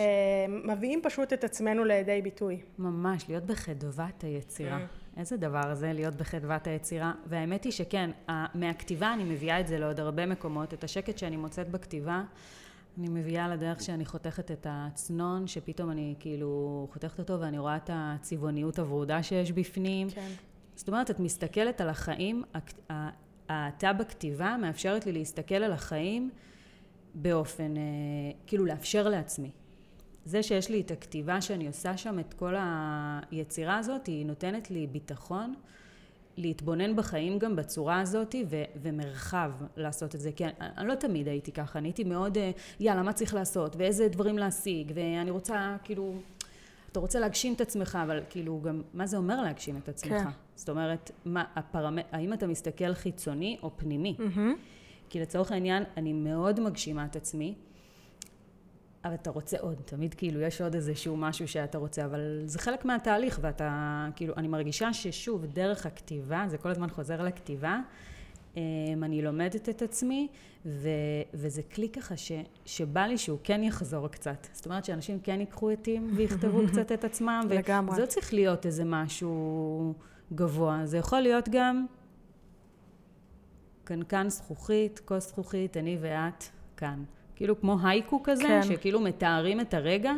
מביאים 0.49 1.01
פשוט 1.03 1.33
את 1.33 1.45
עצמנו 1.45 1.85
לידי 1.85 2.23
ביטוי. 2.23 2.61
ממש, 2.79 3.25
להיות 3.29 3.45
בחדוות 3.45 4.23
היצירה. 4.23 4.79
כן. 4.79 4.87
איזה 5.21 5.37
דבר 5.37 5.75
זה 5.75 5.93
להיות 5.93 6.15
בחדוות 6.15 6.67
היצירה. 6.67 7.13
והאמת 7.27 7.65
היא 7.65 7.73
שכן, 7.73 8.11
מהכתיבה 8.55 9.13
אני 9.13 9.25
מביאה 9.25 9.61
את 9.61 9.67
זה 9.67 9.79
לעוד 9.79 10.01
הרבה 10.01 10.27
מקומות, 10.27 10.75
את 10.75 10.85
השקט 10.85 11.19
שאני 11.19 11.37
מוצאת 11.37 11.71
בכתיבה. 11.71 12.23
אני 12.99 13.09
מביאה 13.09 13.49
לדרך 13.49 13.83
שאני 13.83 14.05
חותכת 14.05 14.51
את 14.51 14.67
הצנון, 14.71 15.47
שפתאום 15.47 15.91
אני 15.91 16.15
כאילו 16.21 16.87
חותכת 16.93 17.19
אותו 17.19 17.41
ואני 17.41 17.59
רואה 17.59 17.77
את 17.77 17.91
הצבעוניות 17.93 18.79
הוורודה 18.79 19.23
שיש 19.23 19.53
בפנים. 19.53 20.11
כן. 20.11 20.31
זאת 20.75 20.89
אומרת, 20.89 21.11
את 21.11 21.21
מסתכלת 21.21 21.81
על 21.81 21.89
החיים, 21.89 22.43
האתה 23.49 23.93
בכתיבה 23.93 24.57
מאפשרת 24.61 25.07
לי 25.07 25.13
להסתכל 25.13 25.55
על 25.55 25.73
החיים 25.73 26.31
באופן, 27.15 27.77
אה, 27.77 27.83
כאילו 28.47 28.67
לאפשר 28.67 29.09
לעצמי. 29.09 29.51
זה 30.25 30.43
שיש 30.43 30.71
לי 30.71 30.81
את 30.81 30.91
הכתיבה 30.91 31.41
שאני 31.41 31.67
עושה 31.67 31.97
שם, 31.97 32.19
את 32.19 32.35
כל 32.35 32.55
היצירה 33.31 33.79
הזאת, 33.79 34.07
היא 34.07 34.27
נותנת 34.27 34.71
לי 34.71 34.87
ביטחון. 34.87 35.55
להתבונן 36.39 36.97
בחיים 36.97 37.39
גם 37.39 37.57
בצורה 37.57 38.01
הזאת 38.01 38.35
ו- 38.51 38.63
ומרחב 38.83 39.51
לעשות 39.77 40.15
את 40.15 40.21
זה. 40.21 40.33
כי 40.33 40.45
אני, 40.45 40.53
אני 40.59 40.89
לא 40.89 40.95
תמיד 40.95 41.29
הייתי 41.29 41.53
ככה, 41.53 41.79
אני 41.79 41.89
הייתי 41.89 42.05
מאוד, 42.05 42.39
אה, 42.39 42.51
יאללה, 42.81 43.03
מה 43.03 43.13
צריך 43.13 43.35
לעשות, 43.35 43.77
ואיזה 43.77 44.09
דברים 44.09 44.39
להשיג, 44.39 44.93
ואני 44.95 45.31
רוצה, 45.31 45.77
כאילו, 45.85 46.15
אתה 46.93 47.01
רוצה 47.01 47.21
להגשים 47.21 47.53
את 47.55 47.61
עצמך, 47.61 47.99
אבל 48.03 48.21
כאילו 48.31 48.61
גם, 48.65 48.83
מה 48.95 49.07
זה 49.07 49.17
אומר 49.17 49.43
להגשים 49.43 49.77
את 49.77 49.89
עצמך? 49.89 50.13
כן. 50.13 50.29
זאת 50.55 50.69
אומרת, 50.69 51.11
מה, 51.25 51.45
הפרמ... 51.57 51.99
האם 52.13 52.33
אתה 52.33 52.47
מסתכל 52.47 52.95
חיצוני 52.95 53.59
או 53.63 53.71
פנימי? 53.77 54.17
Mm-hmm. 54.19 54.41
כי 55.09 55.21
לצורך 55.21 55.53
העניין, 55.53 55.83
אני 55.97 56.13
מאוד 56.13 56.61
מגשימה 56.61 57.05
את 57.05 57.17
עצמי, 57.17 57.55
אבל 59.05 59.15
אתה 59.15 59.31
רוצה 59.31 59.57
עוד, 59.61 59.81
תמיד 59.85 60.15
כאילו 60.15 60.41
יש 60.41 60.61
עוד 60.61 60.75
איזשהו 60.75 61.17
משהו 61.17 61.49
שאתה 61.49 61.79
רוצה, 61.79 62.05
אבל 62.05 62.43
זה 62.45 62.59
חלק 62.59 62.85
מהתהליך 62.85 63.39
ואתה, 63.43 64.07
כאילו, 64.17 64.35
אני 64.37 64.49
מרגישה 64.49 64.93
ששוב, 64.93 65.47
דרך 65.47 65.87
הכתיבה, 65.87 66.45
זה 66.49 66.59
כל 66.59 66.69
הזמן 66.69 66.91
חוזר 66.91 67.23
לכתיבה, 67.23 67.81
אמ, 68.57 69.05
אני 69.05 69.23
לומדת 69.23 69.69
את 69.69 69.83
עצמי, 69.83 70.29
ו, 70.67 70.89
וזה 71.35 71.63
כלי 71.63 71.89
ככה 71.89 72.17
ש, 72.17 72.33
שבא 72.65 73.01
לי 73.01 73.19
שהוא 73.19 73.39
כן 73.45 73.63
יחזור 73.63 74.09
קצת. 74.09 74.47
זאת 74.53 74.67
אומרת 74.67 74.85
שאנשים 74.85 75.21
כן 75.21 75.41
ייקחו 75.41 75.71
עטים 75.71 76.11
ויכתבו 76.17 76.61
קצת 76.73 76.93
את 76.93 77.05
עצמם. 77.05 77.47
לגמרי. 77.51 77.93
וזה 77.93 78.07
צריך 78.07 78.35
להיות 78.35 78.67
איזה 78.67 78.85
משהו 78.87 79.95
גבוה. 80.33 80.81
זה 80.85 80.99
יכול 80.99 81.21
להיות 81.21 81.49
גם 81.53 81.87
קנקן 83.85 84.29
זכוכית, 84.29 85.01
כוס 85.05 85.29
זכוכית, 85.29 85.77
אני 85.77 85.99
ואת 86.01 86.45
כאן. 86.77 87.05
כאילו 87.39 87.61
כמו 87.61 87.77
הייקו 87.83 88.21
כזה, 88.25 88.43
כן. 88.43 88.63
שכאילו 88.63 89.01
מתארים 89.01 89.61
את 89.61 89.75
הרגע, 89.75 90.13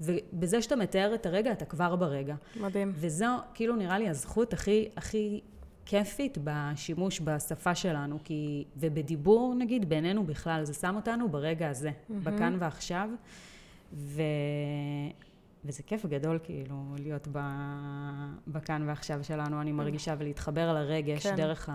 ובזה 0.00 0.62
שאתה 0.62 0.76
מתאר 0.76 1.14
את 1.14 1.26
הרגע, 1.26 1.52
אתה 1.52 1.64
כבר 1.64 1.96
ברגע. 1.96 2.34
מדהים. 2.60 2.92
וזו 2.94 3.26
כאילו 3.54 3.76
נראה 3.76 3.98
לי 3.98 4.08
הזכות 4.08 4.52
הכי, 4.52 4.88
הכי 4.96 5.40
כיפית 5.86 6.38
בשימוש 6.44 7.20
בשפה 7.20 7.74
שלנו, 7.74 8.18
כי, 8.24 8.64
ובדיבור 8.76 9.54
נגיד, 9.58 9.88
בינינו 9.88 10.24
בכלל, 10.24 10.64
זה 10.64 10.74
שם 10.74 10.96
אותנו 10.96 11.28
ברגע 11.28 11.68
הזה, 11.68 11.90
mm-hmm. 11.90 12.12
בכאן 12.22 12.56
ועכשיו, 12.58 13.08
ו... 13.92 14.22
וזה 15.64 15.82
כיף 15.82 16.06
גדול 16.06 16.38
כאילו 16.42 16.76
להיות 16.98 17.28
ב... 17.32 17.38
בכאן 18.46 18.88
ועכשיו 18.88 19.24
שלנו, 19.24 19.60
אני 19.60 19.72
מרגישה, 19.72 20.14
ולהתחבר 20.18 20.72
לרגש 20.72 21.26
כן. 21.26 21.36
דרך 21.36 21.68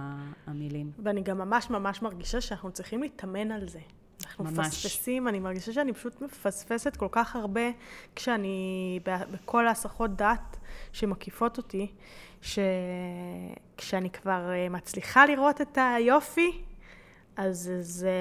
המילים. 0.47 0.91
ואני 1.03 1.21
גם 1.21 1.37
ממש 1.37 1.69
ממש 1.69 2.01
מרגישה 2.01 2.41
שאנחנו 2.41 2.71
צריכים 2.71 3.01
להתאמן 3.01 3.51
על 3.51 3.67
זה. 3.67 3.79
אנחנו 4.27 4.43
ממש. 4.43 4.57
מפספסים, 4.57 5.27
אני 5.27 5.39
מרגישה 5.39 5.73
שאני 5.73 5.93
פשוט 5.93 6.21
מפספסת 6.21 6.95
כל 6.95 7.07
כך 7.11 7.35
הרבה 7.35 7.61
כשאני, 8.15 8.99
בכל 9.03 9.67
ההסחות 9.67 10.15
דת 10.15 10.57
שמקיפות 10.91 11.57
אותי, 11.57 11.91
שכשאני 12.41 14.09
כבר 14.09 14.49
אה, 14.51 14.69
מצליחה 14.69 15.25
לראות 15.25 15.61
את 15.61 15.77
היופי, 15.81 16.61
אז 17.37 17.71
זה, 17.79 18.11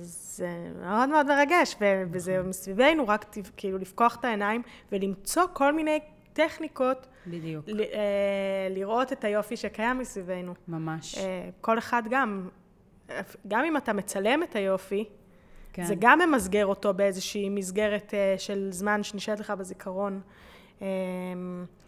זה 0.00 0.48
מאוד 0.80 1.08
מאוד 1.08 1.26
מרגש, 1.26 1.76
וזה 2.10 2.36
נכון. 2.36 2.48
מסביבנו 2.48 3.08
רק 3.08 3.36
כאילו 3.56 3.78
לפקוח 3.78 4.16
את 4.20 4.24
העיניים 4.24 4.62
ולמצוא 4.92 5.42
כל 5.52 5.72
מיני 5.72 6.00
טכניקות. 6.32 7.06
בדיוק. 7.26 7.64
ל, 7.68 7.80
אה, 7.80 8.68
לראות 8.70 9.12
את 9.12 9.24
היופי 9.24 9.56
שקיים 9.56 9.98
מסביבנו. 9.98 10.54
ממש. 10.68 11.18
אה, 11.18 11.48
כל 11.60 11.78
אחד 11.78 12.02
גם 12.10 12.48
גם 13.48 13.64
אם 13.64 13.76
אתה 13.76 13.92
מצלם 13.92 14.42
את 14.42 14.56
היופי, 14.56 15.04
כן. 15.72 15.84
זה 15.84 15.94
גם 15.98 16.18
ממסגר 16.18 16.66
אותו 16.66 16.94
באיזושהי 16.94 17.48
מסגרת 17.48 18.10
uh, 18.10 18.40
של 18.40 18.68
זמן 18.70 19.02
שנשארת 19.02 19.40
לך 19.40 19.50
בזיכרון. 19.50 20.20
Um, 20.80 20.82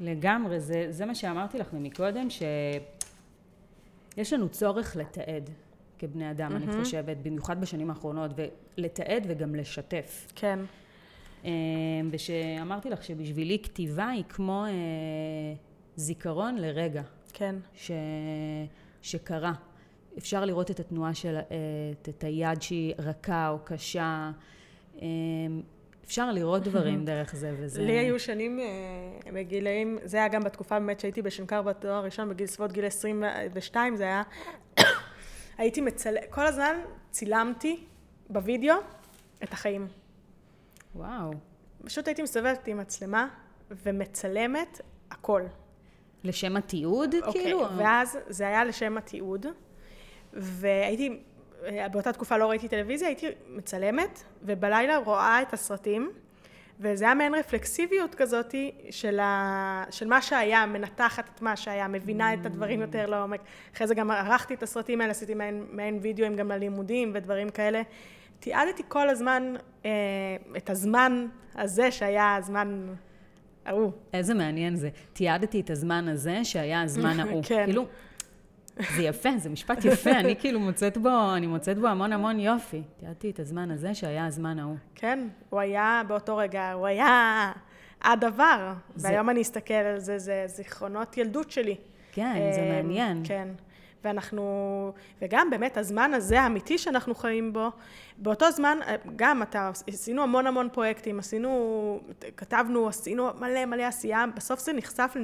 לגמרי, 0.01 0.61
זה, 0.61 0.87
זה 0.91 1.07
מה 1.07 1.15
שאמרתי 1.15 1.59
לך 1.59 1.69
מקודם, 1.73 2.29
שיש 2.31 4.33
לנו 4.33 4.49
צורך 4.49 4.97
לתעד 4.97 5.51
כבני 5.99 6.31
אדם, 6.31 6.53
mm-hmm. 6.53 6.57
אני 6.57 6.85
חושבת, 6.85 7.17
במיוחד 7.23 7.61
בשנים 7.61 7.91
האחרונות, 7.91 8.31
ולתעד 8.79 9.27
וגם 9.29 9.55
לשתף. 9.55 10.27
כן. 10.35 10.59
Um, 11.43 11.47
ושאמרתי 12.11 12.91
לך 12.91 13.05
שבשבילי 13.05 13.59
כתיבה 13.63 14.09
היא 14.09 14.25
כמו 14.29 14.65
uh, 14.67 14.71
זיכרון 15.97 16.57
לרגע. 16.57 17.03
כן. 17.33 17.57
ש... 17.75 17.91
שקרה. 19.03 19.53
אפשר 20.19 20.45
לראות 20.45 20.71
את 20.71 20.81
התנועה 20.81 21.15
של, 21.15 21.37
את, 21.37 22.09
את 22.09 22.25
היד 22.25 22.63
שהיא 22.63 22.95
רכה 22.99 23.49
או 23.49 23.59
קשה. 23.65 24.31
אמ, 25.03 25.63
אפשר 26.05 26.33
לראות 26.33 26.63
דברים 26.63 27.05
דרך 27.11 27.35
זה 27.35 27.55
וזה. 27.59 27.83
לי 27.83 27.93
היו 27.93 28.21
שנים 28.21 28.61
אה, 28.61 29.33
בגילאים, 29.33 29.99
זה 30.05 30.17
היה 30.17 30.29
גם 30.29 30.43
בתקופה 30.43 30.79
באמת 30.79 31.01
שהייתי 31.01 31.23
בשנקר 31.23 31.63
בתואר 31.63 31.93
הראשון, 31.93 32.29
בגיל 32.29 32.47
סביבות 32.47 32.73
גיל 32.73 32.87
22 32.87 33.97
זה 33.97 34.05
היה, 34.05 34.23
הייתי 35.59 35.81
מצל... 35.81 36.15
כל 36.31 36.47
הזמן 36.47 36.77
צילמתי 37.11 37.85
בווידאו 38.31 38.75
את 39.43 39.53
החיים. 39.53 39.87
וואו. 40.95 41.31
פשוט 41.85 42.09
הייתי 42.09 42.23
מסתובבת 42.23 42.69
עם 42.69 42.79
מצלמה 42.79 43.29
ומצלמת 43.71 44.81
הכל. 45.11 45.43
לשם 46.25 46.57
התיעוד, 46.57 47.15
אוקיי, 47.23 47.43
כאילו? 47.43 47.67
ואז 47.77 48.19
זה 48.27 48.47
היה 48.47 48.65
לשם 48.65 48.99
התיעוד, 48.99 49.47
והייתי, 50.35 51.19
באותה 51.93 52.13
תקופה 52.13 52.37
לא 52.37 52.47
ראיתי 52.47 52.69
טלוויזיה, 52.69 53.09
הייתי 53.09 53.27
מצלמת, 53.49 54.23
ובלילה 54.43 54.97
רואה 54.97 55.43
את 55.43 55.53
הסרטים, 55.53 56.11
וזה 56.81 57.05
היה 57.05 57.15
מעין 57.15 57.35
רפלקסיביות 57.35 58.15
כזאת 58.15 58.55
של, 58.91 59.21
ה... 59.21 59.85
של 59.91 60.09
מה 60.09 60.23
שהיה, 60.23 60.67
מנתחת 60.67 61.29
את 61.35 61.43
מה 61.43 61.57
שהיה, 61.57 61.89
מבינה 61.89 62.35
את 62.35 62.47
הדברים 62.47 62.81
יותר 62.81 63.07
לעומק. 63.07 63.41
אחרי 63.75 63.87
זה 63.87 63.95
גם 63.95 64.11
ערכתי 64.11 64.55
את 64.55 64.63
הסרטים 64.63 65.01
האלה, 65.01 65.11
עשיתי 65.11 65.35
מעין, 65.35 65.67
מעין 65.71 65.99
וידאוים 66.03 66.37
גם 66.37 66.49
ללימודים 66.49 67.11
ודברים 67.15 67.51
כאלה. 67.51 67.83
תיעדתי 68.41 68.83
כל 68.89 69.09
הזמן 69.09 69.55
אה, 69.85 69.91
את 70.57 70.71
הזמן 70.71 71.27
הזה 71.55 71.91
שהיה 71.91 72.37
הזמן 72.37 72.87
ההוא. 73.67 73.93
איזה 74.13 74.35
מעניין 74.35 74.77
זה. 74.77 74.89
תיעדתי 75.13 75.61
את 75.61 75.71
הזמן 75.71 76.09
הזה 76.09 76.45
שהיה 76.45 76.83
הזמן 76.83 77.21
ההוא. 77.21 77.43
כן. 77.49 77.65
כאילו, 77.65 77.87
זה 78.97 79.03
יפה, 79.03 79.29
זה 79.39 79.51
משפט 79.51 79.85
יפה, 79.85 80.11
אני 80.11 80.37
כאילו 80.37 80.61
מוצאת 80.61 80.99
בו, 80.99 81.35
אני 81.37 81.47
מוצאת 81.47 81.79
בו 81.79 81.87
המון 81.87 82.13
המון 82.13 82.41
יופי. 82.41 82.83
תיעדתי 82.97 83.31
את 83.31 83.41
הזמן 83.41 83.71
הזה 83.71 83.95
שהיה 83.95 84.27
הזמן 84.27 84.59
ההוא. 84.59 84.77
כן, 84.95 85.29
הוא 85.51 85.61
היה 85.61 86.03
באותו 86.09 86.37
רגע, 86.37 86.73
הוא 86.73 86.87
היה 86.87 87.53
הדבר. 88.03 88.73
זה- 88.97 89.09
והיום 89.09 89.31
אני 89.31 89.43
אסתכל 89.43 89.75
על 89.75 89.99
זה, 89.99 90.19
זה 90.19 90.45
זיכרונות 90.47 91.17
ילדות 91.17 91.51
שלי. 91.51 91.77
כן, 92.13 92.51
זה 92.55 92.61
אה, 92.61 92.83
מעניין. 92.83 93.21
כן. 93.25 93.49
ואנחנו, 94.05 94.93
וגם 95.23 95.51
באמת 95.51 95.77
הזמן 95.77 96.15
הזה 96.15 96.41
האמיתי 96.41 96.79
שאנחנו 96.79 97.15
חיים 97.15 97.53
בו, 97.53 97.71
באותו 98.19 98.51
זמן, 98.51 98.79
אה, 98.87 98.97
גם 99.17 99.43
אתה, 99.43 99.71
עשינו 99.87 100.23
המון 100.23 100.47
המון 100.47 100.69
פרויקטים, 100.73 101.19
עשינו, 101.19 102.01
כתבנו, 102.37 102.89
עשינו 102.89 103.29
מלא 103.41 103.65
מלא 103.65 103.83
עשייה, 103.83 104.25
בסוף 104.37 104.61
זה 104.61 104.73
נחשף 104.73 105.17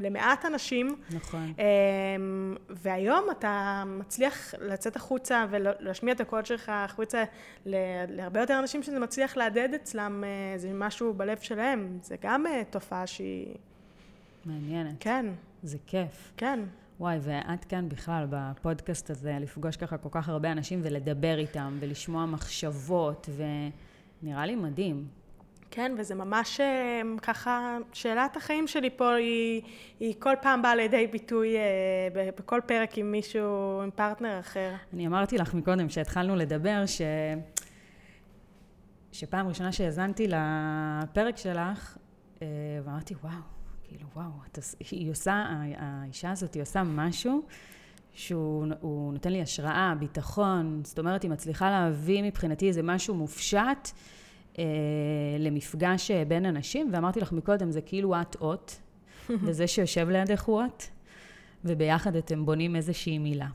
למעט 0.00 0.44
אנשים, 0.44 0.96
נכון. 1.10 1.52
אמ, 1.58 2.56
והיום 2.70 3.24
אתה 3.30 3.82
מצליח 3.86 4.54
לצאת 4.60 4.96
החוצה 4.96 5.46
ולהשמיע 5.50 6.14
את 6.14 6.20
הקול 6.20 6.44
שלך 6.44 6.72
החוצה 6.74 7.24
להרבה 7.66 8.40
יותר 8.40 8.58
אנשים 8.58 8.82
שזה 8.82 8.98
מצליח 8.98 9.36
להדהד 9.36 9.74
אצלם 9.74 10.24
אה, 10.24 10.52
איזה 10.54 10.70
משהו 10.74 11.14
בלב 11.14 11.38
שלהם, 11.38 11.98
זה 12.02 12.16
גם 12.22 12.46
אה, 12.46 12.62
תופעה 12.70 13.06
שהיא, 13.06 13.54
מעניינת. 14.44 14.94
כן, 15.00 15.26
זה 15.62 15.78
כיף. 15.86 16.32
כן. 16.36 16.60
וואי, 17.02 17.18
ואת 17.20 17.64
כאן 17.64 17.88
בכלל, 17.88 18.26
בפודקאסט 18.30 19.10
הזה, 19.10 19.36
לפגוש 19.40 19.76
ככה 19.76 19.98
כל 19.98 20.08
כך 20.12 20.28
הרבה 20.28 20.52
אנשים 20.52 20.80
ולדבר 20.82 21.38
איתם, 21.38 21.78
ולשמוע 21.80 22.26
מחשבות, 22.26 23.28
ונראה 24.22 24.46
לי 24.46 24.56
מדהים. 24.56 25.08
כן, 25.70 25.94
וזה 25.98 26.14
ממש 26.14 26.60
אה, 26.60 27.00
ככה, 27.22 27.78
שאלת 27.92 28.36
החיים 28.36 28.66
שלי 28.66 28.90
פה 28.90 29.14
היא, 29.14 29.62
היא 30.00 30.14
כל 30.18 30.34
פעם 30.42 30.62
באה 30.62 30.74
לידי 30.74 31.06
ביטוי 31.06 31.56
אה, 31.56 32.30
בכל 32.38 32.60
פרק 32.66 32.98
עם 32.98 33.12
מישהו, 33.12 33.80
עם 33.82 33.90
פרטנר 33.90 34.40
אחר. 34.40 34.74
אני 34.92 35.06
אמרתי 35.06 35.38
לך 35.38 35.54
מקודם, 35.54 35.88
כשהתחלנו 35.88 36.36
לדבר, 36.36 36.86
ש... 36.86 37.00
שפעם 39.12 39.48
ראשונה 39.48 39.72
שהאזנתי 39.72 40.28
לפרק 40.28 41.36
שלך, 41.36 41.96
אה, 42.42 42.46
ואמרתי, 42.84 43.14
וואו, 43.14 43.32
כאילו, 43.92 44.06
וואו, 44.14 44.30
את, 44.50 44.58
היא 44.90 45.10
עושה, 45.10 45.44
האישה 45.76 46.30
הזאת, 46.30 46.54
היא 46.54 46.62
עושה 46.62 46.82
משהו 46.82 47.42
שהוא 48.12 48.66
הוא 48.80 49.12
נותן 49.12 49.32
לי 49.32 49.42
השראה, 49.42 49.94
ביטחון, 49.98 50.80
זאת 50.84 50.98
אומרת, 50.98 51.22
היא 51.22 51.30
מצליחה 51.30 51.70
להביא 51.70 52.22
מבחינתי 52.22 52.68
איזה 52.68 52.82
משהו 52.82 53.14
מופשט 53.14 53.88
אה, 54.58 54.64
למפגש 55.38 56.10
אה, 56.10 56.24
בין 56.24 56.46
אנשים, 56.46 56.88
ואמרתי 56.92 57.20
לך 57.20 57.32
מקודם, 57.32 57.70
זה 57.70 57.80
כאילו 57.80 58.20
את 58.20 58.36
אות, 58.40 58.80
וזה 59.44 59.66
שיושב 59.66 60.08
לידך 60.08 60.42
הוא 60.42 60.62
אות, 60.62 60.90
וביחד 61.64 62.16
אתם 62.16 62.46
בונים 62.46 62.76
איזושהי 62.76 63.18
מילה. 63.18 63.48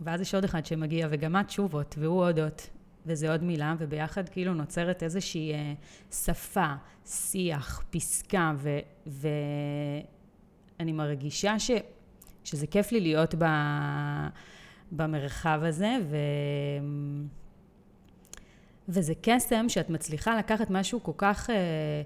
ואז 0.00 0.20
יש 0.20 0.34
עוד 0.34 0.44
אחד 0.44 0.66
שמגיע, 0.66 1.08
וגם 1.10 1.36
את 1.36 1.50
שוב 1.50 1.74
אות, 1.74 1.94
והוא 1.98 2.22
עוד 2.22 2.38
אות, 2.38 2.70
וזה 3.06 3.30
עוד 3.30 3.42
מילה, 3.42 3.74
וביחד 3.78 4.28
כאילו 4.28 4.54
נוצרת 4.54 5.02
איזושהי 5.02 5.52
אה, 5.52 5.72
שפה, 6.10 6.72
שיח, 7.06 7.82
פסקה, 7.90 8.52
ו, 8.56 8.78
ואני 9.06 10.92
מרגישה 10.92 11.58
ש, 11.58 11.70
שזה 12.44 12.66
כיף 12.66 12.92
לי 12.92 13.00
להיות 13.00 13.34
ב, 13.38 13.44
במרחב 14.92 15.60
הזה, 15.62 15.96
ו... 16.10 16.16
וזה 18.88 19.12
קסם 19.22 19.68
שאת 19.68 19.90
מצליחה 19.90 20.38
לקחת 20.38 20.70
משהו 20.70 21.02
כל 21.02 21.12
כך 21.16 21.50
אה, 21.50 22.02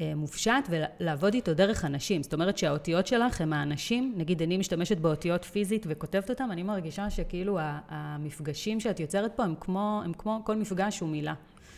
מופשט 0.00 0.68
ולעבוד 0.68 1.34
איתו 1.34 1.54
דרך 1.54 1.84
אנשים. 1.84 2.22
זאת 2.22 2.34
אומרת 2.34 2.58
שהאותיות 2.58 3.06
שלך 3.06 3.40
הם 3.40 3.52
האנשים, 3.52 4.14
נגיד 4.16 4.42
אני 4.42 4.56
משתמשת 4.56 4.98
באותיות 4.98 5.44
פיזית 5.44 5.86
וכותבת 5.88 6.30
אותם, 6.30 6.48
אני 6.52 6.62
מרגישה 6.62 7.10
שכאילו 7.10 7.58
המפגשים 7.88 8.80
שאת 8.80 9.00
יוצרת 9.00 9.32
פה 9.36 9.44
הם 9.44 9.54
כמו, 9.60 10.02
הם 10.04 10.12
כמו 10.12 10.40
כל 10.44 10.56
מפגש 10.56 11.00
הוא 11.00 11.08
מילה, 11.08 11.34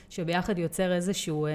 שביחד 0.08 0.58
יוצר 0.58 0.92
איזשהו, 0.92 1.46
אה, 1.46 1.52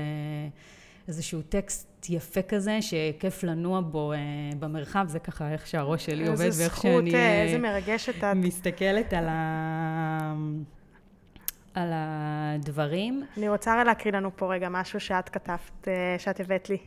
איזשהו 1.07 1.41
טקסט 1.41 2.09
יפה 2.09 2.41
כזה, 2.41 2.79
שכיף 2.81 3.43
לנוע 3.43 3.81
בו 3.81 4.13
אה, 4.13 4.17
במרחב, 4.59 5.05
זה 5.09 5.19
ככה 5.19 5.51
איך 5.51 5.67
שהראש 5.67 6.05
שלי 6.05 6.27
עובד 6.27 6.41
איזה 6.41 6.63
ואיך 6.63 6.73
זכות, 6.73 6.91
שאני... 6.91 7.15
אה, 7.15 7.19
אה, 7.19 7.43
איזה 7.43 7.57
מרגשת 7.57 8.17
את. 8.17 8.23
מסתכלת 8.35 9.13
על, 9.13 9.25
ה... 9.27 10.35
על 11.73 11.89
הדברים. 11.93 13.23
אני 13.37 13.49
רוצה 13.49 13.83
להקריא 13.83 14.13
לנו 14.13 14.31
פה 14.35 14.53
רגע 14.53 14.69
משהו 14.69 14.99
שאת 14.99 15.29
כתבת, 15.29 15.87
אה, 15.87 16.15
שאת 16.17 16.39
הבאת 16.39 16.69
לי. 16.69 16.77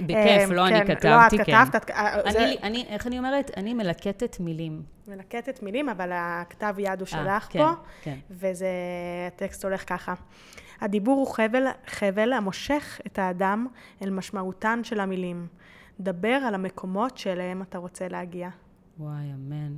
בכיף, 0.00 0.16
אה, 0.16 0.46
לא 0.46 0.68
כן, 0.68 0.74
אני 0.74 0.86
כתבתי, 0.86 1.08
לא, 1.08 1.26
את 1.26 1.46
כן. 1.46 1.64
כתבת, 1.64 1.90
אה, 1.90 2.20
אני, 2.62 2.84
איך 2.88 3.06
אני 3.06 3.18
אומרת? 3.18 3.50
אני 3.56 3.74
מלקטת 3.74 4.40
מילים. 4.40 4.82
מלקטת 5.08 5.62
מילים, 5.62 5.88
אבל 5.88 6.10
הכתב 6.12 6.74
יד 6.78 7.00
הוא 7.00 7.06
שלך 7.06 7.46
כן, 7.50 7.58
פה, 7.58 7.70
כן. 8.02 8.18
וזה, 8.30 8.66
הטקסט 9.26 9.64
הולך 9.64 9.88
ככה. 9.88 10.14
הדיבור 10.80 11.16
הוא 11.16 11.26
חבל, 11.26 11.66
חבל 11.86 12.32
המושך 12.32 13.00
את 13.06 13.18
האדם 13.18 13.66
אל 14.02 14.10
משמעותן 14.10 14.80
של 14.84 15.00
המילים. 15.00 15.46
דבר 16.00 16.28
על 16.28 16.54
המקומות 16.54 17.18
שאליהם 17.18 17.62
אתה 17.62 17.78
רוצה 17.78 18.08
להגיע. 18.08 18.48
וואי, 18.98 19.24
אמן. 19.34 19.72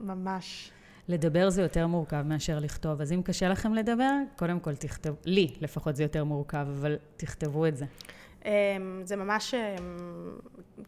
ממש. 0.00 0.72
לדבר 1.08 1.50
זה 1.50 1.62
יותר 1.62 1.86
מורכב 1.86 2.22
מאשר 2.22 2.58
לכתוב, 2.58 3.00
אז 3.00 3.12
אם 3.12 3.22
קשה 3.22 3.48
לכם 3.48 3.74
לדבר, 3.74 4.12
קודם 4.36 4.60
כל 4.60 4.74
תכתבו, 4.74 5.16
לי 5.24 5.54
לפחות 5.60 5.96
זה 5.96 6.02
יותר 6.02 6.24
מורכב, 6.24 6.66
אבל 6.70 6.96
תכתבו 7.16 7.66
את 7.66 7.76
זה. 7.76 7.84
אמ, 8.44 8.50
זה 9.04 9.16
ממש 9.16 9.54
אמ, 9.54 10.38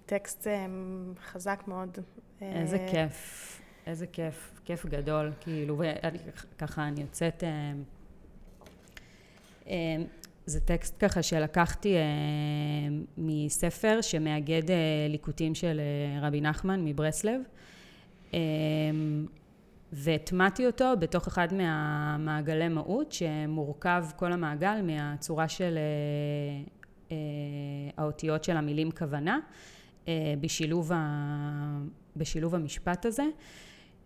טקסט 0.07 0.47
אמ, 0.47 1.13
חזק 1.33 1.63
מאוד. 1.67 1.99
איזה 2.41 2.77
אה, 2.77 2.89
כיף, 2.91 3.61
איזה 3.87 4.07
כיף, 4.07 4.61
כיף 4.65 4.87
גדול, 4.87 5.33
כאילו, 5.41 5.79
ואני 5.79 6.19
ככה, 6.59 6.89
אני 6.89 7.01
יוצאת... 7.01 7.45
זה 10.49 10.61
טקסט 10.61 10.95
ככה 10.99 11.23
שלקחתי 11.23 11.97
אה, 11.97 12.03
מספר 13.19 13.99
שמאגד 14.01 14.71
אה, 14.71 14.77
ליקוטים 15.09 15.55
של 15.55 15.81
אה, 15.81 16.27
רבי 16.27 16.41
נחמן 16.41 16.85
מברסלב, 16.85 17.41
אה, 18.35 18.39
והטמעתי 19.93 20.67
אותו 20.67 20.95
בתוך 20.99 21.27
אחד 21.27 21.55
מהמעגלי 21.55 22.69
מהות, 22.69 23.13
שמורכב 23.13 24.05
כל 24.17 24.33
המעגל 24.33 24.81
מהצורה 24.83 25.49
של 25.49 25.79
אה, 25.79 26.65
אה, 27.11 27.17
האותיות 27.97 28.45
של 28.45 28.57
המילים 28.57 28.91
כוונה, 28.91 29.39
אה, 30.09 30.35
בשילוב, 30.41 30.93
ה... 30.93 30.99
בשילוב 32.17 32.55
המשפט 32.55 33.07
הזה. 33.07 33.25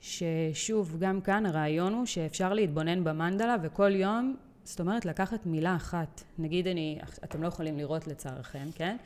ששוב, 0.00 0.96
גם 0.98 1.20
כאן 1.20 1.46
הרעיון 1.46 1.94
הוא 1.94 2.06
שאפשר 2.06 2.52
להתבונן 2.54 3.04
במנדלה 3.04 3.56
וכל 3.62 3.94
יום, 3.94 4.36
זאת 4.64 4.80
אומרת 4.80 5.04
לקחת 5.04 5.46
מילה 5.46 5.76
אחת. 5.76 6.22
נגיד 6.38 6.68
אני, 6.68 6.98
אתם 7.24 7.42
לא 7.42 7.48
יכולים 7.48 7.78
לראות 7.78 8.06
לצערכם, 8.06 8.66
כן? 8.74 8.96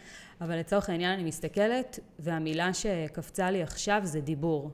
אבל 0.41 0.59
לצורך 0.59 0.91
העניין 0.91 1.13
אני 1.13 1.25
מסתכלת 1.25 1.99
והמילה 2.19 2.75
שקפצה 2.75 3.51
לי 3.51 3.63
עכשיו 3.63 4.01
זה 4.05 4.21
דיבור. 4.21 4.71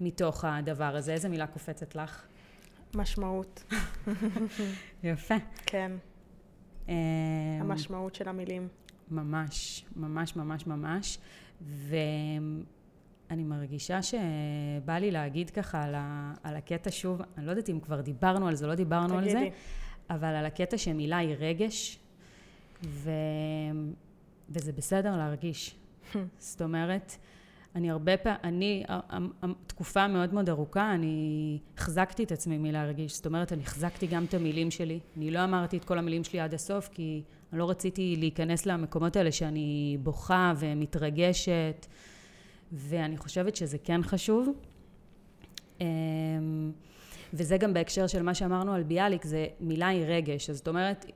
מתוך 0.00 0.44
הדבר 0.44 0.96
הזה. 0.96 1.12
איזה 1.12 1.28
מילה 1.28 1.46
קופצת 1.46 1.94
לך? 1.94 2.26
משמעות, 2.94 3.64
יפה. 5.02 5.34
כן. 5.66 5.92
אמ, 6.88 6.94
המשמעות 7.60 8.14
של 8.14 8.28
המילים. 8.28 8.68
ממש, 9.10 9.84
ממש, 9.96 10.36
ממש, 10.36 10.66
ממש. 10.66 11.18
ואני 11.60 13.44
מרגישה 13.44 14.00
שבא 14.02 14.98
לי 14.98 15.10
להגיד 15.10 15.50
ככה 15.50 15.82
על, 15.82 15.94
ה... 15.94 16.32
על 16.42 16.56
הקטע 16.56 16.90
שוב, 16.92 17.20
אני 17.38 17.46
לא 17.46 17.50
יודעת 17.50 17.70
אם 17.70 17.80
כבר 17.80 18.00
דיברנו 18.00 18.48
על 18.48 18.54
זה, 18.54 18.66
לא 18.66 18.74
דיברנו 18.74 19.18
על 19.18 19.30
זה. 19.30 19.48
אבל 20.10 20.28
על 20.28 20.46
הקטע 20.46 20.78
שמילה 20.78 21.16
היא 21.16 21.36
רגש, 21.38 21.98
ו... 22.84 23.10
וזה 24.48 24.72
בסדר 24.72 25.16
להרגיש. 25.16 25.76
זאת 26.38 26.62
אומרת, 26.62 27.16
אני 27.74 27.90
הרבה 27.90 28.16
פעמים, 28.16 28.38
אני, 28.44 28.84
תקופה 29.66 30.08
מאוד 30.08 30.34
מאוד 30.34 30.48
ארוכה, 30.48 30.94
אני 30.94 31.58
החזקתי 31.78 32.24
את 32.24 32.32
עצמי 32.32 32.58
מלהרגיש. 32.58 33.16
זאת 33.16 33.26
אומרת, 33.26 33.52
אני 33.52 33.62
החזקתי 33.62 34.06
גם 34.06 34.24
את 34.24 34.34
המילים 34.34 34.70
שלי. 34.70 35.00
אני 35.16 35.30
לא 35.30 35.44
אמרתי 35.44 35.76
את 35.76 35.84
כל 35.84 35.98
המילים 35.98 36.24
שלי 36.24 36.40
עד 36.40 36.54
הסוף, 36.54 36.88
כי 36.88 37.22
אני 37.52 37.58
לא 37.58 37.70
רציתי 37.70 38.16
להיכנס 38.18 38.66
למקומות 38.66 39.16
האלה 39.16 39.32
שאני 39.32 39.98
בוכה 40.02 40.52
ומתרגשת, 40.58 41.86
ואני 42.72 43.16
חושבת 43.16 43.56
שזה 43.56 43.78
כן 43.78 44.02
חשוב. 44.02 44.48
אמ, 45.80 46.72
וזה 47.32 47.56
גם 47.56 47.74
בהקשר 47.74 48.06
של 48.06 48.22
מה 48.22 48.34
שאמרנו 48.34 48.72
על 48.72 48.82
ביאליק, 48.82 49.24
זה 49.24 49.46
מילה 49.60 49.88
היא 49.88 50.04
רגש. 50.06 50.50
זאת 50.50 50.68
אומרת, 50.68 51.06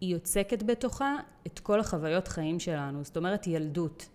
היא 0.00 0.12
יוצקת 0.12 0.62
בתוכה 0.62 1.16
את 1.46 1.58
כל 1.58 1.80
החוויות 1.80 2.28
חיים 2.28 2.60
שלנו. 2.60 3.04
זאת 3.04 3.16
אומרת, 3.16 3.46
ילדות. 3.46 4.08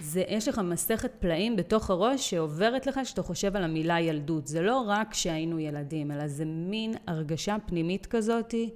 זה, 0.00 0.24
יש 0.28 0.48
לך 0.48 0.58
מסכת 0.58 1.12
פלאים 1.18 1.56
בתוך 1.56 1.90
הראש 1.90 2.30
שעוברת 2.30 2.86
לך 2.86 3.00
כשאתה 3.04 3.22
חושב 3.22 3.56
על 3.56 3.64
המילה 3.64 4.00
ילדות. 4.00 4.46
זה 4.46 4.62
לא 4.62 4.84
רק 4.88 5.14
שהיינו 5.14 5.58
ילדים, 5.58 6.10
אלא 6.10 6.28
זה 6.28 6.44
מין 6.44 6.94
הרגשה 7.06 7.56
פנימית 7.66 8.06
כזאתי 8.06 8.70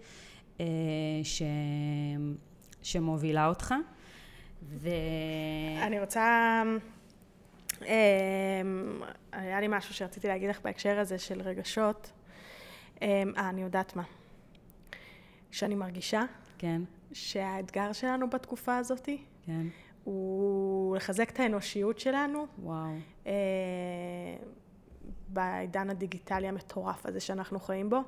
אה, 0.60 0.66
ש... 1.22 1.42
שמובילה 2.82 3.46
אותך. 3.46 3.74
ו... 4.62 4.88
אני 5.82 6.00
רוצה... 6.00 6.62
אה, 7.82 8.62
היה 9.32 9.60
לי 9.60 9.66
משהו 9.68 9.94
שרציתי 9.94 10.28
להגיד 10.28 10.50
לך 10.50 10.60
בהקשר 10.64 10.98
הזה 10.98 11.18
של 11.18 11.42
רגשות. 11.42 12.10
אה, 13.02 13.22
אני 13.36 13.62
יודעת 13.62 13.96
מה. 13.96 14.02
שאני 15.50 15.74
מרגישה. 15.74 16.22
כן. 16.58 16.82
שהאתגר 17.12 17.92
שלנו 17.92 18.30
בתקופה 18.30 18.76
הזאתי, 18.76 19.18
כן. 19.46 19.66
הוא 20.09 20.96
לחזק 20.96 21.30
את 21.30 21.40
האנושיות 21.40 21.98
שלנו. 21.98 22.46
וואו. 22.62 22.86
אה, 23.26 23.32
בעידן 25.28 25.90
הדיגיטלי 25.90 26.48
המטורף 26.48 27.06
הזה 27.06 27.20
שאנחנו 27.20 27.61
חיים 27.61 27.90
בו, 27.90 28.00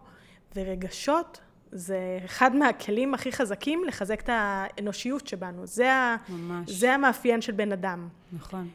ורגשות 0.57 1.40
זה 1.72 2.18
אחד 2.24 2.57
מהכלים 2.57 3.14
הכי 3.14 3.32
חזקים 3.32 3.84
לחזק 3.86 4.20
את 4.20 4.30
האנושיות 4.32 5.26
שבנו. 5.26 5.66
זה, 5.66 5.90
ממש. 6.28 6.70
זה 6.70 6.94
המאפיין 6.94 7.40
של 7.40 7.53
בן 7.53 7.72
אדם. 7.72 8.09
נכון. 8.32 8.68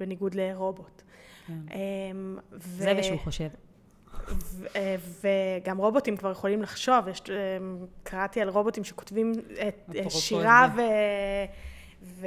בניגוד 0.00 0.34
לרובוט. 0.34 1.02
כן. 1.46 1.52
אמ, 1.52 2.38
ו... 2.52 2.58
זה 2.58 2.94
ושהוא 2.98 3.18
חושב. 3.18 3.48
וגם 5.20 5.78
רובוטים 5.78 6.16
כבר 6.16 6.30
יכולים 6.30 6.62
לחשוב, 6.62 7.08
יש, 7.08 7.22
אה, 7.30 7.34
קראתי 8.02 8.40
על 8.40 8.48
רובוטים 8.48 8.84
שכותבים 8.84 9.32
את 9.68 10.10
שירה 10.10 10.68
ו... 10.76 10.80
ו... 12.02 12.26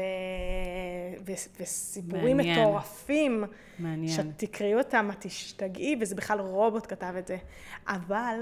ו... 1.26 1.32
וסיפורים 1.60 2.38
מעניין. 2.38 2.60
מטורפים. 2.60 3.44
מעניין. 3.80 4.08
שתקראי 4.08 4.76
אותם, 4.76 5.10
את 5.12 5.16
תשתגעי, 5.20 5.96
וזה 6.02 6.16
בכלל 6.16 6.40
רובוט 6.40 6.88
כתב 6.88 7.14
את 7.20 7.28
זה. 7.28 7.38
אבל 7.88 8.40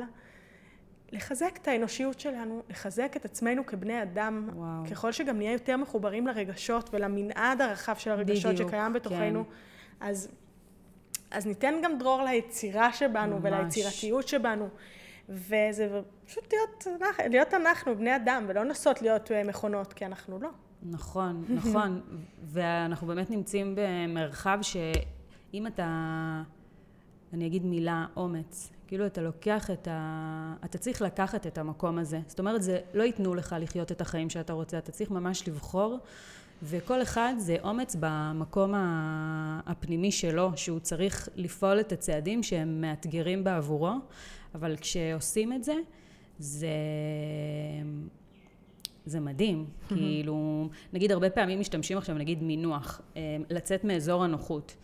לחזק 1.12 1.60
את 1.62 1.68
האנושיות 1.68 2.20
שלנו, 2.20 2.64
לחזק 2.70 3.14
את 3.16 3.26
עצמנו 3.26 3.66
כבני 3.66 4.04
אדם, 4.04 4.50
וואו. 4.54 4.92
ככל 4.92 5.12
שגם 5.12 5.38
נהיה 5.38 5.52
יותר 5.52 5.78
מחוברים 5.78 6.28
לרגשות 6.28 6.90
ולמנעד 6.94 7.62
הרחב 7.62 7.96
של 7.96 8.12
הרגשות 8.12 8.54
בדיוק, 8.54 8.70
שקיים 8.70 8.94
בתוכנו, 8.94 9.44
כן. 9.46 9.52
אז 10.00 10.32
אז 11.32 11.46
ניתן 11.46 11.74
גם 11.84 11.98
דרור 11.98 12.22
ליצירה 12.22 12.94
שבנו 12.94 13.40
ממש. 13.40 13.54
וליצירתיות 13.54 14.28
שבנו. 14.28 14.70
וזה 15.30 16.02
פשוט 16.26 16.54
להיות, 16.54 16.88
להיות 17.30 17.54
אנחנו, 17.54 17.96
בני 17.96 18.16
אדם, 18.16 18.46
ולא 18.48 18.64
לנסות 18.64 19.02
להיות 19.02 19.32
אה, 19.32 19.44
מכונות, 19.44 19.94
כי 19.94 20.06
אנחנו 20.06 20.40
לא. 20.40 20.50
נכון, 20.84 21.46
נכון. 21.60 22.02
ואנחנו 22.44 23.08
באמת 23.08 23.30
נמצאים 23.30 23.76
במרחב 23.76 24.60
שאם 24.62 25.68
אתה, 25.68 25.88
אני 27.34 27.48
אגיד 27.48 27.66
מילה, 27.66 28.06
אומץ, 28.16 28.72
כאילו 28.88 29.06
אתה 29.06 29.22
לוקח 29.22 29.72
את 29.72 29.88
ה... 29.92 30.54
אתה 30.66 30.78
צריך 30.78 31.02
לקחת 31.02 31.48
את 31.48 31.58
המקום 31.58 31.98
הזה. 31.98 32.20
זאת 32.28 32.40
אומרת, 32.40 32.64
זה 32.64 32.80
לא 32.94 33.04
ייתנו 33.04 33.36
לך 33.36 33.56
לחיות 33.60 33.92
את 33.92 34.02
החיים 34.02 34.30
שאתה 34.30 34.54
רוצה, 34.54 34.78
אתה 34.78 34.92
צריך 34.92 35.12
ממש 35.12 35.48
לבחור 35.48 35.98
וכל 36.64 37.02
אחד 37.02 37.34
זה 37.38 37.58
אומץ 37.64 37.96
במקום 38.00 38.74
הפנימי 39.66 40.12
שלו, 40.12 40.52
שהוא 40.56 40.80
צריך 40.80 41.30
לפעול 41.36 41.80
את 41.80 41.92
הצעדים 41.92 42.44
שהם 42.44 42.82
מאתגרים 42.82 43.44
בעבורו, 43.44 43.94
אבל 44.56 44.76
כשעושים 44.78 45.54
את 45.54 45.64
זה, 45.64 45.76
זה... 46.40 46.70
זה 49.06 49.20
מדהים, 49.20 49.66
כאילו, 49.88 50.70
נגיד 50.94 51.12
הרבה 51.12 51.30
פעמים 51.30 51.60
משתמשים 51.60 51.98
עכשיו, 51.98 52.16
נגיד 52.16 52.44
מינוח, 52.44 53.02
אה, 53.18 53.38
לצאת 53.50 53.84
מאזור 53.84 54.24
הנוחות. 54.24 54.76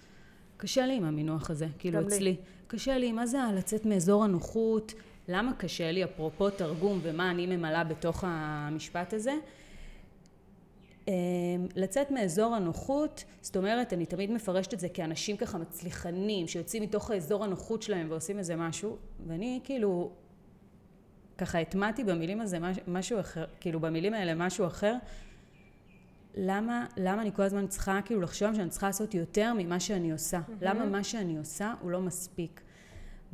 קשה 0.57 0.85
לי 0.85 0.93
עם 0.95 1.03
המינוח 1.03 1.49
הזה, 1.49 1.67
כאילו 1.79 2.01
אצלי. 2.01 2.19
לי. 2.19 2.35
קשה 2.67 2.97
לי, 2.97 3.11
מה 3.11 3.25
זה 3.25 3.37
לצאת 3.55 3.85
מאזור 3.85 4.23
הנוחות? 4.23 4.93
למה 5.27 5.53
קשה 5.53 5.91
לי, 5.91 6.03
אפרופו 6.03 6.49
תרגום 6.49 6.99
ומה 7.03 7.31
אני 7.31 7.45
ממלאה 7.47 7.83
בתוך 7.83 8.23
המשפט 8.27 9.13
הזה? 9.13 9.33
אמ, 11.07 11.13
לצאת 11.75 12.11
מאזור 12.11 12.55
הנוחות, 12.55 13.23
זאת 13.41 13.57
אומרת, 13.57 13.93
אני 13.93 14.05
תמיד 14.05 14.31
מפרשת 14.31 14.73
את 14.73 14.79
זה 14.79 14.89
כאנשים 14.89 15.37
ככה 15.37 15.57
מצליחנים, 15.57 16.47
שיוצאים 16.47 16.83
מתוך 16.83 17.11
האזור 17.11 17.43
הנוחות 17.43 17.81
שלהם 17.81 18.07
ועושים 18.09 18.39
איזה 18.39 18.55
משהו, 18.55 18.97
ואני 19.27 19.59
כאילו, 19.63 20.11
ככה 21.37 21.59
הטמעתי 21.59 22.03
במילים 22.03 22.41
הזה 22.41 22.57
משהו 22.87 23.19
אחר, 23.19 23.45
כאילו 23.59 23.79
במילים 23.79 24.13
האלה 24.13 24.35
משהו 24.35 24.67
אחר, 24.67 24.95
למה, 26.37 26.85
למה 26.97 27.21
אני 27.21 27.31
כל 27.33 27.43
הזמן 27.43 27.67
צריכה 27.67 27.99
כאילו 28.05 28.21
לחשוב 28.21 28.55
שאני 28.55 28.69
צריכה 28.69 28.87
לעשות 28.87 29.13
יותר 29.13 29.53
ממה 29.57 29.79
שאני 29.79 30.11
עושה? 30.11 30.39
Mm-hmm. 30.39 30.51
למה 30.61 30.85
מה 30.85 31.03
שאני 31.03 31.37
עושה 31.37 31.73
הוא 31.81 31.91
לא 31.91 32.01
מספיק? 32.01 32.61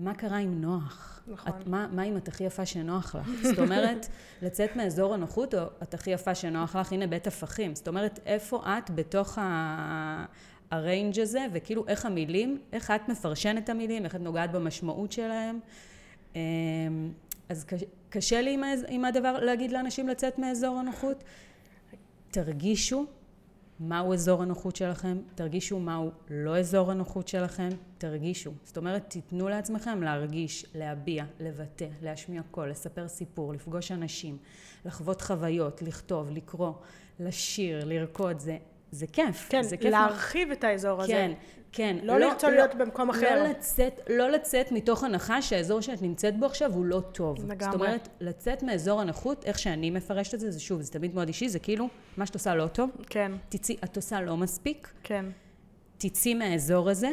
מה 0.04 0.14
קרה 0.14 0.38
עם 0.38 0.62
נוח? 0.62 1.22
נכון. 1.28 1.54
את, 1.54 1.68
מה, 1.68 1.88
מה 1.92 2.04
אם 2.04 2.18
את 2.18 2.28
הכי 2.28 2.44
יפה 2.44 2.66
שנוח 2.66 3.16
לך? 3.16 3.30
זאת 3.44 3.60
אומרת, 3.60 4.08
לצאת 4.42 4.76
מאזור 4.76 5.14
הנוחות, 5.14 5.54
או 5.54 5.60
את 5.84 5.94
הכי 5.94 6.12
יפה 6.12 6.36
שנוח 6.36 6.76
לך, 6.76 6.94
הנה 6.94 7.08
בית 7.08 7.28
הפכים. 7.28 7.76
זאת 7.76 7.88
אומרת, 7.88 8.20
איפה 8.26 8.64
את 8.66 8.90
בתוך 8.90 9.38
ה... 9.38 10.26
הריינג' 10.72 11.20
הזה, 11.20 11.46
וכאילו 11.54 11.88
איך 11.88 12.06
המילים, 12.06 12.58
איך 12.74 12.92
את 12.92 13.10
מפרשנת 13.10 13.64
את 13.64 13.70
המילים, 13.70 14.06
איך 14.06 14.16
את 14.16 14.22
נוגעת 14.22 14.52
במשמעות 14.52 15.12
שלהם. 15.12 15.60
אמ, 16.36 16.42
אז 17.50 17.66
קשה 18.10 18.42
לי 18.42 18.54
עם, 18.54 18.64
עם 18.88 19.06
הדבר 19.06 19.40
להגיד 19.40 19.72
לאנשים 19.72 20.08
לצאת 20.08 20.40
מאזור 20.40 20.78
הנוחות. 20.78 21.24
תרגישו 22.32 23.06
מהו 23.84 24.14
אזור 24.14 24.42
הנוחות 24.42 24.76
שלכם, 24.76 25.18
תרגישו 25.36 25.80
מהו 25.80 26.12
לא 26.30 26.58
אזור 26.58 26.92
הנוחות 26.92 27.28
שלכם, 27.28 27.70
תרגישו. 27.98 28.52
זאת 28.64 28.78
אומרת, 28.78 29.10
תיתנו 29.10 29.50
לעצמכם 29.50 30.04
להרגיש, 30.04 30.66
להביע, 30.76 31.26
לבטא, 31.40 31.88
להשמיע 32.02 32.42
קול, 32.52 32.70
לספר 32.70 33.08
סיפור, 33.08 33.54
לפגוש 33.54 33.92
אנשים, 33.92 34.38
לחוות 34.86 35.22
חוויות, 35.22 35.82
לכתוב, 35.82 36.30
לקרוא, 36.30 36.74
לשיר, 37.20 37.86
לרקוד, 37.86 38.40
זה, 38.40 38.58
זה 38.92 39.08
כיף. 39.08 39.48
כן, 39.50 39.64
זה 39.64 39.78
כיף 39.78 39.92
להרחיב 39.92 40.48
מה... 40.48 40.54
את 40.54 40.64
האזור 40.64 41.02
הזה. 41.02 41.12
כן, 41.12 41.32
כן. 41.72 41.98
לא, 42.04 42.20
לא 42.20 42.28
לרצות 42.28 42.50
לא, 42.50 42.56
להיות 42.56 42.76
במקום 42.76 43.10
אחר. 43.10 43.44
לא 43.44 43.50
לצאת, 43.50 44.00
לא 44.10 44.30
לצאת 44.30 44.72
מתוך 44.72 45.04
הנחה 45.04 45.42
שהאזור 45.42 45.82
שאת 45.82 46.02
נמצאת 46.02 46.40
בו 46.40 46.46
עכשיו 46.46 46.74
הוא 46.74 46.86
לא 46.86 47.02
טוב. 47.12 47.38
לגמרי. 47.52 47.66
זאת 47.66 47.74
אומרת, 47.74 48.10
לצאת 48.20 48.64
מאזור 48.64 49.02
הנוחות, 49.02 49.46
איך 49.46 49.60
שאני 49.60 49.90
מפרשת 49.92 50.34
את 50.34 50.40
זה, 50.40 50.52
זה 50.52 50.60
שוב, 50.60 50.82
זה 50.82 50.92
תמיד 50.92 51.16
מאוד 51.16 51.28
אישי, 51.28 51.50
זה 51.50 51.60
כאילו, 51.60 51.88
מה 52.18 52.26
שאת 52.26 52.36
עושה 52.36 52.56
לא 52.56 52.68
טוב. 52.68 52.90
כן. 53.10 53.32
תצאי, 53.50 53.76
את 53.84 53.96
עושה 53.96 54.22
לא 54.22 54.38
מספיק. 54.38 54.94
כן. 55.04 55.26
תצאי 55.98 56.34
מהאזור 56.34 56.90
הזה. 56.90 57.10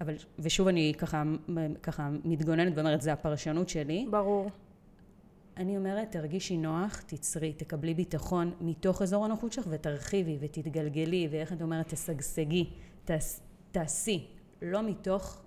אבל, 0.00 0.14
ושוב 0.38 0.68
אני 0.68 0.92
ככה, 0.98 1.22
ככה 1.82 2.08
מתגוננת 2.24 2.72
ואומרת, 2.76 3.00
זה 3.00 3.12
הפרשנות 3.12 3.68
שלי. 3.68 4.06
ברור. 4.10 4.50
אני 5.56 5.76
אומרת, 5.76 6.10
תרגישי 6.10 6.56
נוח, 6.56 7.00
תצרי, 7.06 7.52
תקבלי 7.52 7.94
ביטחון 7.94 8.52
מתוך 8.60 9.02
אזור 9.02 9.24
הנוחות 9.24 9.52
שלך 9.52 9.66
ותרחיבי 9.70 10.38
ותתגלגלי, 10.40 11.28
ואיך 11.30 11.52
את 11.52 11.62
אומרת, 11.62 11.88
תשגשגי, 11.88 12.70
תעש, 13.04 13.40
תעשי, 13.72 14.26
לא 14.62 14.82
מתוך 14.82 15.40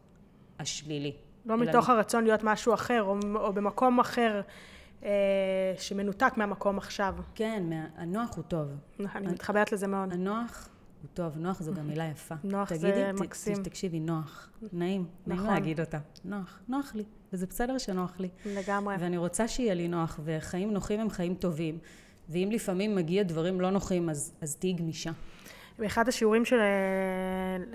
השלילי. 0.59 1.15
לא 1.45 1.57
מתוך 1.57 1.89
הרצון 1.89 2.23
להיות 2.23 2.43
משהו 2.43 2.73
אחר, 2.73 3.03
או, 3.03 3.17
או 3.35 3.53
במקום 3.53 3.99
אחר 3.99 4.41
אה, 5.03 5.09
שמנותק 5.77 6.33
מהמקום 6.37 6.77
עכשיו. 6.77 7.15
כן, 7.35 7.63
מה, 7.69 7.85
הנוח 7.95 8.35
הוא 8.35 8.43
טוב. 8.43 8.67
אני 9.15 9.27
מתחברת 9.27 9.71
לזה 9.71 9.87
מאוד. 9.87 10.13
הנוח 10.13 10.69
הוא 11.07 11.13
טוב, 11.13 11.37
נוח 11.37 11.61
זו 11.61 11.73
גם 11.73 11.87
מילה 11.87 12.05
יפה. 12.05 12.35
נוח 12.43 12.69
תגידי, 12.69 12.87
זה 12.87 13.11
ת, 13.17 13.21
מקסים. 13.21 13.63
תקשיבי, 13.63 13.99
נוח. 13.99 14.49
נעים, 14.73 15.05
נכון. 15.27 15.43
נעים 15.43 15.53
להגיד 15.53 15.79
אותה. 15.79 15.99
נוח, 16.25 16.59
נוח 16.67 16.95
לי. 16.95 17.03
וזה 17.33 17.47
בסדר 17.47 17.77
שנוח 17.77 18.19
לי. 18.19 18.29
לגמרי. 18.45 18.95
ואני 18.99 19.17
רוצה 19.17 19.47
שיהיה 19.47 19.73
לי 19.73 19.87
נוח, 19.87 20.19
וחיים 20.23 20.73
נוחים 20.73 20.99
הם 20.99 21.09
חיים 21.09 21.35
טובים. 21.35 21.77
ואם 22.29 22.49
לפעמים 22.51 22.95
מגיע 22.95 23.23
דברים 23.23 23.61
לא 23.61 23.69
נוחים, 23.69 24.09
אז, 24.09 24.33
אז 24.41 24.55
תהיי 24.55 24.73
גמישה. 24.73 25.11
באחד 25.79 26.07
השיעורים 26.07 26.45
של, 26.45 26.59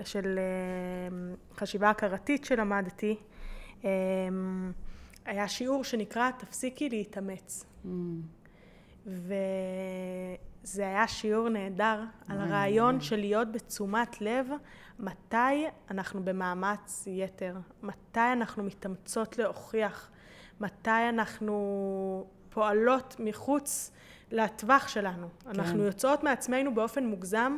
של 0.03 0.39
אה, 0.39 1.35
חשיבה 1.57 1.89
הכרתית 1.89 2.45
שלמדתי, 2.45 3.15
אה, 3.85 3.89
היה 5.25 5.47
שיעור 5.47 5.83
שנקרא 5.83 6.31
תפסיקי 6.31 6.89
להתאמץ. 6.89 7.65
Mm. 7.85 7.89
וזה 9.05 10.87
היה 10.87 11.07
שיעור 11.07 11.49
נהדר 11.49 12.03
על 12.27 12.39
הרעיון 12.39 13.01
של 13.01 13.15
להיות 13.19 13.51
בתשומת 13.51 14.21
לב 14.21 14.47
מתי 14.99 15.65
אנחנו 15.91 16.23
במאמץ 16.25 17.03
יתר, 17.07 17.55
מתי 17.83 18.19
אנחנו 18.33 18.63
מתאמצות 18.63 19.37
להוכיח, 19.37 20.09
מתי 20.59 21.09
אנחנו 21.09 22.25
פועלות 22.49 23.15
מחוץ 23.19 23.91
לטווח 24.31 24.87
שלנו. 24.87 25.27
כן. 25.39 25.49
אנחנו 25.49 25.83
יוצאות 25.83 26.23
מעצמנו 26.23 26.75
באופן 26.75 27.05
מוגזם 27.05 27.57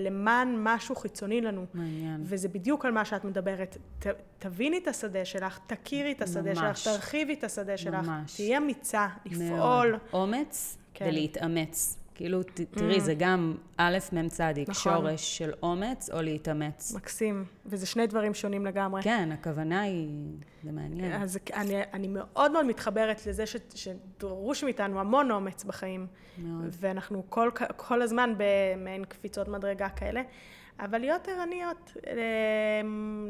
למען 0.00 0.54
משהו 0.58 0.96
חיצוני 0.96 1.40
לנו. 1.40 1.66
מעניין. 1.74 2.20
וזה 2.24 2.48
בדיוק 2.48 2.84
על 2.84 2.92
מה 2.92 3.04
שאת 3.04 3.24
מדברת. 3.24 3.76
ת, 3.98 4.06
תביני 4.38 4.78
את 4.78 4.88
השדה 4.88 5.24
שלך, 5.24 5.58
תכירי 5.66 6.12
את 6.12 6.22
השדה 6.22 6.54
ממש. 6.54 6.84
שלך, 6.84 6.94
תרחיבי 6.94 7.34
את 7.34 7.44
השדה 7.44 7.76
שלך. 7.76 7.94
ממש. 7.94 8.36
תהיה 8.36 8.58
אמיצה, 8.58 9.06
לפעול. 9.26 9.90
מאוד. 9.90 10.00
אומץ 10.12 10.78
כן. 10.94 11.04
ולהתאמץ. 11.08 12.01
כאילו, 12.14 12.42
ת, 12.42 12.60
תראי, 12.70 12.96
mm. 12.96 13.00
זה 13.00 13.14
גם 13.14 13.54
א', 13.76 13.98
מ' 14.12 14.28
צדיק, 14.28 14.68
נכון. 14.68 14.92
שורש 14.92 15.38
של 15.38 15.52
אומץ 15.62 16.10
או 16.10 16.22
להתאמץ. 16.22 16.94
מקסים. 16.94 17.44
וזה 17.66 17.86
שני 17.86 18.06
דברים 18.06 18.34
שונים 18.34 18.66
לגמרי. 18.66 19.02
כן, 19.02 19.32
הכוונה 19.32 19.80
היא, 19.80 20.32
זה 20.64 20.72
מעניין. 20.72 21.22
אז 21.22 21.38
אני, 21.54 21.74
אני 21.92 22.08
מאוד 22.08 22.52
מאוד 22.52 22.66
מתחברת 22.66 23.26
לזה 23.26 23.46
ש, 23.46 23.56
שדרוש 23.74 24.64
מאיתנו 24.64 25.00
המון 25.00 25.30
אומץ 25.30 25.64
בחיים. 25.64 26.06
מאוד. 26.38 26.76
ואנחנו 26.80 27.22
כל, 27.28 27.50
כל 27.76 28.02
הזמן 28.02 28.34
במעין 28.36 29.04
קפיצות 29.04 29.48
מדרגה 29.48 29.88
כאלה. 29.88 30.22
אבל 30.80 30.98
להיות 30.98 31.28
ערניות 31.28 31.92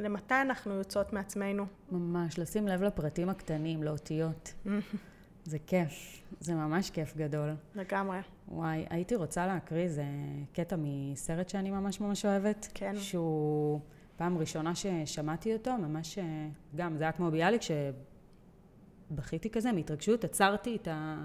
למתי 0.02 0.34
אנחנו 0.34 0.74
יוצאות 0.74 1.12
מעצמנו. 1.12 1.66
ממש, 1.92 2.38
לשים 2.38 2.68
לב 2.68 2.82
לפרטים 2.82 3.28
הקטנים, 3.28 3.82
לאותיות. 3.82 4.54
זה 5.44 5.58
כיף, 5.66 6.22
זה 6.40 6.54
ממש 6.54 6.90
כיף 6.90 7.16
גדול. 7.16 7.50
לגמרי. 7.74 8.18
וואי, 8.48 8.84
הייתי 8.90 9.14
רוצה 9.14 9.46
להקריא, 9.46 9.88
זה 9.88 10.04
קטע 10.52 10.76
מסרט 10.78 11.48
שאני 11.48 11.70
ממש 11.70 12.00
ממש 12.00 12.24
אוהבת. 12.24 12.68
כן. 12.74 12.96
שהוא 12.96 13.80
פעם 14.16 14.38
ראשונה 14.38 14.72
ששמעתי 14.74 15.52
אותו, 15.52 15.76
ממש, 15.76 16.18
גם, 16.76 16.96
זה 16.96 17.04
היה 17.04 17.12
כמו 17.12 17.30
ביאליק, 17.30 17.60
שבכיתי 19.10 19.50
כזה, 19.50 19.72
מהתרגשות, 19.72 20.24
עצרתי 20.24 20.76
את 20.76 20.88
ה... 20.88 21.16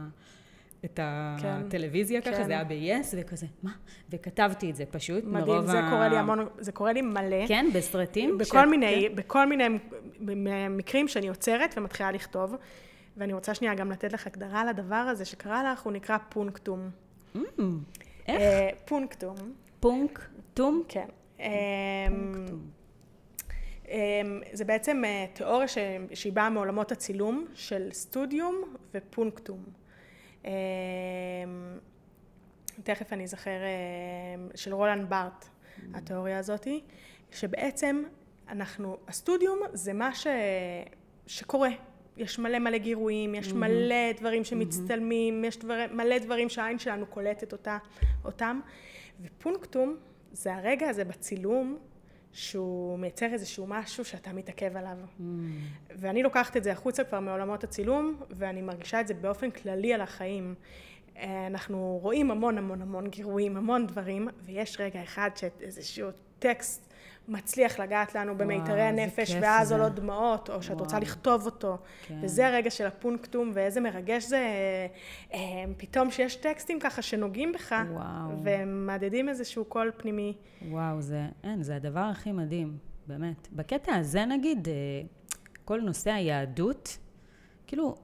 את 0.86 0.96
כן. 0.96 1.48
הטלוויזיה 1.48 2.22
כן. 2.22 2.32
ככה, 2.32 2.44
זה 2.44 2.52
היה 2.52 2.64
ב-yes, 2.64 3.08
וכזה, 3.18 3.46
מה? 3.64 3.72
וכתבתי 4.10 4.70
את 4.70 4.76
זה 4.76 4.86
פשוט, 4.86 5.24
מדהים, 5.24 5.66
זה 5.66 5.80
ה... 5.80 5.90
קורה 5.90 6.10
לי 6.10 6.18
המון, 6.18 6.48
זה 6.60 6.72
קורה 6.72 6.94
לי 6.94 7.02
מלא. 7.02 7.48
כן, 7.48 7.66
בסרטים? 7.74 8.38
בכל 8.38 8.66
ש... 8.66 8.70
מיני, 8.70 9.08
כן. 9.10 9.16
בכל 9.16 9.46
מיני 9.46 9.64
מקרים 10.70 11.08
שאני 11.08 11.28
עוצרת 11.28 11.74
ומתחילה 11.78 12.12
לכתוב. 12.12 12.56
ואני 13.18 13.34
רוצה 13.34 13.54
שנייה 13.54 13.76
גם 13.76 13.92
לתת 13.92 14.14
לך 14.14 14.28
הגדרה 14.28 14.66
לדבר 14.66 14.96
הזה 14.96 15.26
שקרה 15.26 15.72
לך, 15.72 15.82
הוא 15.82 15.94
נקרא 15.94 16.18
פונקטום. 16.30 16.90
Mm, 17.36 17.40
איך? 18.28 18.42
אה, 18.42 18.70
פונקטום. 18.86 19.36
פונקטום? 19.80 20.84
כן. 20.88 21.08
אמ, 21.40 21.46
זה 24.54 24.66
בעצם 24.66 25.04
אה, 25.06 25.26
תיאוריה 25.34 25.68
שהיא 26.14 26.34
באה 26.34 26.50
מעולמות 26.50 26.92
הצילום 26.92 27.46
של 27.54 27.90
סטודיום 27.92 28.76
ופונקטום. 28.94 29.64
תכף 32.84 33.14
אני 33.14 33.24
אזכר, 33.24 33.50
אה, 33.50 34.48
של 34.56 34.74
רולנד 34.74 35.10
בארט, 35.10 35.46
mm. 35.46 35.82
התיאוריה 35.94 36.40
הזאתי, 36.40 36.84
שבעצם 37.32 38.04
אנחנו, 38.50 38.98
הסטודיום 39.08 39.60
זה 39.74 39.94
מה 39.94 40.16
ש, 40.16 40.28
שקורה, 41.28 41.70
יש 42.18 42.40
מלא 42.40 42.60
מלא 42.60 42.78
גירויים, 42.78 43.36
יש. 43.36 43.54
מלא 43.54 44.12
דברים 44.20 44.44
שמצטלמים. 44.44 45.46
יש 45.46 45.58
דבר, 45.58 45.86
מלא 45.92 46.18
דברים 46.18 46.50
שהעין 46.50 46.80
שלנו 46.80 47.06
קולטת 47.06 47.52
אותה, 47.52 47.78
אותם. 48.26 48.60
ופונקטום 49.22 49.96
זה 50.32 50.56
הרגע 50.56 50.90
הזה 50.90 51.04
בצילום 51.04 51.78
שהוא 52.32 53.00
מייצר 53.00 53.26
איזשהו 53.34 53.66
משהו 53.68 54.06
שאתה 54.06 54.34
מתעכב 54.34 54.78
עליו. 54.78 54.98
Mm. 54.98 55.24
ואני 55.96 56.24
לוקחת 56.24 56.58
את 56.58 56.64
זה 56.64 56.72
החוצה 56.72 57.04
כבר 57.04 57.20
מעולמות 57.20 57.64
הצילום, 57.64 58.20
ואני 58.30 58.62
מרגישה 58.62 59.02
את 59.02 59.08
זה 59.08 59.14
באופן 59.14 59.52
כללי 59.52 59.94
על 59.94 60.02
החיים. 60.02 60.56
אה, 61.18 61.48
אנחנו 61.48 62.00
רואים 62.02 62.32
המון 62.32 62.58
המון 62.58 62.82
המון 62.82 63.08
גירויים, 63.08 63.58
המון 63.58 63.88
דברים, 63.88 64.28
ויש 64.46 64.80
רגע 64.80 65.04
אחד 65.04 65.30
שאיזשהו 65.36 66.10
טקסט 66.40 66.87
מצליח 67.28 67.80
לגעת 67.80 68.16
לנו 68.16 68.38
במיתרי 68.38 68.82
הנפש, 68.82 69.36
ואז 69.42 69.72
עולות 69.72 69.96
דמעות, 69.96 70.50
או 70.50 70.62
שאת 70.62 70.72
וואו. 70.72 70.84
רוצה 70.84 71.00
לכתוב 71.00 71.46
אותו. 71.46 71.78
כן. 72.08 72.20
וזה 72.22 72.48
הרגע 72.48 72.70
של 72.70 72.86
הפונקטום, 72.86 73.52
ואיזה 73.54 73.82
מרגש 73.82 74.24
זה 74.24 74.42
אה, 75.34 75.40
פתאום 75.78 76.12
שיש 76.12 76.36
טקסטים 76.36 76.80
ככה 76.80 77.02
שנוגעים 77.02 77.52
בך, 77.52 77.76
וואו. 77.92 78.04
ומהדהדים 78.44 79.30
איזשהו 79.30 79.66
קול 79.66 79.92
פנימי. 79.98 80.34
וואו, 80.70 81.02
זה, 81.02 81.26
אין, 81.44 81.64
זה 81.64 81.76
הדבר 81.76 82.00
הכי 82.00 82.32
מדהים, 82.32 82.78
באמת. 83.08 83.48
בקטע 83.52 83.96
הזה 83.96 84.26
נגיד, 84.26 84.68
אה, 84.68 84.74
כל 85.66 85.82
נושא 85.82 86.12
היהדות, 86.12 86.98
כאילו, 87.68 87.96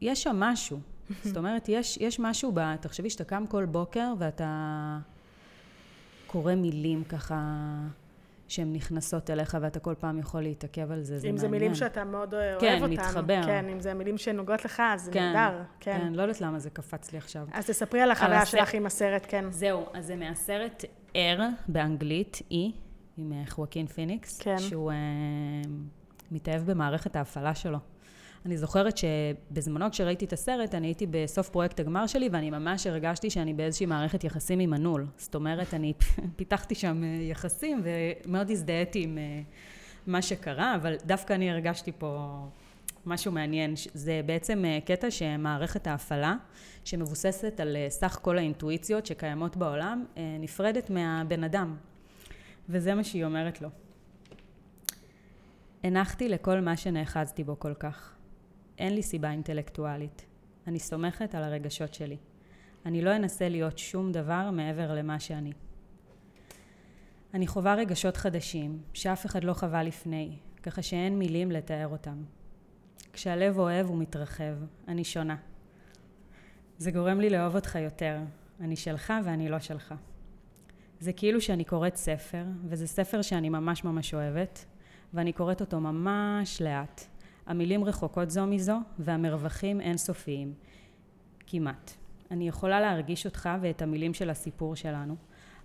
יש 0.00 0.22
שם 0.22 0.36
משהו. 0.40 0.78
זאת 1.24 1.36
אומרת, 1.36 1.68
יש, 1.68 1.96
יש 2.00 2.20
משהו, 2.20 2.52
ב, 2.54 2.76
תחשבי 2.76 3.10
שאתה 3.10 3.24
קם 3.24 3.46
כל 3.46 3.64
בוקר 3.64 4.14
ואתה 4.18 4.98
קורא 6.26 6.54
מילים 6.54 7.04
ככה... 7.04 7.36
שהן 8.52 8.72
נכנסות 8.72 9.30
אליך 9.30 9.56
ואתה 9.60 9.80
כל 9.80 9.94
פעם 9.98 10.18
יכול 10.18 10.40
להתעכב 10.40 10.90
על 10.90 11.02
זה, 11.02 11.18
זה 11.18 11.28
מעניין. 11.28 11.34
אם 11.34 11.38
זה 11.38 11.48
מילים 11.48 11.74
שאתה 11.74 12.04
מאוד 12.04 12.34
אוהב 12.34 12.60
כן, 12.60 12.74
אותן. 12.74 12.86
כן, 12.86 12.92
מתחבר. 12.92 13.42
כן, 13.46 13.68
אם 13.68 13.80
זה 13.80 13.94
מילים 13.94 14.18
שנוגעות 14.18 14.64
לך, 14.64 14.82
אז 14.94 15.10
כן, 15.12 15.32
נהדר. 15.32 15.62
כן, 15.80 15.98
כן, 16.00 16.12
לא 16.12 16.22
יודעת 16.22 16.40
למה 16.40 16.58
זה 16.58 16.70
קפץ 16.70 17.12
לי 17.12 17.18
עכשיו. 17.18 17.46
אז 17.52 17.66
תספרי 17.66 18.00
על 18.00 18.10
החוויה 18.10 18.46
שלך 18.46 18.74
עם 18.74 18.86
הסרט, 18.86 19.26
כן. 19.28 19.44
זהו, 19.50 19.86
אז 19.94 20.06
זה 20.06 20.16
מהסרט 20.16 20.84
ער 21.14 21.48
באנגלית, 21.68 22.38
E, 22.50 22.54
עם 23.16 23.32
אה, 23.32 23.42
חואקין 23.48 23.86
פיניקס, 23.86 24.40
כן. 24.40 24.58
שהוא 24.58 24.92
uh, 24.92 25.68
מתאהב 26.30 26.70
במערכת 26.70 27.16
ההפעלה 27.16 27.54
שלו. 27.54 27.78
אני 28.46 28.56
זוכרת 28.56 28.94
שבזמנו 28.98 29.90
כשראיתי 29.90 30.24
את 30.24 30.32
הסרט, 30.32 30.74
אני 30.74 30.86
הייתי 30.86 31.06
בסוף 31.10 31.48
פרויקט 31.48 31.80
הגמר 31.80 32.06
שלי, 32.06 32.28
ואני 32.32 32.50
ממש 32.50 32.86
הרגשתי 32.86 33.30
שאני 33.30 33.54
באיזושהי 33.54 33.86
מערכת 33.86 34.24
יחסים 34.24 34.58
עם 34.58 34.70
מנעול. 34.70 35.06
זאת 35.16 35.34
אומרת, 35.34 35.74
אני 35.74 35.92
פיתחתי 36.36 36.74
שם 36.74 37.04
אה, 37.04 37.08
יחסים, 37.08 37.82
ומאוד 37.84 38.50
הזדהיתי 38.50 39.02
עם 39.02 39.18
אה, 39.18 39.40
מה 40.06 40.22
שקרה, 40.22 40.74
אבל 40.74 40.94
דווקא 41.06 41.32
אני 41.32 41.50
הרגשתי 41.50 41.92
פה 41.98 42.40
משהו 43.06 43.32
מעניין. 43.32 43.74
זה 43.94 44.20
בעצם 44.26 44.64
אה, 44.64 44.78
קטע 44.84 45.10
שמערכת 45.10 45.86
ההפעלה, 45.86 46.34
שמבוססת 46.84 47.60
על 47.60 47.76
סך 47.88 48.18
כל 48.22 48.38
האינטואיציות 48.38 49.06
שקיימות 49.06 49.56
בעולם, 49.56 50.04
נפרדת 50.40 50.90
מהבן 50.90 51.44
אדם. 51.44 51.76
וזה 52.68 52.94
מה 52.94 53.04
שהיא 53.04 53.24
אומרת 53.24 53.62
לו. 53.62 53.68
הנחתי 55.84 56.28
לכל 56.28 56.60
מה 56.60 56.76
שנאחזתי 56.76 57.44
בו 57.44 57.58
כל 57.58 57.74
כך. 57.74 58.12
אין 58.78 58.94
לי 58.94 59.02
סיבה 59.02 59.30
אינטלקטואלית. 59.30 60.26
אני 60.66 60.78
סומכת 60.78 61.34
על 61.34 61.44
הרגשות 61.44 61.94
שלי. 61.94 62.16
אני 62.86 63.02
לא 63.02 63.16
אנסה 63.16 63.48
להיות 63.48 63.78
שום 63.78 64.12
דבר 64.12 64.50
מעבר 64.50 64.94
למה 64.94 65.20
שאני. 65.20 65.52
אני 67.34 67.46
חווה 67.46 67.74
רגשות 67.74 68.16
חדשים, 68.16 68.82
שאף 68.92 69.26
אחד 69.26 69.44
לא 69.44 69.52
חווה 69.52 69.82
לפני, 69.82 70.36
ככה 70.62 70.82
שאין 70.82 71.18
מילים 71.18 71.50
לתאר 71.50 71.88
אותם. 71.88 72.22
כשהלב 73.12 73.58
אוהב 73.58 73.90
ומתרחב, 73.90 74.54
אני 74.88 75.04
שונה. 75.04 75.36
זה 76.78 76.90
גורם 76.90 77.20
לי 77.20 77.30
לאהוב 77.30 77.54
אותך 77.54 77.74
יותר. 77.74 78.18
אני 78.60 78.76
שלך 78.76 79.12
ואני 79.24 79.48
לא 79.48 79.58
שלך. 79.58 79.94
זה 81.00 81.12
כאילו 81.12 81.40
שאני 81.40 81.64
קוראת 81.64 81.96
ספר, 81.96 82.44
וזה 82.64 82.86
ספר 82.86 83.22
שאני 83.22 83.48
ממש 83.48 83.84
ממש 83.84 84.14
אוהבת, 84.14 84.64
ואני 85.14 85.32
קוראת 85.32 85.60
אותו 85.60 85.80
ממש 85.80 86.62
לאט. 86.62 87.11
המילים 87.46 87.84
רחוקות 87.84 88.30
זו 88.30 88.46
מזו 88.46 88.76
והמרווחים 88.98 89.80
אינסופיים. 89.80 90.54
כמעט. 91.46 91.90
אני 92.30 92.48
יכולה 92.48 92.80
להרגיש 92.80 93.26
אותך 93.26 93.48
ואת 93.60 93.82
המילים 93.82 94.14
של 94.14 94.30
הסיפור 94.30 94.76
שלנו, 94.76 95.16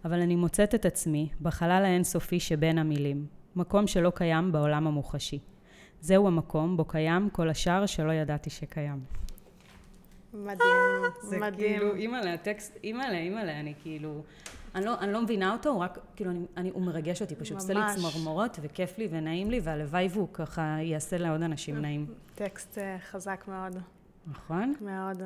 אבל 0.05 0.21
אני 0.21 0.35
מוצאת 0.35 0.75
את 0.75 0.85
עצמי 0.85 1.29
בחלל 1.41 1.83
האינסופי 1.85 2.39
שבין 2.39 2.77
המילים, 2.77 3.25
מקום 3.55 3.87
שלא 3.87 4.11
קיים 4.15 4.51
בעולם 4.51 4.87
המוחשי. 4.87 5.39
זהו 6.01 6.27
המקום 6.27 6.77
בו 6.77 6.85
קיים 6.85 7.29
כל 7.29 7.49
השאר 7.49 7.85
שלא 7.85 8.11
ידעתי 8.11 8.49
שקיים. 8.49 8.99
מדהים, 10.33 10.59
זה 11.21 11.37
מדהים. 11.37 11.79
כאילו, 11.79 11.95
אימא'לה, 11.95 12.33
הטקסט, 12.33 12.77
אימא'לה, 12.83 13.17
אימא'לה, 13.17 13.59
אני 13.59 13.73
כאילו... 13.81 14.21
אני 14.77 14.85
לא, 14.85 14.99
אני 14.99 15.13
לא 15.13 15.21
מבינה 15.21 15.53
אותו, 15.53 15.69
הוא 15.69 15.79
רק, 15.79 15.97
כאילו, 16.15 16.31
אני, 16.31 16.45
אני, 16.57 16.69
הוא 16.69 16.81
מרגש 16.81 17.21
אותי, 17.21 17.35
פשוט 17.35 17.57
עושה 17.57 17.73
לי 17.73 17.79
צמרמורות, 17.95 18.59
וכיף 18.61 18.97
לי 18.97 19.07
ונעים 19.11 19.51
לי, 19.51 19.59
והלוואי 19.63 20.07
והוא 20.11 20.27
ככה 20.33 20.77
יעשה 20.81 21.17
לעוד 21.17 21.41
אנשים 21.41 21.81
נעים. 21.81 22.13
טקסט 22.35 22.77
אה, 22.77 22.97
חזק 22.99 23.45
מאוד. 23.47 23.75
נכון? 24.27 24.73
מאוד. 24.81 25.21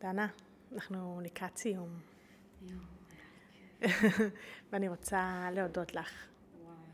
דנה, 0.00 0.26
אנחנו 0.74 1.20
לקראת 1.24 1.56
סיום. 1.56 1.88
ואני 4.72 4.88
רוצה 4.88 5.48
להודות 5.52 5.94
לך, 5.94 6.26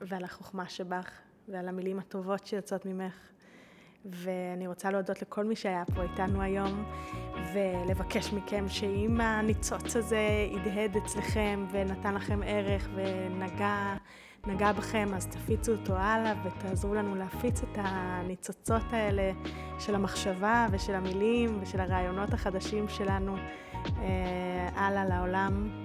ועל 0.00 0.24
החוכמה 0.24 0.68
שבך, 0.68 1.10
ועל 1.48 1.68
המילים 1.68 1.98
הטובות 1.98 2.46
שיוצאות 2.46 2.86
ממך. 2.86 3.30
ואני 4.05 4.66
רוצה 4.66 4.90
להודות 4.90 5.22
לכל 5.22 5.44
מי 5.44 5.57
שהיה 5.57 5.84
פה 5.94 6.03
איתנו 6.03 6.42
היום, 6.42 6.84
ולבקש 7.55 8.32
מכם 8.32 8.68
שאם 8.68 9.20
הניצוץ 9.20 9.96
הזה 9.96 10.28
הדהד 10.53 10.96
אצלכם 10.96 11.66
ונתן 11.72 12.14
לכם 12.14 12.40
ערך 12.44 12.88
ונגע 12.94 13.96
נגע 14.46 14.72
בכם, 14.72 15.09
אז 15.14 15.26
תפיצו 15.26 15.72
אותו 15.72 15.96
הלאה 15.96 16.34
ותעזרו 16.44 16.94
לנו 16.94 17.14
להפיץ 17.14 17.62
את 17.62 17.78
הניצוצות 17.78 18.82
האלה 18.90 19.32
של 19.78 19.94
המחשבה 19.94 20.66
ושל 20.72 20.94
המילים 20.94 21.59
ושל 21.62 21.80
הרעיונות 21.80 22.34
החדשים 22.34 22.88
שלנו 22.88 23.36
אה, 23.86 24.68
הלאה 24.74 25.05
לעולם. 25.05 25.82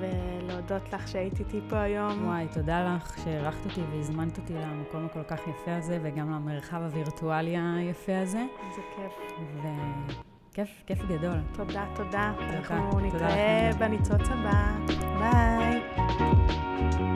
ולהודות 0.00 0.92
לך 0.92 1.08
שהיית 1.08 1.40
איתי 1.40 1.60
פה 1.68 1.80
היום. 1.80 2.26
וואי, 2.26 2.46
תודה 2.54 2.96
לך 2.96 3.18
שאירחת 3.24 3.64
אותי 3.64 3.80
והזמנת 3.92 4.38
אותי 4.38 4.54
למקום 4.54 5.04
הכל 5.04 5.22
כך 5.22 5.40
יפה 5.40 5.76
הזה, 5.76 5.98
וגם 6.02 6.30
למרחב 6.30 6.82
הווירטואלי 6.82 7.56
היפה 7.58 8.18
הזה. 8.18 8.44
איזה 8.70 8.82
כיף. 8.96 9.12
וכיף, 10.52 10.82
כיף 10.86 10.98
גדול. 11.04 11.38
תודה, 11.52 11.86
תודה. 11.94 12.32
תודה 12.36 12.58
אנחנו 12.58 12.90
תודה 12.90 13.06
נתראה 13.06 13.70
בניצוץ 13.78 14.28
הבא. 14.30 14.72
ביי. 15.18 17.13